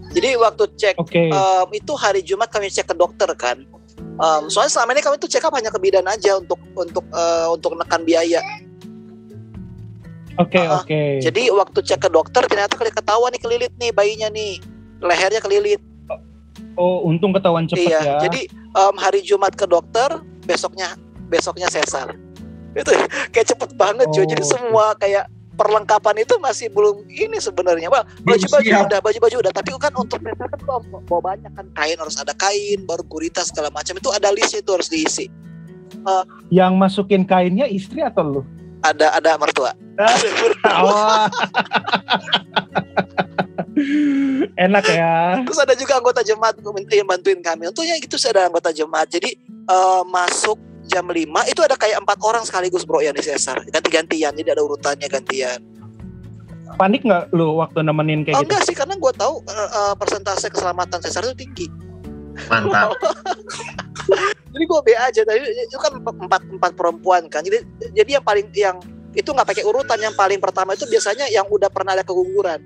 Jadi 0.09 0.35
waktu 0.35 0.63
cek 0.75 0.95
oke 0.97 1.23
em, 1.29 1.67
itu 1.71 1.93
hari 1.93 2.19
Jumat 2.19 2.49
kami 2.49 2.67
cek 2.67 2.89
ke 2.89 2.95
dokter 2.97 3.29
kan. 3.37 3.63
Em, 4.19 4.43
soalnya 4.49 4.73
selama 4.73 4.91
ini 4.91 5.01
kami 5.05 5.15
tuh 5.15 5.29
check 5.29 5.45
up 5.45 5.53
hanya 5.53 5.69
ke 5.69 5.79
bidan 5.79 6.03
aja 6.03 6.35
untuk 6.35 6.59
untuk 6.73 7.05
eh, 7.13 7.47
untuk 7.47 7.77
menekan 7.77 8.01
biaya. 8.03 8.41
Oke 10.37 10.59
ah, 10.59 10.83
oke 10.83 11.01
Jadi 11.23 11.49
waktu 11.49 11.79
cek 11.81 11.99
ke 12.05 12.09
dokter 12.11 12.43
ternyata 12.45 12.77
kali 12.77 12.91
ketahuan 12.93 13.33
nih 13.33 13.41
kelilit 13.41 13.73
nih 13.81 13.89
bayinya 13.95 14.29
nih. 14.29 14.61
Lehernya 14.99 15.41
kelilit. 15.41 15.81
oh 16.75 17.07
untung 17.07 17.31
ketahuan 17.31 17.67
cepet 17.67 17.87
iya. 17.91 17.99
ya 18.03 18.15
Jadi 18.23 18.51
em, 18.51 18.95
hari 18.99 19.23
Jumat 19.23 19.55
ke 19.55 19.63
dokter, 19.67 20.19
besoknya 20.43 20.95
besoknya 21.31 21.71
sesar. 21.71 22.13
Itu 22.75 22.91
kayak 23.33 23.47
cepet 23.55 23.73
banget 23.79 24.07
cuy. 24.11 24.27
Jadi 24.27 24.43
Oh, 24.43 24.49
semua 24.49 24.85
kayak 24.99 25.27
perlengkapan 25.59 26.23
itu 26.23 26.39
masih 26.39 26.71
belum 26.71 27.03
ini 27.11 27.35
sebenarnya. 27.35 27.91
Well, 27.91 28.07
baju-baju 28.23 28.63
siap. 28.63 28.87
udah, 28.87 28.99
baju-baju 29.03 29.35
udah. 29.43 29.51
Tapi 29.51 29.69
kan 29.75 29.93
untuk 29.99 30.19
sesar 30.23 30.47
kan 30.47 30.59
bawa, 30.63 30.79
bawa 31.03 31.21
banyak 31.35 31.51
kan 31.51 31.67
kain 31.75 31.97
harus 31.99 32.15
ada 32.15 32.31
kain, 32.31 32.87
baru 32.87 33.03
gurita 33.03 33.43
segala 33.43 33.67
macam 33.71 33.99
itu 33.99 34.07
ada 34.11 34.31
listnya 34.31 34.63
itu 34.63 34.71
harus 34.71 34.87
diisi. 34.87 35.27
yang 36.53 36.77
masukin 36.79 37.27
kainnya 37.27 37.65
istri 37.67 37.99
atau 38.05 38.39
lu 38.39 38.41
Ada 38.79 39.19
ada 39.19 39.31
mertua. 39.35 39.71
oh. 40.83 41.27
enak 44.59 44.85
ya 44.91 45.39
Terus 45.47 45.59
ada 45.59 45.71
juga 45.75 45.99
anggota 45.99 46.19
jemaat 46.23 46.59
yang 46.91 47.07
bantuin 47.07 47.39
kami. 47.39 47.71
Untungnya 47.71 47.95
gitu 47.99 48.15
sih 48.19 48.31
ada 48.31 48.47
anggota 48.47 48.71
jemaat. 48.71 49.07
Jadi 49.11 49.35
eh, 49.47 50.01
masuk 50.07 50.59
jam 50.89 51.05
5 51.05 51.15
itu 51.51 51.61
ada 51.61 51.75
kayak 51.77 52.01
empat 52.01 52.17
orang 52.25 52.43
sekaligus 52.43 52.83
bro 52.83 52.99
yang 53.03 53.15
di 53.15 53.23
sesar. 53.23 53.59
Ganti-gantian. 53.67 54.35
Jadi 54.35 54.49
ada 54.49 54.63
urutannya 54.63 55.07
gantian. 55.07 55.59
panik 56.77 57.01
nggak 57.01 57.33
lu 57.33 57.57
waktu 57.57 57.81
nemenin 57.81 58.21
Oh, 58.21 58.23
kayak 58.29 58.35
gitu 58.37 58.45
enggak 58.45 58.61
sih 58.61 58.75
karena 58.77 58.93
gue 58.93 59.11
tahu 59.17 59.41
eh, 59.49 59.93
persentase 59.97 60.53
keselamatan 60.53 61.01
sesar 61.01 61.25
itu 61.25 61.35
tinggi. 61.43 61.88
Mantap 62.47 62.93
Jadi 64.49 64.63
gue 64.65 64.81
be 64.81 64.93
aja. 64.97 65.21
Tadi 65.21 65.39
itu 65.45 65.77
kan 65.77 66.01
empat 66.01 66.41
empat 66.41 66.71
perempuan 66.73 67.29
kan. 67.29 67.45
Jadi 67.45 67.61
jadi 67.93 68.17
yang 68.17 68.25
paling 68.25 68.49
yang 68.57 68.81
itu 69.13 69.29
nggak 69.29 69.45
pakai 69.45 69.63
urutan. 69.65 70.01
Yang 70.01 70.17
paling 70.17 70.39
pertama 70.41 70.73
itu 70.73 70.89
biasanya 70.89 71.29
yang 71.29 71.45
udah 71.45 71.69
pernah 71.69 71.93
ada 71.93 72.01
keguguran. 72.01 72.57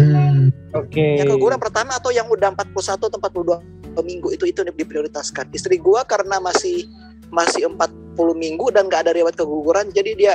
Hmm. 0.00 0.48
oke 0.72 1.04
Yang 1.20 1.36
keguguran 1.36 1.60
pertama 1.60 1.98
atau 1.98 2.14
yang 2.14 2.24
udah 2.30 2.54
41 2.56 2.96
atau 2.96 3.18
42 3.20 4.00
minggu 4.00 4.28
itu 4.32 4.44
itu 4.48 4.60
diprioritaskan. 4.64 5.52
Istri 5.52 5.76
gua 5.76 6.08
karena 6.08 6.40
masih 6.40 6.88
masih 7.30 7.68
empat 7.68 7.92
minggu 8.20 8.68
dan 8.68 8.84
nggak 8.84 9.08
ada 9.08 9.12
riwayat 9.16 9.32
keguguran 9.32 9.88
jadi 9.96 10.10
dia 10.12 10.34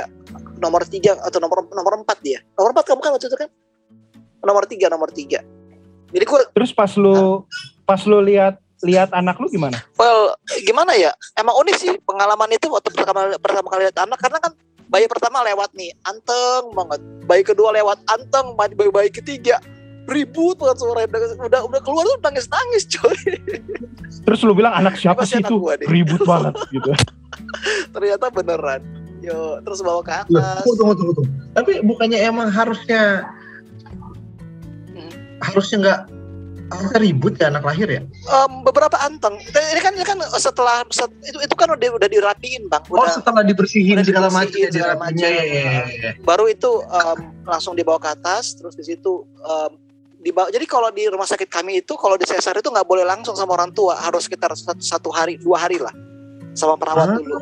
nomor 0.58 0.82
tiga 0.90 1.14
atau 1.22 1.38
nomor 1.38 1.70
nomor 1.70 2.02
empat 2.02 2.18
dia 2.18 2.42
nomor 2.58 2.74
empat 2.74 2.82
kamu 2.82 2.98
kan 2.98 3.10
waktu 3.14 3.30
itu 3.30 3.38
kan 3.38 3.48
nomor 4.42 4.66
tiga 4.66 4.90
nomor 4.90 5.14
tiga 5.14 5.38
jadi 6.10 6.24
gue 6.26 6.40
Terus 6.50 6.74
pas 6.74 6.90
lu 6.98 7.46
pas 7.86 8.02
lu 8.04 8.18
lihat 8.20 8.58
lihat 8.84 9.08
anak 9.16 9.40
lu 9.40 9.48
gimana? 9.48 9.80
well 9.96 10.36
gimana 10.68 10.92
ya 10.98 11.14
emang 11.40 11.56
unik 11.64 11.76
sih 11.80 11.92
pengalaman 12.04 12.52
itu 12.52 12.68
waktu 12.68 12.92
pertama 12.92 13.32
pertama 13.40 13.66
kali 13.72 13.88
lihat 13.88 13.98
anak 14.04 14.18
karena 14.20 14.38
kan 14.42 14.52
bayi 14.86 15.08
pertama 15.08 15.42
lewat 15.42 15.72
nih 15.74 15.90
anteng 16.06 16.70
banget 16.76 17.00
bayi 17.26 17.42
kedua 17.42 17.72
lewat 17.72 17.98
anteng 18.06 18.54
bayi 18.54 18.90
bayi 18.92 19.10
ketiga 19.10 19.58
ribut 20.06 20.54
banget 20.60 20.78
suaranya 20.78 21.08
udah 21.42 21.60
udah 21.66 21.80
keluar 21.82 22.06
tuh 22.06 22.18
nangis 22.22 22.46
nangis 22.46 22.84
coy 22.86 23.18
Terus 24.26 24.42
lu 24.42 24.54
bilang 24.54 24.74
anak 24.74 24.98
siapa 24.98 25.22
sih 25.26 25.38
itu? 25.38 25.58
Ribut 25.86 26.22
banget 26.26 26.54
gitu. 26.74 26.90
ternyata 27.94 28.30
beneran 28.30 28.82
yo 29.22 29.58
terus 29.66 29.82
bawa 29.82 30.02
ke 30.02 30.14
Loh, 30.30 30.38
atas 30.38 30.62
tunggu, 30.62 30.74
tunggu, 30.78 30.94
tunggu, 30.94 31.12
tunggu. 31.22 31.32
Tapi 31.54 31.72
bukannya 31.82 32.18
emang 32.22 32.48
harusnya 32.50 33.26
Hmm. 34.96 35.12
harusnya 35.44 35.76
nggak 35.82 36.00
harusnya 36.68 36.98
ribut 36.98 37.34
ya 37.34 37.46
anak 37.46 37.62
lahir 37.62 37.88
ya? 37.88 38.02
Em, 38.02 38.52
beberapa 38.60 38.98
anteng 38.98 39.38
Dan 39.46 39.62
ini 39.68 39.80
kan 39.80 39.92
ini 39.92 40.02
kan 40.02 40.18
setelah 40.34 40.82
set- 40.88 41.14
itu 41.22 41.38
itu 41.38 41.54
kan 41.54 41.68
udah 41.68 41.88
udah 41.92 42.08
dirapiin 42.08 42.66
bang 42.66 42.82
Oh 42.88 42.98
udah 42.98 43.12
setelah 43.12 43.42
dibersihin 43.42 43.94
udah 43.94 44.04
segala 44.04 44.28
macam 44.28 44.50
ya 44.56 44.68
segala 44.68 44.94
dirapinya 44.94 45.06
macam. 45.22 45.30
ya, 45.30 45.44
ya, 45.44 45.74
ya, 45.86 46.10
baru 46.20 46.44
itu 46.46 46.70
em, 46.82 47.18
langsung 47.44 47.72
dibawa 47.72 47.96
ke 47.96 48.08
atas 48.10 48.54
terus 48.54 48.74
di 48.74 48.84
situ 48.84 49.12
em, 49.38 49.72
dibawa 50.18 50.48
jadi 50.48 50.66
kalau 50.66 50.90
di 50.90 51.06
rumah 51.06 51.24
sakit 51.24 51.46
kami 51.46 51.80
itu 51.80 51.94
kalau 51.94 52.14
di 52.14 52.24
sesar 52.24 52.54
itu 52.54 52.66
nggak 52.66 52.82
boleh 52.84 53.02
langsung 53.02 53.32
sama 53.32 53.54
orang 53.54 53.70
tua 53.70 53.94
harus 53.96 54.26
sekitar 54.26 54.50
satu, 54.52 54.80
satu 54.80 55.08
hari 55.08 55.36
dua 55.36 55.60
hari 55.60 55.78
lah 55.78 55.94
sama 56.52 56.74
perawat 56.74 57.06
Ah. 57.06 57.14
dulu 57.14 57.36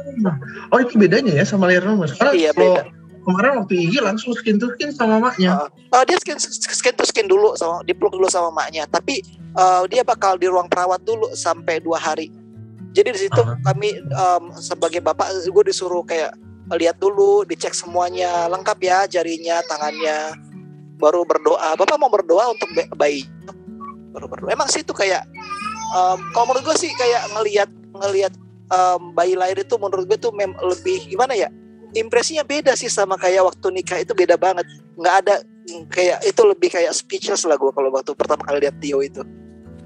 Oh 0.68 0.78
itu 0.78 0.94
bedanya 0.94 1.32
ya 1.32 1.44
sama 1.44 1.64
lahir 1.64 1.80
normal. 1.80 2.10
Karena 2.10 2.32
Iya, 2.34 2.50
kalau 2.50 2.74
beda. 2.74 2.82
Kemarin 3.24 3.58
waktu 3.58 3.74
Igi 3.80 3.98
langsung 3.98 4.36
skin 4.36 4.60
to 4.60 4.68
skin 4.76 4.92
sama 4.92 5.18
maknya. 5.18 5.66
Eh, 5.90 6.04
dia 6.04 6.16
skin 6.16 6.36
skin 6.38 6.94
to 6.94 7.04
skin 7.04 7.26
dulu 7.26 7.56
sama 7.56 7.80
dipeluk 7.82 8.12
dulu 8.12 8.28
sama 8.28 8.52
maknya. 8.52 8.84
Tapi 8.86 9.24
eh, 9.50 9.82
dia 9.88 10.04
bakal 10.04 10.36
di 10.36 10.46
ruang 10.46 10.68
perawat 10.68 11.00
dulu 11.02 11.32
sampai 11.32 11.80
dua 11.80 11.96
hari. 11.96 12.28
Jadi 12.94 13.10
di 13.10 13.20
situ 13.26 13.42
Ah. 13.42 13.58
kami 13.64 13.90
em, 13.98 14.42
sebagai 14.54 15.02
bapak 15.02 15.26
gue 15.42 15.64
disuruh 15.66 16.06
kayak 16.06 16.30
lihat 16.78 16.94
dulu 16.96 17.42
dicek 17.42 17.74
semuanya 17.74 18.46
lengkap 18.46 18.78
ya 18.78 18.98
jarinya 19.04 19.58
tangannya. 19.66 20.38
Baru 20.94 21.26
berdoa. 21.26 21.74
Bapak 21.74 21.98
mau 21.98 22.06
berdoa 22.06 22.54
untuk 22.54 22.70
ba- 22.70 22.92
bayi? 22.94 23.26
Baru 24.14 24.30
berdoa. 24.30 24.54
Emang 24.54 24.70
sih 24.70 24.86
itu 24.86 24.94
kayak 24.94 25.26
em, 25.90 26.18
kalau 26.30 26.46
menurut 26.46 26.70
gue 26.70 26.76
sih 26.78 26.94
kayak 26.94 27.34
ngelihat 27.34 27.70
ngelihat 27.98 28.32
em, 28.70 29.00
bayi 29.10 29.34
lahir 29.34 29.58
itu 29.58 29.74
menurut 29.74 30.06
gue 30.06 30.18
tuh 30.18 30.30
mem- 30.30 30.54
lebih 30.62 31.10
gimana 31.10 31.34
ya 31.34 31.50
impresinya 31.94 32.42
beda 32.42 32.74
sih 32.74 32.90
sama 32.90 33.14
kayak 33.16 33.46
waktu 33.46 33.66
nikah 33.70 33.98
itu 34.02 34.12
beda 34.12 34.34
banget 34.38 34.66
nggak 34.98 35.14
ada 35.24 35.34
kayak 35.88 36.20
itu 36.26 36.42
lebih 36.44 36.68
kayak 36.68 36.92
speechless 36.92 37.46
lah 37.48 37.56
gue 37.56 37.72
kalau 37.72 37.88
waktu 37.94 38.12
pertama 38.12 38.44
kali 38.44 38.66
lihat 38.66 38.76
Tio 38.78 39.00
itu 39.00 39.24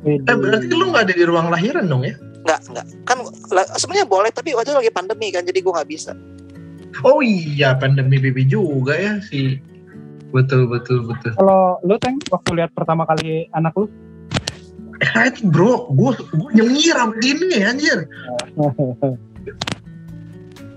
Eh 0.07 0.23
berarti 0.23 0.71
lu 0.71 0.95
nggak 0.95 1.11
ada 1.11 1.15
di 1.15 1.27
ruang 1.27 1.51
lahiran 1.51 1.91
dong 1.91 2.07
ya? 2.07 2.15
nggak 2.47 2.61
nggak 2.71 2.87
kan 3.03 3.19
sebenarnya 3.77 4.07
boleh 4.07 4.31
tapi 4.31 4.55
waktu 4.55 4.71
itu 4.71 4.79
lagi 4.79 4.93
pandemi 4.95 5.35
kan 5.35 5.43
jadi 5.43 5.59
gue 5.59 5.73
nggak 5.75 5.91
bisa 5.91 6.15
Oh 7.05 7.23
iya 7.23 7.79
pandemi 7.79 8.19
BB 8.19 8.51
juga 8.51 8.97
ya 8.97 9.23
sih. 9.23 9.61
Betul 10.35 10.69
betul 10.69 11.07
betul. 11.07 11.33
Kalau 11.39 11.79
lu 11.87 11.95
Teng 12.03 12.19
waktu 12.29 12.51
lihat 12.59 12.75
pertama 12.75 13.07
kali 13.07 13.47
anak 13.55 13.73
lu? 13.79 13.87
Excited 14.99 15.47
bro, 15.55 15.95
gue 15.95 16.11
gue 16.35 16.51
nyengir 16.59 16.97
sama 16.99 17.15
gini 17.23 17.63
anjir. 17.63 18.11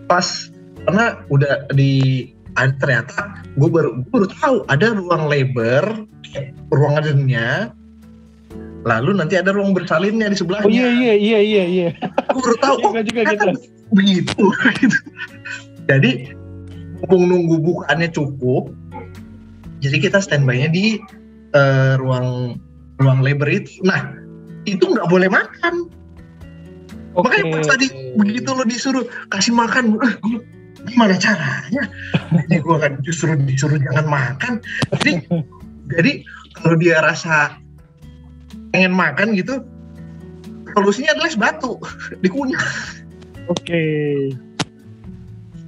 Pas 0.10 0.51
karena 0.88 1.06
udah 1.30 1.70
di 1.74 2.28
ternyata 2.58 3.42
gue 3.56 3.70
baru 3.70 4.04
gue 4.04 4.10
baru 4.12 4.28
tahu 4.38 4.56
ada 4.68 4.92
ruang 4.92 5.32
labor 5.32 5.84
ruang 6.70 6.94
adanya 7.00 7.72
lalu 8.84 9.14
nanti 9.14 9.38
ada 9.38 9.54
ruang 9.54 9.72
bersalinnya 9.78 10.28
di 10.34 10.38
sebelahnya 10.38 10.68
Oh 10.68 10.74
iya 10.74 10.90
iya 10.90 11.14
iya 11.16 11.40
iya 11.40 11.64
iya. 11.66 11.90
gue 12.34 12.42
baru 12.42 12.58
tahu 12.60 12.76
oh 12.86 12.92
juga 13.02 13.22
gitu. 13.30 13.50
begitu 13.94 14.44
gitu. 14.82 14.98
jadi 15.88 16.12
mumpung 17.02 17.24
nunggu 17.30 17.56
bukaannya 17.62 18.10
cukup 18.14 18.70
jadi 19.82 19.98
kita 19.98 20.22
standby-nya 20.22 20.70
di 20.70 21.02
eh, 21.56 21.94
ruang 21.98 22.58
ruang 23.02 23.20
labor 23.26 23.50
itu 23.50 23.82
nah 23.82 24.14
itu 24.70 24.86
nggak 24.86 25.10
boleh 25.10 25.30
makan 25.32 25.90
Oke. 27.18 27.28
makanya 27.28 27.60
pas 27.60 27.68
tadi 27.76 27.88
begitu 28.16 28.50
lo 28.56 28.64
disuruh 28.64 29.04
kasih 29.34 29.52
makan 29.52 30.00
gua, 30.00 30.08
gimana 30.88 31.16
caranya? 31.18 31.84
Jadi 32.32 32.56
gue 32.62 32.78
kan 32.78 32.94
justru 33.06 33.34
disuruh 33.46 33.78
jangan 33.78 34.06
makan. 34.08 34.54
Jadi 35.00 35.12
jadi 35.92 36.12
kalau 36.58 36.76
dia 36.80 37.04
rasa 37.04 37.58
pengen 38.72 38.96
makan 38.96 39.36
gitu 39.36 39.62
solusinya 40.76 41.12
adalah 41.16 41.30
es 41.30 41.38
batu 41.38 41.76
dikunyah. 42.24 42.64
Oke. 43.52 43.84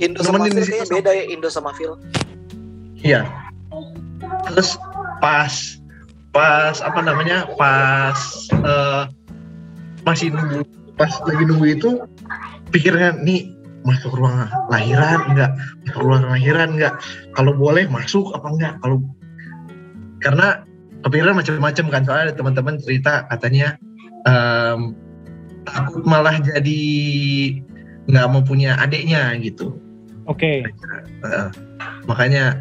Indo 0.02 0.26
sama 0.26 0.50
Phil 0.50 0.58
kayaknya 0.58 0.88
beda 0.90 1.12
ya 1.14 1.24
Indo 1.30 1.50
sama 1.52 1.72
Phil. 1.76 2.00
Iya. 3.04 3.28
Terus 4.50 4.80
pas 5.20 5.78
pas 6.34 6.76
apa 6.82 7.00
namanya 7.06 7.46
pas 7.60 8.18
eh, 8.52 9.04
masih 10.02 10.34
nunggu 10.34 10.66
pas 10.98 11.12
lagi 11.30 11.44
nunggu 11.46 11.66
itu 11.78 11.90
pikirnya 12.74 13.22
nih 13.22 13.54
masuk 13.84 14.16
ruang 14.16 14.48
lahiran 14.72 15.20
enggak 15.32 15.52
masuk 15.86 16.02
ruang 16.04 16.24
lahiran 16.28 16.70
enggak 16.76 16.94
kalau 17.36 17.54
boleh 17.56 17.86
masuk 17.88 18.32
apa 18.36 18.48
enggak 18.50 18.74
kalau 18.80 19.04
karena 20.24 20.64
kepikiran 21.04 21.36
macam-macam 21.36 21.86
kan 21.92 22.02
soalnya 22.08 22.26
ada 22.32 22.36
teman-teman 22.40 22.76
cerita 22.80 23.28
katanya 23.28 23.76
em, 24.24 24.96
takut 25.68 26.04
malah 26.08 26.40
jadi 26.40 26.82
nggak 28.08 28.28
mau 28.32 28.44
punya 28.44 28.76
adiknya 28.80 29.36
gitu. 29.40 29.80
Oke. 30.28 30.64
Heeh. 31.24 31.48
makanya 32.08 32.56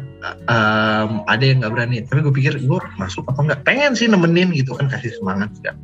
em, 0.51 1.23
ada 1.27 1.43
yang 1.43 1.63
nggak 1.63 1.71
berani. 1.71 2.03
Tapi 2.03 2.19
gue 2.19 2.35
pikir 2.35 2.53
gue 2.59 2.79
masuk 2.99 3.23
apa 3.31 3.39
nggak? 3.39 3.59
Pengen 3.63 3.95
sih 3.95 4.11
nemenin 4.11 4.51
gitu 4.51 4.75
kan 4.75 4.91
kasih 4.91 5.15
semangat 5.15 5.47
enggak 5.63 5.75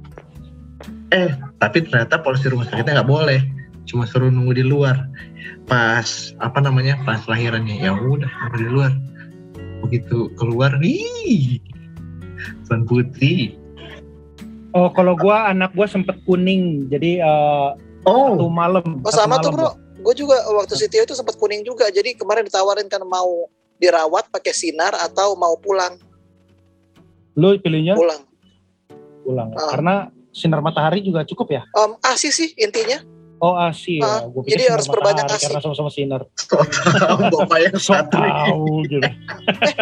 eh 1.10 1.34
tapi 1.58 1.86
ternyata 1.86 2.22
polisi 2.22 2.50
rumah 2.50 2.70
sakitnya 2.70 3.02
nggak 3.02 3.10
boleh 3.10 3.42
cuma 3.90 4.06
suruh 4.06 4.30
nunggu 4.30 4.62
di 4.62 4.66
luar. 4.66 5.10
Pas 5.66 6.38
apa 6.38 6.62
namanya 6.62 7.02
pas 7.02 7.26
lahirannya 7.26 7.82
ya 7.82 7.98
udah 7.98 8.30
nunggu 8.30 8.58
di 8.62 8.70
luar. 8.70 8.94
Begitu 9.82 10.30
keluar 10.38 10.78
nih 10.78 11.58
Tuan 12.70 12.86
Putri. 12.86 13.58
Oh 14.78 14.94
kalau 14.94 15.18
gua 15.18 15.50
anak 15.50 15.74
gua 15.74 15.90
sempet 15.90 16.22
kuning 16.30 16.86
jadi 16.94 17.26
eh, 17.26 17.70
satu 18.06 18.46
oh 18.46 18.54
malam. 18.54 19.02
oh 19.02 19.10
satu 19.10 19.26
sama 19.26 19.42
tuh 19.42 19.52
malam, 19.52 19.74
bro. 19.74 19.88
gue 20.00 20.14
juga 20.16 20.40
waktu 20.56 20.80
si 20.80 20.88
Tio 20.88 21.04
itu 21.04 21.12
sempat 21.12 21.36
kuning 21.36 21.68
juga 21.68 21.92
jadi 21.92 22.16
kemarin 22.16 22.48
ditawarin 22.48 22.88
kan 22.88 23.04
mau 23.04 23.52
dirawat 23.82 24.32
pakai 24.32 24.56
sinar 24.56 24.96
atau 24.96 25.36
mau 25.36 25.60
pulang. 25.60 26.00
Lu 27.36 27.56
pilihnya? 27.60 27.96
Pulang. 27.96 28.22
Pulang. 29.24 29.50
Ah. 29.56 29.70
karena 29.76 29.96
sinar 30.32 30.64
matahari 30.64 31.04
juga 31.04 31.28
cukup 31.28 31.52
ya. 31.52 31.62
Em, 31.76 31.92
ASI 32.06 32.30
sih 32.32 32.50
intinya 32.56 33.04
Oh 33.40 33.56
asih 33.56 34.00
Ah, 34.00 34.20
ya. 34.20 34.28
Gua 34.28 34.42
pikir 34.44 34.52
jadi 34.54 34.64
harus 34.70 34.86
perbanyak 34.86 35.24
ASI. 35.26 35.48
Karena 35.48 35.62
sama-sama 35.62 35.88
sinar. 35.88 36.22
bapak 37.32 37.60
yang 37.62 37.76
So 37.76 37.96
tahu 38.06 38.84
gitu. 38.86 39.00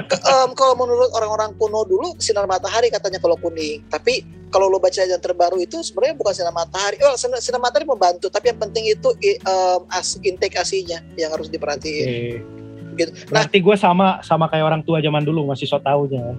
Ke- 0.03 0.21
em, 0.21 0.49
kalau 0.53 0.73
menurut 0.75 1.09
orang-orang 1.11 1.57
kuno 1.57 1.81
dulu 1.81 2.13
sinar 2.17 2.45
matahari 2.45 2.87
katanya 2.87 3.17
kalau 3.17 3.33
kuning 3.35 3.81
tapi 3.87 4.21
kalau 4.47 4.67
lo 4.67 4.77
baca 4.77 5.01
yang 5.01 5.17
terbaru 5.17 5.57
itu 5.57 5.81
sebenarnya 5.81 6.15
bukan 6.15 6.33
sinar 6.33 6.53
matahari 6.53 7.01
oh 7.01 7.15
sinar, 7.15 7.37
sinar 7.37 7.57
matahari 7.57 7.83
membantu 7.83 8.29
tapi 8.29 8.49
yang 8.49 8.59
penting 8.59 8.85
itu 8.87 9.09
em, 9.19 9.81
as, 9.89 10.21
intake 10.21 10.55
asinya 10.55 11.01
yang 11.15 11.31
harus 11.31 11.49
diperhatiin 11.49 12.05
Oke. 12.05 12.95
gitu 12.95 13.11
nah 13.27 13.41
Berarti 13.41 13.57
gue 13.57 13.75
sama 13.75 14.21
sama 14.21 14.45
kayak 14.45 14.65
orang 14.65 14.81
tua 14.81 14.97
zaman 14.99 15.21
dulu 15.21 15.45
masih 15.47 15.65
so 15.65 15.77
taunya. 15.77 16.33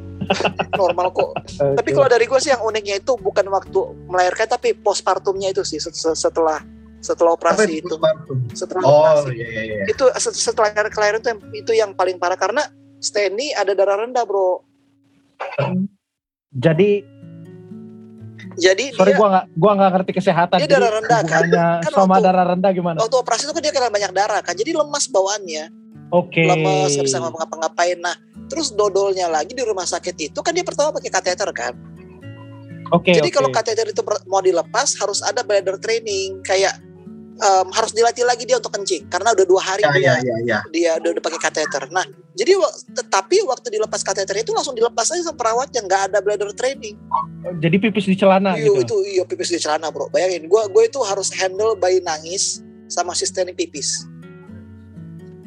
normal 0.72 1.10
kok 1.10 1.34
tapi 1.78 1.90
kalau 1.90 2.06
dari 2.06 2.24
gue 2.24 2.38
sih 2.38 2.50
yang 2.50 2.62
uniknya 2.62 2.96
itu 2.96 3.12
bukan 3.16 3.46
waktu 3.48 3.78
melahirkan 4.06 4.46
tapi 4.46 4.72
postpartumnya 4.72 5.50
itu 5.50 5.62
sih 5.62 5.76
set- 5.76 5.92
set- 5.92 6.14
setelah 6.14 6.62
setelah 6.98 7.34
apa 7.34 7.54
operasi 7.54 7.78
itu 7.78 7.94
itu 7.94 7.96
setelah 8.58 8.82
oh 8.82 8.92
operasi 9.06 9.30
iya 9.38 9.46
iya 9.48 9.62
iya 9.62 9.84
itu 9.86 10.04
set- 10.18 10.34
setelah 10.38 10.70
kelahiran 10.90 11.22
itu 11.22 11.28
yang, 11.30 11.40
itu 11.54 11.72
yang 11.74 11.90
paling 11.94 12.18
parah 12.18 12.34
karena 12.38 12.66
Steny 12.98 13.54
ada 13.54 13.78
darah 13.78 14.02
rendah 14.02 14.26
bro 14.26 14.66
jadi 16.50 17.06
jadi 18.58 18.84
sorry 18.90 19.14
dia 19.14 19.18
gua 19.18 19.28
nggak 19.30 19.46
gua 19.54 19.72
nggak 19.78 19.90
ngerti 19.94 20.12
kesehatan. 20.18 20.56
Dia 20.58 20.66
Jadi 20.66 20.74
darah 20.74 20.92
rendah, 20.98 21.20
kan? 21.22 21.42
Kan 21.78 21.90
sama 21.94 22.18
waktu- 22.18 22.26
darah 22.26 22.44
rendah 22.50 22.70
gimana? 22.74 22.96
waktu 22.98 23.16
operasi 23.18 23.46
itu 23.46 23.54
kan 23.54 23.62
dia 23.62 23.70
kena 23.74 23.90
banyak 23.90 24.10
darah 24.10 24.40
kan 24.42 24.54
jadi 24.58 24.74
lemas 24.74 25.06
bawaannya 25.06 25.64
Oke. 26.10 26.42
lemes 26.42 26.90
nggak 26.96 27.06
bisa 27.06 27.18
ngapa-ngapain 27.22 27.98
nah 28.02 28.16
terus 28.48 28.72
dodolnya 28.74 29.28
lagi 29.28 29.52
di 29.54 29.62
rumah 29.62 29.84
sakit 29.84 30.32
itu 30.32 30.38
kan 30.40 30.56
dia 30.56 30.64
pertama 30.66 30.90
pakai 30.90 31.10
kateter 31.12 31.50
kan 31.54 31.76
Oke. 32.90 33.12
jadi 33.12 33.28
oke. 33.28 33.36
kalau 33.36 33.50
kateter 33.52 33.86
itu 33.92 34.00
mau 34.26 34.40
dilepas 34.40 34.96
harus 34.98 35.20
ada 35.20 35.44
bladder 35.44 35.76
training 35.76 36.40
kayak 36.40 36.80
em, 37.38 37.66
harus 37.70 37.94
dilatih 37.94 38.26
lagi 38.26 38.42
dia 38.44 38.58
untuk 38.58 38.74
kencing 38.74 39.06
karena 39.06 39.30
udah 39.32 39.46
dua 39.46 39.62
hari 39.62 39.82
ya 39.86 39.90
dia 39.94 40.02
ya 40.02 40.14
ya 40.20 40.36
ya 40.42 40.58
dia 40.74 40.90
udah, 40.98 41.10
udah 41.16 41.22
pakai 41.22 41.40
kateter. 41.40 41.86
Nah, 41.94 42.04
jadi 42.34 42.58
tetapi 42.98 43.46
waktu 43.46 43.70
dilepas 43.70 44.02
kateter 44.02 44.36
itu 44.42 44.50
langsung 44.50 44.74
dilepas 44.74 45.08
aja 45.14 45.22
sama 45.22 45.38
perawatnya, 45.38 45.80
nggak 45.86 46.02
ada 46.12 46.18
bladder 46.18 46.50
training. 46.52 46.98
Jadi 47.62 47.76
pipis 47.78 48.06
di 48.10 48.16
celana 48.18 48.58
Iya 48.58 48.68
gitu. 48.70 48.82
itu 48.82 48.96
iya 49.18 49.22
pipis 49.24 49.54
di 49.54 49.58
celana 49.62 49.88
bro. 49.94 50.10
Bayangin, 50.10 50.50
gue 50.50 50.62
gue 50.68 50.82
itu 50.90 50.98
harus 51.06 51.30
handle 51.34 51.78
bayi 51.78 52.02
nangis 52.02 52.60
sama 52.90 53.14
asistenin 53.14 53.54
pipis. 53.54 54.04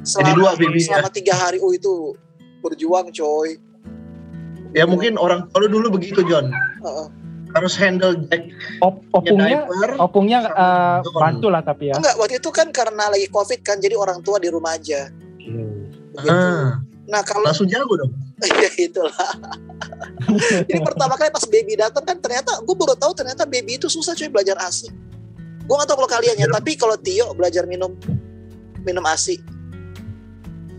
Jadi 0.02 0.34
dua 0.34 0.58
babynya. 0.58 0.98
selama 0.98 1.10
tiga 1.14 1.38
hari, 1.38 1.62
oh 1.62 1.70
itu 1.76 2.18
berjuang 2.66 3.14
coy. 3.14 3.58
ya 4.72 4.88
mungkin 4.88 5.20
orang 5.20 5.52
kalau 5.52 5.68
dulu 5.68 6.00
begitu 6.00 6.24
John 6.24 6.48
Heeh. 6.80 7.08
Harus 7.52 7.74
handle 7.76 8.16
jack 8.28 8.48
Op- 8.80 9.04
opungnya 9.12 9.68
diaper 9.68 9.92
opungnya 10.00 10.40
John. 11.04 11.20
bantu 11.20 11.48
lah 11.52 11.62
tapi 11.62 11.92
ya. 11.92 11.96
Enggak, 12.00 12.16
waktu 12.16 12.36
itu 12.40 12.50
kan 12.50 12.68
karena 12.72 13.12
lagi 13.12 13.28
covid 13.28 13.60
kan, 13.62 13.78
jadi 13.80 13.96
orang 14.00 14.24
tua 14.24 14.40
di 14.40 14.48
rumah 14.48 14.76
aja. 14.76 15.12
Begitu. 16.16 16.32
ah, 16.32 16.80
Nah 17.08 17.22
kalau 17.28 17.44
langsung 17.44 17.68
jago 17.68 17.96
dong 18.00 18.12
ya 18.42 18.72
itulah. 18.80 19.14
Jadi 20.70 20.80
pertama 20.82 21.14
kali 21.14 21.30
pas 21.30 21.46
baby 21.46 21.78
datang 21.78 22.02
kan 22.02 22.18
ternyata 22.18 22.58
gue 22.62 22.76
baru 22.78 22.98
tahu 22.98 23.14
ternyata 23.14 23.46
baby 23.46 23.78
itu 23.78 23.86
susah 23.86 24.18
cuy 24.18 24.30
belajar 24.32 24.58
ASI. 24.58 24.90
Gue 25.66 25.76
gak 25.78 25.88
tahu 25.92 26.02
kalau 26.04 26.10
kalian 26.10 26.36
ya, 26.42 26.48
tapi 26.50 26.74
kalau 26.74 26.98
Tio 26.98 27.32
belajar 27.38 27.70
minum 27.70 27.94
minum 28.82 29.04
ASI. 29.06 29.38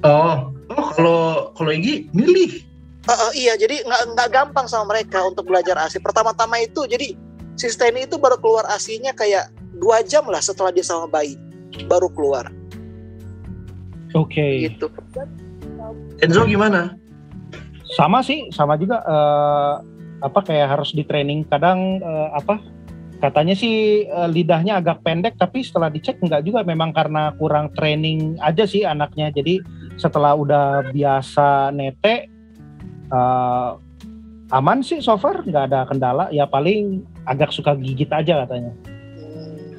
oh 0.02 0.50
oh 0.74 0.88
kalau 0.98 1.20
kalau 1.54 1.70
Igi 1.70 2.10
milih 2.10 2.66
Eh, 3.02 3.10
eh, 3.10 3.32
iya, 3.34 3.52
jadi 3.58 3.82
nggak 3.82 4.14
nggak 4.14 4.28
gampang 4.30 4.66
sama 4.70 4.94
mereka 4.94 5.26
untuk 5.26 5.50
belajar 5.50 5.74
ASI. 5.74 5.98
Pertama-tama 5.98 6.62
itu 6.62 6.86
jadi 6.86 7.18
si 7.58 7.66
Steny 7.66 8.06
itu 8.06 8.14
baru 8.14 8.38
keluar 8.38 8.62
ASI-nya 8.70 9.10
kayak 9.10 9.50
dua 9.82 10.06
jam 10.06 10.22
lah 10.30 10.38
setelah 10.38 10.70
dia 10.70 10.86
sama 10.86 11.10
bayi 11.10 11.34
baru 11.90 12.06
keluar 12.14 12.52
Oke. 14.14 14.68
gitu. 14.68 14.86
Enzo 16.20 16.44
gimana 16.44 16.94
Sama 17.92 18.24
sih, 18.24 18.48
sama 18.54 18.80
juga 18.80 19.04
eh, 19.04 19.74
apa 20.22 20.40
kayak 20.46 20.78
harus 20.78 20.94
di 20.94 21.04
training 21.04 21.44
kadang 21.50 22.00
eh, 22.00 22.28
apa 22.32 22.62
katanya 23.20 23.54
sih 23.54 24.06
lidahnya 24.34 24.82
agak 24.82 25.06
pendek 25.06 25.38
tapi 25.38 25.62
setelah 25.62 25.86
dicek 25.86 26.18
enggak 26.18 26.42
juga 26.42 26.66
memang 26.66 26.90
karena 26.90 27.30
kurang 27.38 27.70
training 27.74 28.38
aja 28.40 28.64
sih 28.64 28.86
anaknya. 28.86 29.28
Jadi 29.34 29.60
setelah 30.00 30.32
udah 30.34 30.90
biasa 30.90 31.70
nete 31.70 32.31
eh, 33.12 33.70
aman 34.50 34.80
sih 34.80 35.00
so 35.00 35.16
far 35.16 35.40
nggak 35.40 35.64
ada 35.68 35.84
kendala 35.84 36.28
ya 36.28 36.44
paling 36.44 37.04
agak 37.24 37.48
suka 37.48 37.76
gigit 37.76 38.08
aja 38.08 38.44
katanya. 38.44 38.72
Hmm, 39.16 39.76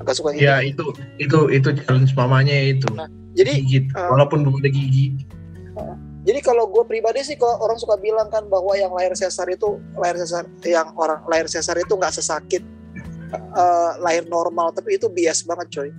agak 0.00 0.14
suka 0.16 0.34
gitu. 0.34 0.44
ya 0.44 0.60
itu 0.60 0.84
itu 1.16 1.38
itu 1.48 1.68
challenge 1.80 2.12
mamanya 2.12 2.52
itu 2.52 2.88
Jadi 3.32 3.52
gigit 3.64 3.84
eh, 3.92 4.08
walaupun 4.08 4.44
belum 4.44 4.60
ada 4.60 4.68
gigi 4.68 5.16
Jadi 6.22 6.38
kalau 6.38 6.70
gue 6.70 6.86
pribadi 6.86 7.18
sih 7.26 7.34
kalau 7.34 7.58
orang 7.58 7.74
suka 7.74 7.98
bilang 7.98 8.30
kan 8.30 8.46
bahwa 8.46 8.78
yang 8.78 8.94
lahir 8.94 9.10
sesar 9.16 9.50
itu 9.50 9.82
lahir 9.98 10.14
sesar 10.14 10.46
yang 10.62 10.94
orang 10.94 11.18
lahir 11.26 11.50
sesar 11.50 11.74
itu 11.74 11.96
nggak 11.96 12.14
sesakit 12.14 12.62
eh, 13.34 13.90
lahir 13.98 14.28
normal 14.28 14.70
tapi 14.70 15.00
itu 15.00 15.08
bias 15.08 15.42
banget 15.42 15.66
coy. 15.72 15.90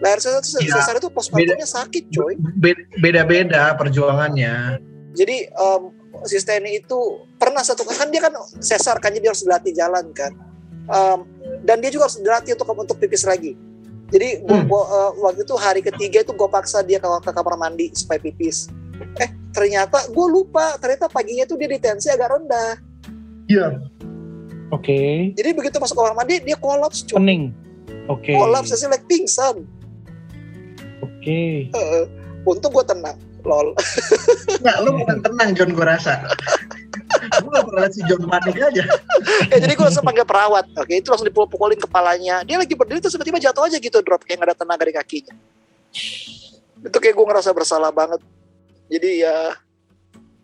Lahir 0.00 0.16
sesar, 0.16 0.64
Iya. 0.64 0.80
sesar 0.80 0.94
itu 0.96 1.12
postpartumnya 1.12 1.68
sakit 1.68 2.08
coy. 2.08 2.32
Be- 2.56 2.88
beda-beda 3.04 3.76
perjuangannya 3.76 4.80
Jadi 5.10 5.36
em, 5.48 5.82
si 6.26 6.36
Steny 6.38 6.82
itu 6.82 6.98
pernah 7.34 7.62
satu 7.62 7.82
kan 7.82 8.08
dia 8.08 8.22
kan 8.22 8.34
sesar 8.62 8.98
kan 9.02 9.10
jadi 9.10 9.30
harus 9.34 9.42
dilatih 9.42 9.74
jalan 9.74 10.10
kan. 10.14 10.32
Em, 10.90 11.18
dan 11.66 11.78
dia 11.82 11.90
juga 11.90 12.06
harus 12.06 12.18
dilatih 12.18 12.54
untuk 12.54 12.66
untuk 12.74 12.96
pipis 12.98 13.26
lagi. 13.26 13.54
Jadi 14.10 14.42
gua, 14.42 14.58
Hmm. 14.58 14.66
gua, 14.66 14.82
eh, 14.90 15.10
waktu 15.22 15.40
itu 15.46 15.54
hari 15.54 15.80
ketiga 15.86 16.26
itu 16.26 16.34
gue 16.34 16.48
paksa 16.50 16.82
dia 16.82 16.98
ke, 16.98 17.06
ke 17.06 17.30
kamar 17.30 17.54
mandi 17.54 17.94
supaya 17.94 18.18
pipis. 18.18 18.66
Eh 19.22 19.30
ternyata 19.54 20.10
gue 20.10 20.26
lupa 20.26 20.74
ternyata 20.82 21.06
paginya 21.06 21.46
tuh 21.46 21.54
dia 21.58 21.70
di 21.70 21.78
tensi 21.78 22.10
agak 22.10 22.30
rendah. 22.38 22.74
iya 23.50 23.78
Oke. 24.70 25.34
Jadi 25.34 25.50
begitu 25.50 25.82
masuk 25.82 25.98
kamar 25.98 26.14
mandi 26.14 26.38
dia 26.42 26.54
kolaps 26.54 27.02
cuy. 27.02 27.18
Pening. 27.18 27.50
Oke. 28.06 28.34
Kolaps 28.34 28.70
hasilnya 28.70 28.98
like 28.98 29.06
pingsan. 29.10 29.66
Oke. 31.02 31.70
Heeh. 31.70 32.04
untung 32.40 32.72
gue 32.72 32.84
tenang. 32.88 33.18
Lol. 33.44 33.76
nggak 34.62 34.76
lu 34.84 34.90
bukan 35.04 35.16
tenang 35.24 35.50
John 35.56 35.70
gue 35.72 35.86
rasa 35.86 36.20
gue 37.10 37.50
gak 37.50 37.66
pernah 37.66 37.88
si 37.90 38.00
John 38.06 38.22
panik 38.26 38.56
aja 38.58 38.84
ya, 39.50 39.56
jadi 39.58 39.72
gue 39.74 39.84
langsung 39.84 40.06
panggil 40.06 40.26
perawat. 40.26 40.66
Oke 40.78 41.02
itu 41.02 41.10
langsung 41.10 41.26
dipukul-pukulin 41.26 41.78
kepalanya. 41.78 42.46
Dia 42.46 42.56
lagi 42.60 42.74
berdiri 42.74 43.02
terus 43.02 43.14
tiba-tiba 43.18 43.42
jatuh 43.42 43.66
aja 43.66 43.76
gitu 43.78 43.98
drop 44.02 44.22
kayak 44.22 44.40
nggak 44.40 44.50
ada 44.54 44.56
tenaga 44.56 44.84
di 44.86 44.94
kakinya. 44.94 45.34
Itu 46.86 46.96
kayak 46.98 47.14
gue 47.14 47.26
ngerasa 47.26 47.50
bersalah 47.50 47.90
banget. 47.90 48.22
Jadi 48.90 49.26
ya 49.26 49.54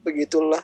begitulah. 0.02 0.62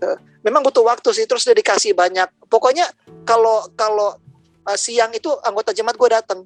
Eh, 0.00 0.18
Memang 0.40 0.64
butuh 0.64 0.84
waktu 0.88 1.12
sih 1.12 1.28
terus 1.28 1.44
dia 1.44 1.52
dikasih 1.52 1.92
banyak. 1.92 2.28
Pokoknya 2.48 2.88
kalau 3.28 3.68
kalau 3.76 4.16
eh, 4.64 4.78
siang 4.80 5.12
itu 5.12 5.28
anggota 5.44 5.76
jemaat 5.76 5.96
gue 6.00 6.08
datang 6.08 6.38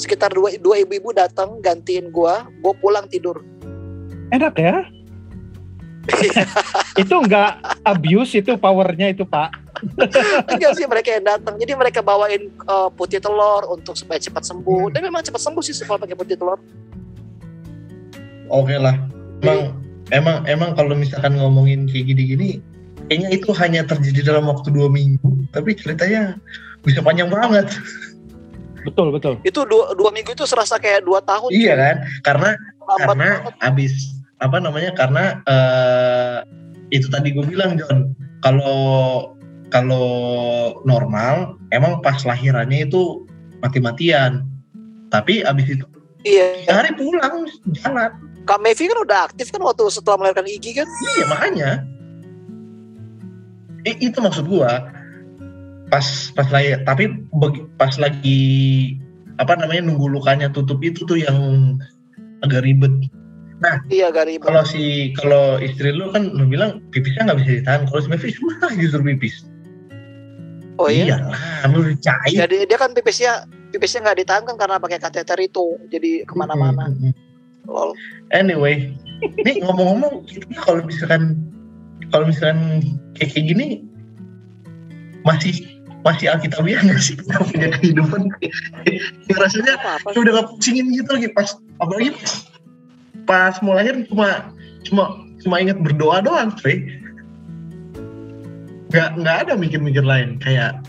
sekitar 0.00 0.32
dua, 0.32 0.56
dua 0.56 0.80
ibu-ibu 0.80 1.12
datang 1.12 1.60
gantiin 1.60 2.08
gue, 2.08 2.34
gue 2.64 2.74
pulang 2.80 3.04
tidur. 3.04 3.44
Enak 4.30 4.54
ya? 4.56 4.76
itu 7.02 7.14
enggak 7.14 7.60
abuse 7.84 8.34
itu 8.34 8.56
powernya 8.56 9.12
itu 9.12 9.22
Pak. 9.22 9.52
Enggak 10.48 10.72
sih 10.74 10.84
mereka 10.84 11.14
yang 11.14 11.24
datang. 11.26 11.54
Jadi 11.56 11.72
mereka 11.74 12.00
bawain 12.00 12.48
eh, 12.50 12.88
putih 12.94 13.20
telur 13.20 13.68
untuk 13.68 13.94
supaya 13.94 14.18
cepat 14.18 14.42
sembuh. 14.42 14.90
Dan 14.90 15.06
memang 15.06 15.22
cepat 15.22 15.40
sembuh 15.40 15.62
sih 15.62 15.76
kalau 15.82 16.00
pakai 16.00 16.16
putih 16.16 16.34
telur. 16.34 16.58
oke 18.50 18.74
lah 18.74 18.98
emang 19.46 19.78
emang 20.10 20.36
emang 20.50 20.70
kalau 20.74 20.98
misalkan 20.98 21.38
ngomongin 21.38 21.86
kayak 21.86 22.10
gini-gini 22.10 22.58
kayaknya 23.06 23.30
itu 23.30 23.54
hanya 23.54 23.86
terjadi 23.86 24.26
dalam 24.26 24.50
waktu 24.50 24.74
dua 24.74 24.90
minggu 24.90 25.46
tapi 25.54 25.78
ceritanya 25.78 26.34
bisa 26.82 26.98
panjang 26.98 27.30
banget 27.30 27.70
Betul 28.80 29.12
betul. 29.12 29.36
Itu 29.44 29.68
dua, 29.68 29.92
dua 29.92 30.08
minggu 30.08 30.32
itu 30.32 30.48
serasa 30.48 30.80
kayak 30.80 31.04
dua 31.04 31.20
tahun. 31.20 31.52
iya 31.52 31.76
kan 31.76 31.96
karena 32.24 32.50
Lambat 32.80 32.98
karena 33.06 33.28
banget. 33.44 33.54
abis 33.62 33.92
apa 34.40 34.56
namanya 34.60 34.92
karena 34.96 35.44
eh, 35.44 36.38
itu 36.90 37.06
tadi 37.12 37.30
gue 37.36 37.44
bilang 37.46 37.76
John 37.76 38.16
kalau 38.40 39.36
kalau 39.70 40.08
normal 40.82 41.54
emang 41.70 42.02
pas 42.02 42.18
lahirannya 42.26 42.88
itu 42.90 43.24
mati-matian. 43.62 44.48
Tapi 45.10 45.42
abis 45.46 45.78
itu 45.78 45.86
Iya. 46.22 46.68
hari 46.68 46.92
pulang 46.98 47.48
jalan. 47.80 48.10
Kak 48.44 48.60
Mevi 48.60 48.88
kan 48.90 48.98
udah 49.04 49.18
aktif 49.30 49.48
kan 49.54 49.62
waktu 49.62 49.88
setelah 49.88 50.20
melahirkan 50.20 50.48
Igi 50.48 50.74
kan. 50.76 50.88
iya 51.16 51.24
makanya. 51.28 51.70
I- 53.88 54.00
itu 54.04 54.18
maksud 54.20 54.44
gua. 54.48 54.90
Pas 55.88 56.30
pas 56.36 56.46
lahir 56.52 56.82
tapi 56.86 57.10
pas 57.74 57.94
lagi 57.98 58.42
apa 59.40 59.56
namanya 59.56 59.88
nunggu 59.90 60.06
lukanya 60.12 60.52
tutup 60.52 60.78
itu 60.84 61.02
tuh 61.08 61.18
yang 61.18 61.38
agak 62.44 62.62
ribet 62.62 62.92
Iya 63.92 64.08
gak 64.08 64.24
ribet. 64.24 64.46
kalau 64.48 64.64
si 64.64 65.12
kalau 65.14 65.60
istri 65.60 65.92
lu 65.92 66.08
kan 66.10 66.32
lu 66.32 66.48
bilang 66.48 66.80
pipisnya 66.90 67.28
nggak 67.28 67.38
bisa 67.44 67.50
ditahan 67.60 67.82
kalau 67.86 68.00
si 68.00 68.08
Mavis 68.08 68.32
susah 68.34 68.70
justru 68.74 69.00
pipis 69.04 69.44
Oh 70.80 70.88
iya. 70.88 71.20
lah 71.20 71.68
lu 71.68 71.92
cair 72.00 72.32
Ya, 72.32 72.44
dia, 72.48 72.78
kan 72.80 72.96
pipisnya 72.96 73.44
pipisnya 73.68 74.00
nggak 74.08 74.18
ditahan 74.24 74.42
kan 74.48 74.56
karena 74.56 74.80
pakai 74.80 74.96
kateter 74.96 75.36
itu. 75.36 75.76
Jadi 75.92 76.24
ke 76.24 76.32
mana-mana. 76.32 76.88
Mm, 76.88 76.96
mm, 76.96 77.12
mm. 77.12 77.14
Lol. 77.68 77.92
anyway 78.32 78.88
ini 79.44 79.60
ngomong-ngomong 79.60 80.24
kalau 80.64 80.80
misalkan 80.82 81.36
kalau 82.08 82.24
misalkan 82.26 82.80
kayak 83.14 83.30
kayak 83.36 83.46
gini 83.52 83.66
masih 85.22 85.52
masih 86.00 86.32
alkitabiah 86.32 86.80
nggak 86.80 86.98
sih 86.98 87.14
kita 87.14 87.36
punya 87.52 87.68
kehidupan 87.76 88.32
ya, 88.40 89.36
rasanya 89.36 89.76
Apa 89.76 90.00
apa? 90.00 90.08
kayak 90.16 90.22
udah 90.24 90.32
gak 90.40 90.46
pusingin 90.56 90.86
gitu 90.96 91.10
lagi 91.12 91.28
pas 91.36 91.52
apalagi 91.78 92.10
pas, 92.16 92.32
pas 93.24 93.56
mau 93.64 93.76
lahir 93.76 94.04
cuma 94.08 94.52
cuma 94.84 95.16
cuma 95.40 95.56
inget 95.60 95.78
berdoa 95.80 96.20
doang 96.24 96.52
cuy. 96.60 96.84
Nggak 98.90 99.10
nggak 99.22 99.36
ada 99.46 99.52
mikir-mikir 99.56 100.04
lain. 100.04 100.36
Kayak 100.42 100.82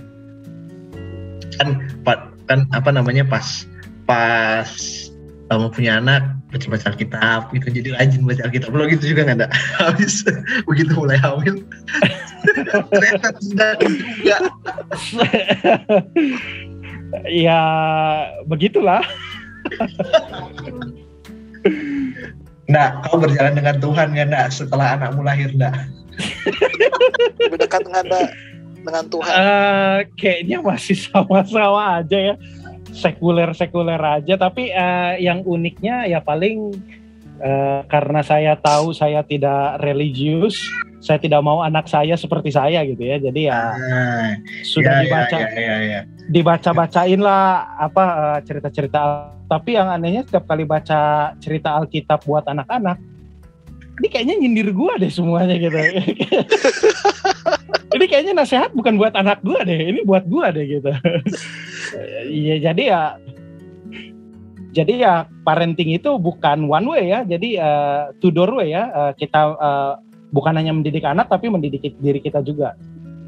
kan 1.60 1.88
kan 2.50 2.68
apa 2.76 2.90
namanya 2.92 3.24
pas 3.24 3.64
pas 4.10 4.68
uh, 5.52 5.58
mau 5.60 5.72
punya 5.72 6.02
anak 6.04 6.36
baca-baca 6.52 6.92
Alkitab 6.92 7.54
gitu. 7.56 7.68
Jadi 7.72 7.90
rajin 7.96 8.28
baca 8.28 8.44
Alkitab. 8.48 8.76
Lo 8.76 8.88
gitu 8.90 9.06
juga 9.16 9.24
nggak 9.28 9.38
ada 9.44 9.48
habis 9.84 10.24
begitu 10.68 10.92
mulai 10.98 11.18
hamil. 11.20 11.64
Ternyata 12.92 13.28
tidak 13.40 13.76
juga. 13.86 14.38
Ya 17.28 17.62
begitulah. 18.50 19.04
Nah, 22.70 23.02
kau 23.06 23.18
berjalan 23.18 23.58
dengan 23.58 23.82
Tuhan 23.82 24.14
nggak 24.14 24.28
nak 24.30 24.46
setelah 24.54 25.00
anakmu 25.00 25.26
lahir 25.26 25.50
nak? 25.58 25.90
Lebih 27.42 27.58
dekat 27.64 27.82
dengan 27.88 28.06
ada 28.06 28.22
dengan 28.82 29.06
Tuhan. 29.10 29.32
Eh, 29.32 30.00
kayaknya 30.18 30.58
masih 30.62 30.98
sama-sama 30.98 32.02
aja 32.02 32.34
ya. 32.34 32.36
sekuler-sekuler 32.92 34.04
aja 34.04 34.36
tapi 34.36 34.68
eh, 34.68 35.16
yang 35.24 35.48
uniknya 35.48 36.12
ya 36.12 36.20
paling 36.20 36.76
eh, 37.40 37.80
karena 37.88 38.20
saya 38.20 38.60
tahu 38.60 38.92
saya 38.92 39.24
tidak 39.24 39.80
religius 39.80 40.60
saya 41.02 41.18
tidak 41.18 41.42
mau 41.42 41.66
anak 41.66 41.90
saya 41.90 42.14
seperti 42.14 42.54
saya 42.54 42.86
gitu 42.86 43.02
ya. 43.02 43.18
Jadi 43.18 43.50
ya 43.50 43.74
Nah, 43.74 44.38
sudah 44.62 45.02
ya, 45.02 45.04
dibaca 45.04 45.38
ya, 45.42 45.50
ya, 45.58 45.76
ya. 45.82 46.02
dibaca-bacain 46.30 47.20
lah 47.20 47.76
apa 47.82 48.04
eh, 48.06 48.40
cerita-cerita 48.46 49.00
tapi 49.50 49.76
yang 49.76 49.92
anehnya 49.92 50.24
setiap 50.24 50.48
kali 50.48 50.64
baca 50.64 51.34
cerita 51.44 51.76
Alkitab 51.76 52.24
buat 52.24 52.48
anak-anak 52.48 53.02
ini 54.00 54.08
kayaknya 54.10 54.36
nyindir 54.42 54.74
gua 54.74 54.98
deh 54.98 55.14
semuanya 55.14 55.62
gitu. 55.62 55.78
Ini 57.92 58.06
kayaknya 58.08 58.34
nasihat 58.34 58.72
bukan 58.72 58.96
buat 58.96 59.14
anak 59.14 59.44
gua 59.44 59.68
deh 59.68 59.92
ini 59.94 60.02
buat 60.08 60.26
gua 60.26 60.50
deh 60.50 60.64
gitu. 60.64 60.90
Iya 62.26 62.72
jadi 62.72 62.84
ya 62.88 63.02
jadi 64.72 64.94
ya 64.96 65.14
parenting 65.44 65.92
itu 65.92 66.08
bukan 66.16 66.66
one 66.72 66.88
way 66.88 67.12
ya 67.12 67.28
jadi 67.28 67.50
eh, 67.60 68.04
two 68.24 68.32
door 68.32 68.56
way 68.58 68.72
ya 68.72 68.88
Eh, 68.90 69.12
kita 69.22 69.42
eh, 69.54 69.94
bukan 70.32 70.56
hanya 70.58 70.72
mendidik 70.72 71.04
anak 71.06 71.28
tapi 71.28 71.52
mendidik 71.52 71.96
diri 72.00 72.20
kita 72.24 72.42
juga. 72.42 72.74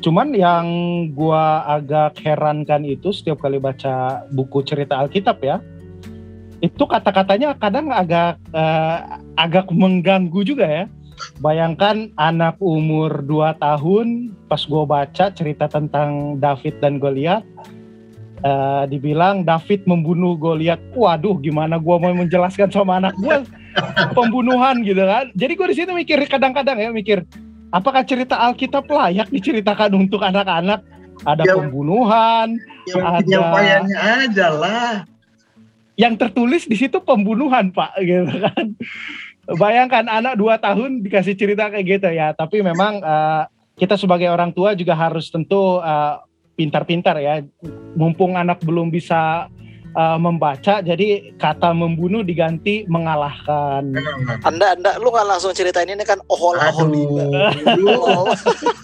Cuman 0.04 0.36
yang 0.36 0.68
gua 1.16 1.64
agak 1.64 2.20
herankan 2.20 2.84
itu 2.84 3.16
setiap 3.16 3.39
kali 3.39 3.60
baca 3.60 4.28
buku 4.36 4.60
cerita 4.68 4.99
Alkitab 4.99 5.39
ya 5.39 5.64
itu 6.64 6.84
kata-katanya 6.88 7.60
kadang 7.60 7.91
agak 7.91 8.39
eh, 8.56 8.99
agak 9.36 9.68
mengganggu 9.68 10.47
juga 10.47 10.64
ya. 10.64 10.86
Bayangkan 11.39 12.10
anak 12.16 12.58
umur 12.58 13.22
2 13.24 13.60
tahun 13.60 14.32
pas 14.47 14.64
gua 14.66 14.88
baca 14.88 15.30
cerita 15.30 15.68
tentang 15.68 16.39
David 16.39 16.80
dan 16.80 16.97
Goliat 17.04 17.43
eh, 18.44 18.84
dibilang 18.88 19.41
David 19.41 19.84
membunuh 19.84 20.36
Goliat 20.36 20.80
waduh 20.94 21.39
gimana 21.39 21.80
gua 21.80 21.98
mau 21.98 22.12
menjelaskan 22.14 22.70
sama 22.70 23.00
anak 23.00 23.16
gua 23.18 23.41
pembunuhan 24.12 24.84
gitu 24.84 25.00
kan 25.00 25.32
jadi 25.34 25.54
gua 25.56 25.68
di 25.68 25.76
situ 25.76 25.91
mikir 25.91 26.20
kadang-kadang 26.28 26.78
ya 26.78 26.89
mikir 26.89 27.24
apakah 27.70 28.04
cerita 28.04 28.38
Alkitab 28.38 28.86
layak 28.86 29.28
diceritakan 29.28 29.96
untuk 29.98 30.22
anak-anak 30.22 30.84
ada 31.24 31.41
Ya. 31.41 31.56
pembunuhan 31.56 32.58
Yang 32.84 33.00
Ada- 33.00 33.18
penyampaiannya 33.24 34.00
aja 34.20 34.48
lah. 34.52 34.94
yang 35.96 36.18
tertulis 36.18 36.66
di 36.66 36.74
situ 36.74 36.98
pembunuhan 37.00 37.70
pak 37.70 37.94
gitu 37.98 38.28
kan 38.34 38.66
bayangkan 39.54 40.10
anak 40.10 40.34
dua 40.36 40.58
tahun 40.58 41.00
dikasih 41.00 41.36
cerita 41.36 41.70
kayak 41.70 41.86
gitu 41.86 42.10
ya 42.10 42.34
tapi 42.34 42.60
memang 42.60 42.98
eh, 42.98 43.44
kita 43.76 43.94
sebagai 43.94 44.26
orang 44.28 44.50
tua 44.52 44.74
juga 44.74 44.94
harus 44.94 45.30
tentu 45.30 45.78
eh, 45.80 46.16
pintar-pintar 46.54 47.18
ya. 47.20 47.41
Mumpung 47.97 48.38
anak 48.38 48.62
belum 48.62 48.89
bisa 48.93 49.49
eh, 49.93 50.18
membaca 50.18 50.82
jadi 50.82 51.34
kata 51.38 51.74
membunuh 51.74 52.22
diganti 52.22 52.86
mengalahkan. 52.89 53.93
Anda 54.45 54.78
Anda 54.78 54.91
lu 55.01 55.10
nggak 55.14 55.28
langsung 55.28 55.54
ceritain 55.54 55.89
ini 55.89 56.01
kan 56.06 56.22
ohol 56.30 56.58
ohol 56.58 56.89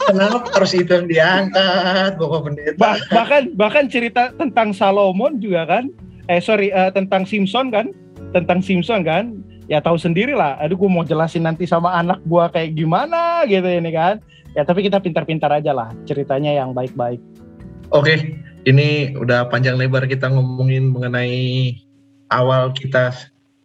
kenapa 0.05 0.37
harus 0.57 0.73
itu 0.73 0.89
yang 0.89 1.07
diangkat, 1.09 2.17
Bapak 2.17 2.39
Pendeta? 2.45 2.77
Bah- 2.77 3.01
bahkan 3.13 3.43
bahkan 3.53 3.85
cerita 3.89 4.33
tentang 4.37 4.73
Salomon 4.73 5.37
juga 5.41 5.65
kan. 5.65 5.89
Eh 6.29 6.41
sorry 6.41 6.69
eh, 6.69 6.91
tentang 6.93 7.25
Simpson 7.25 7.73
kan. 7.73 7.89
Tentang 8.33 8.61
Simpson 8.61 9.01
kan. 9.01 9.33
Ya 9.69 9.77
tahu 9.77 10.01
sendiri 10.01 10.33
lah. 10.33 10.57
Aduh 10.57 10.81
gue 10.81 10.89
mau 10.89 11.05
jelasin 11.05 11.45
nanti 11.45 11.69
sama 11.69 11.93
anak 11.93 12.25
gua 12.25 12.49
kayak 12.49 12.73
gimana 12.73 13.45
gitu 13.45 13.65
ini 13.69 13.93
kan. 13.93 14.17
Ya 14.57 14.65
tapi 14.65 14.81
kita 14.81 14.97
pintar-pintar 14.97 15.53
aja 15.53 15.77
lah 15.77 15.93
ceritanya 16.09 16.49
yang 16.49 16.73
baik-baik 16.73 17.21
Oke, 17.89 18.37
ini 18.69 19.17
udah 19.17 19.49
panjang 19.49 19.73
lebar 19.73 20.05
kita 20.05 20.29
ngomongin 20.29 20.93
mengenai 20.93 21.73
awal 22.29 22.69
kita 22.69 23.09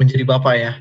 menjadi 0.01 0.25
bapak 0.25 0.55
ya. 0.57 0.73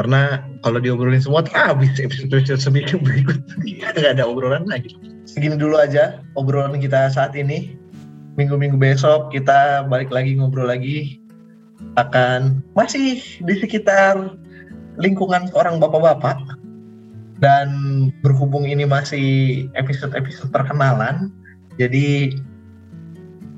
Karena 0.00 0.40
kalau 0.64 0.80
diobrolin 0.80 1.20
semua 1.20 1.44
tuh 1.44 1.52
habis 1.52 1.92
episode-episode 2.00 2.60
seminggu 2.60 2.96
berikut 3.04 3.36
nggak 3.60 4.16
ada 4.16 4.24
obrolan 4.24 4.64
lagi. 4.64 4.96
Segini 5.28 5.60
dulu 5.60 5.76
aja 5.76 6.24
obrolan 6.40 6.80
kita 6.80 7.12
saat 7.12 7.36
ini. 7.36 7.76
Minggu-minggu 8.40 8.76
besok 8.80 9.32
kita 9.32 9.88
balik 9.88 10.12
lagi 10.12 10.36
ngobrol 10.36 10.68
lagi 10.68 11.20
akan 12.00 12.60
masih 12.76 13.20
di 13.20 13.54
sekitar 13.60 14.36
lingkungan 15.00 15.48
seorang 15.52 15.80
bapak-bapak 15.80 16.36
dan 17.40 17.68
berhubung 18.24 18.64
ini 18.68 18.88
masih 18.88 19.68
episode-episode 19.76 20.52
perkenalan 20.52 21.32
jadi 21.76 22.36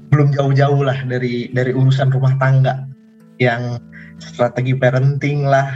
belum 0.09 0.35
jauh-jauh 0.35 0.83
lah 0.85 0.99
dari 1.07 1.53
dari 1.53 1.73
urusan 1.73 2.13
rumah 2.13 2.35
tangga. 2.41 2.89
Yang 3.39 3.79
strategi 4.19 4.75
parenting 4.75 5.47
lah 5.47 5.71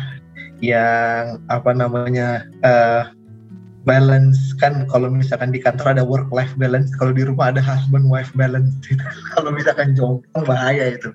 yang 0.63 1.43
apa 1.51 1.71
namanya 1.75 2.47
eh, 2.63 3.03
balance. 3.85 4.55
Kan 4.59 4.87
kalau 4.89 5.11
misalkan 5.11 5.51
di 5.51 5.59
kantor 5.63 5.99
ada 5.99 6.05
work 6.07 6.31
life 6.31 6.55
balance 6.59 6.91
kalau 6.97 7.11
di 7.15 7.27
rumah 7.27 7.51
ada 7.55 7.63
husband 7.63 8.07
wife 8.09 8.31
balance. 8.39 8.73
Kalau 9.35 9.51
misalkan 9.51 9.95
jomblo 9.99 10.39
bahaya 10.47 10.95
itu. 10.95 11.11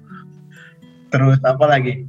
Terus 1.11 1.39
apa 1.47 1.63
lagi? 1.63 2.03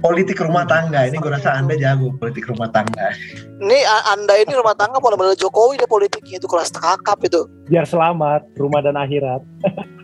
Politik 0.00 0.36
rumah 0.40 0.68
tangga. 0.68 1.08
Ini 1.08 1.16
gue 1.16 1.32
rasa 1.32 1.56
anda 1.56 1.76
jago 1.80 2.12
politik 2.20 2.44
rumah 2.48 2.68
tangga. 2.68 3.16
Ini 3.56 3.78
Anda 4.12 4.36
ini 4.36 4.52
rumah 4.52 4.76
tangga 4.76 5.00
model 5.00 5.32
Jokowi 5.32 5.80
deh 5.80 5.88
politiknya 5.88 6.36
itu 6.36 6.44
kelas 6.44 6.68
kakap 6.76 7.24
itu. 7.24 7.48
biar 7.64 7.88
selamat 7.88 8.44
rumah 8.60 8.84
dan 8.84 9.00
akhirat 9.00 9.40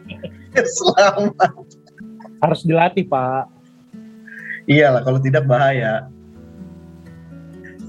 selamat 0.79 1.53
harus 2.41 2.61
dilatih 2.65 3.05
pak 3.07 3.61
Iyalah 4.71 5.03
kalau 5.03 5.19
tidak 5.19 5.51
bahaya. 5.51 6.07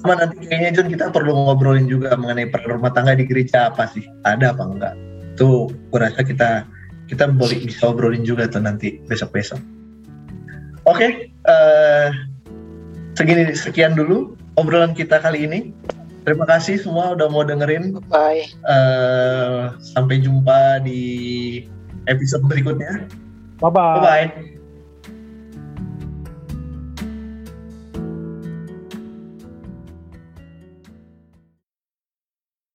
Sama 0.02 0.18
nanti 0.18 0.50
kayaknya 0.50 0.72
John 0.74 0.90
kita 0.90 1.14
perlu 1.14 1.30
ngobrolin 1.30 1.86
juga 1.86 2.18
mengenai 2.18 2.50
peran 2.50 2.82
rumah 2.82 2.90
tangga 2.90 3.14
di 3.14 3.30
gereja 3.30 3.70
apa 3.70 3.86
sih? 3.86 4.02
Ada 4.26 4.58
apa 4.58 4.64
enggak? 4.66 4.96
Tuh 5.38 5.70
gue 5.70 6.00
rasa 6.02 6.26
kita 6.26 6.66
kita 7.06 7.30
boleh 7.30 7.62
bisa 7.70 7.94
obrolin 7.94 8.26
juga 8.26 8.50
tuh 8.50 8.66
nanti 8.66 8.98
besok-besok. 9.06 9.62
Oke, 10.90 11.30
eh 11.30 12.10
segini 13.14 13.54
sekian 13.54 13.94
dulu 13.94 14.34
obrolan 14.58 14.98
kita 14.98 15.22
kali 15.22 15.46
ini. 15.46 15.78
Terima 16.26 16.50
kasih 16.50 16.82
semua 16.82 17.14
udah 17.14 17.30
mau 17.30 17.46
dengerin. 17.46 17.94
Bye. 18.10 18.50
Eh 18.66 19.70
sampai 19.94 20.18
jumpa 20.18 20.82
di 20.82 21.02
episode 22.10 22.44
berikutnya. 22.48 23.06
bye 23.62 23.70
bye 23.70 24.02
Bye 24.02 24.02
bye. 24.02 24.51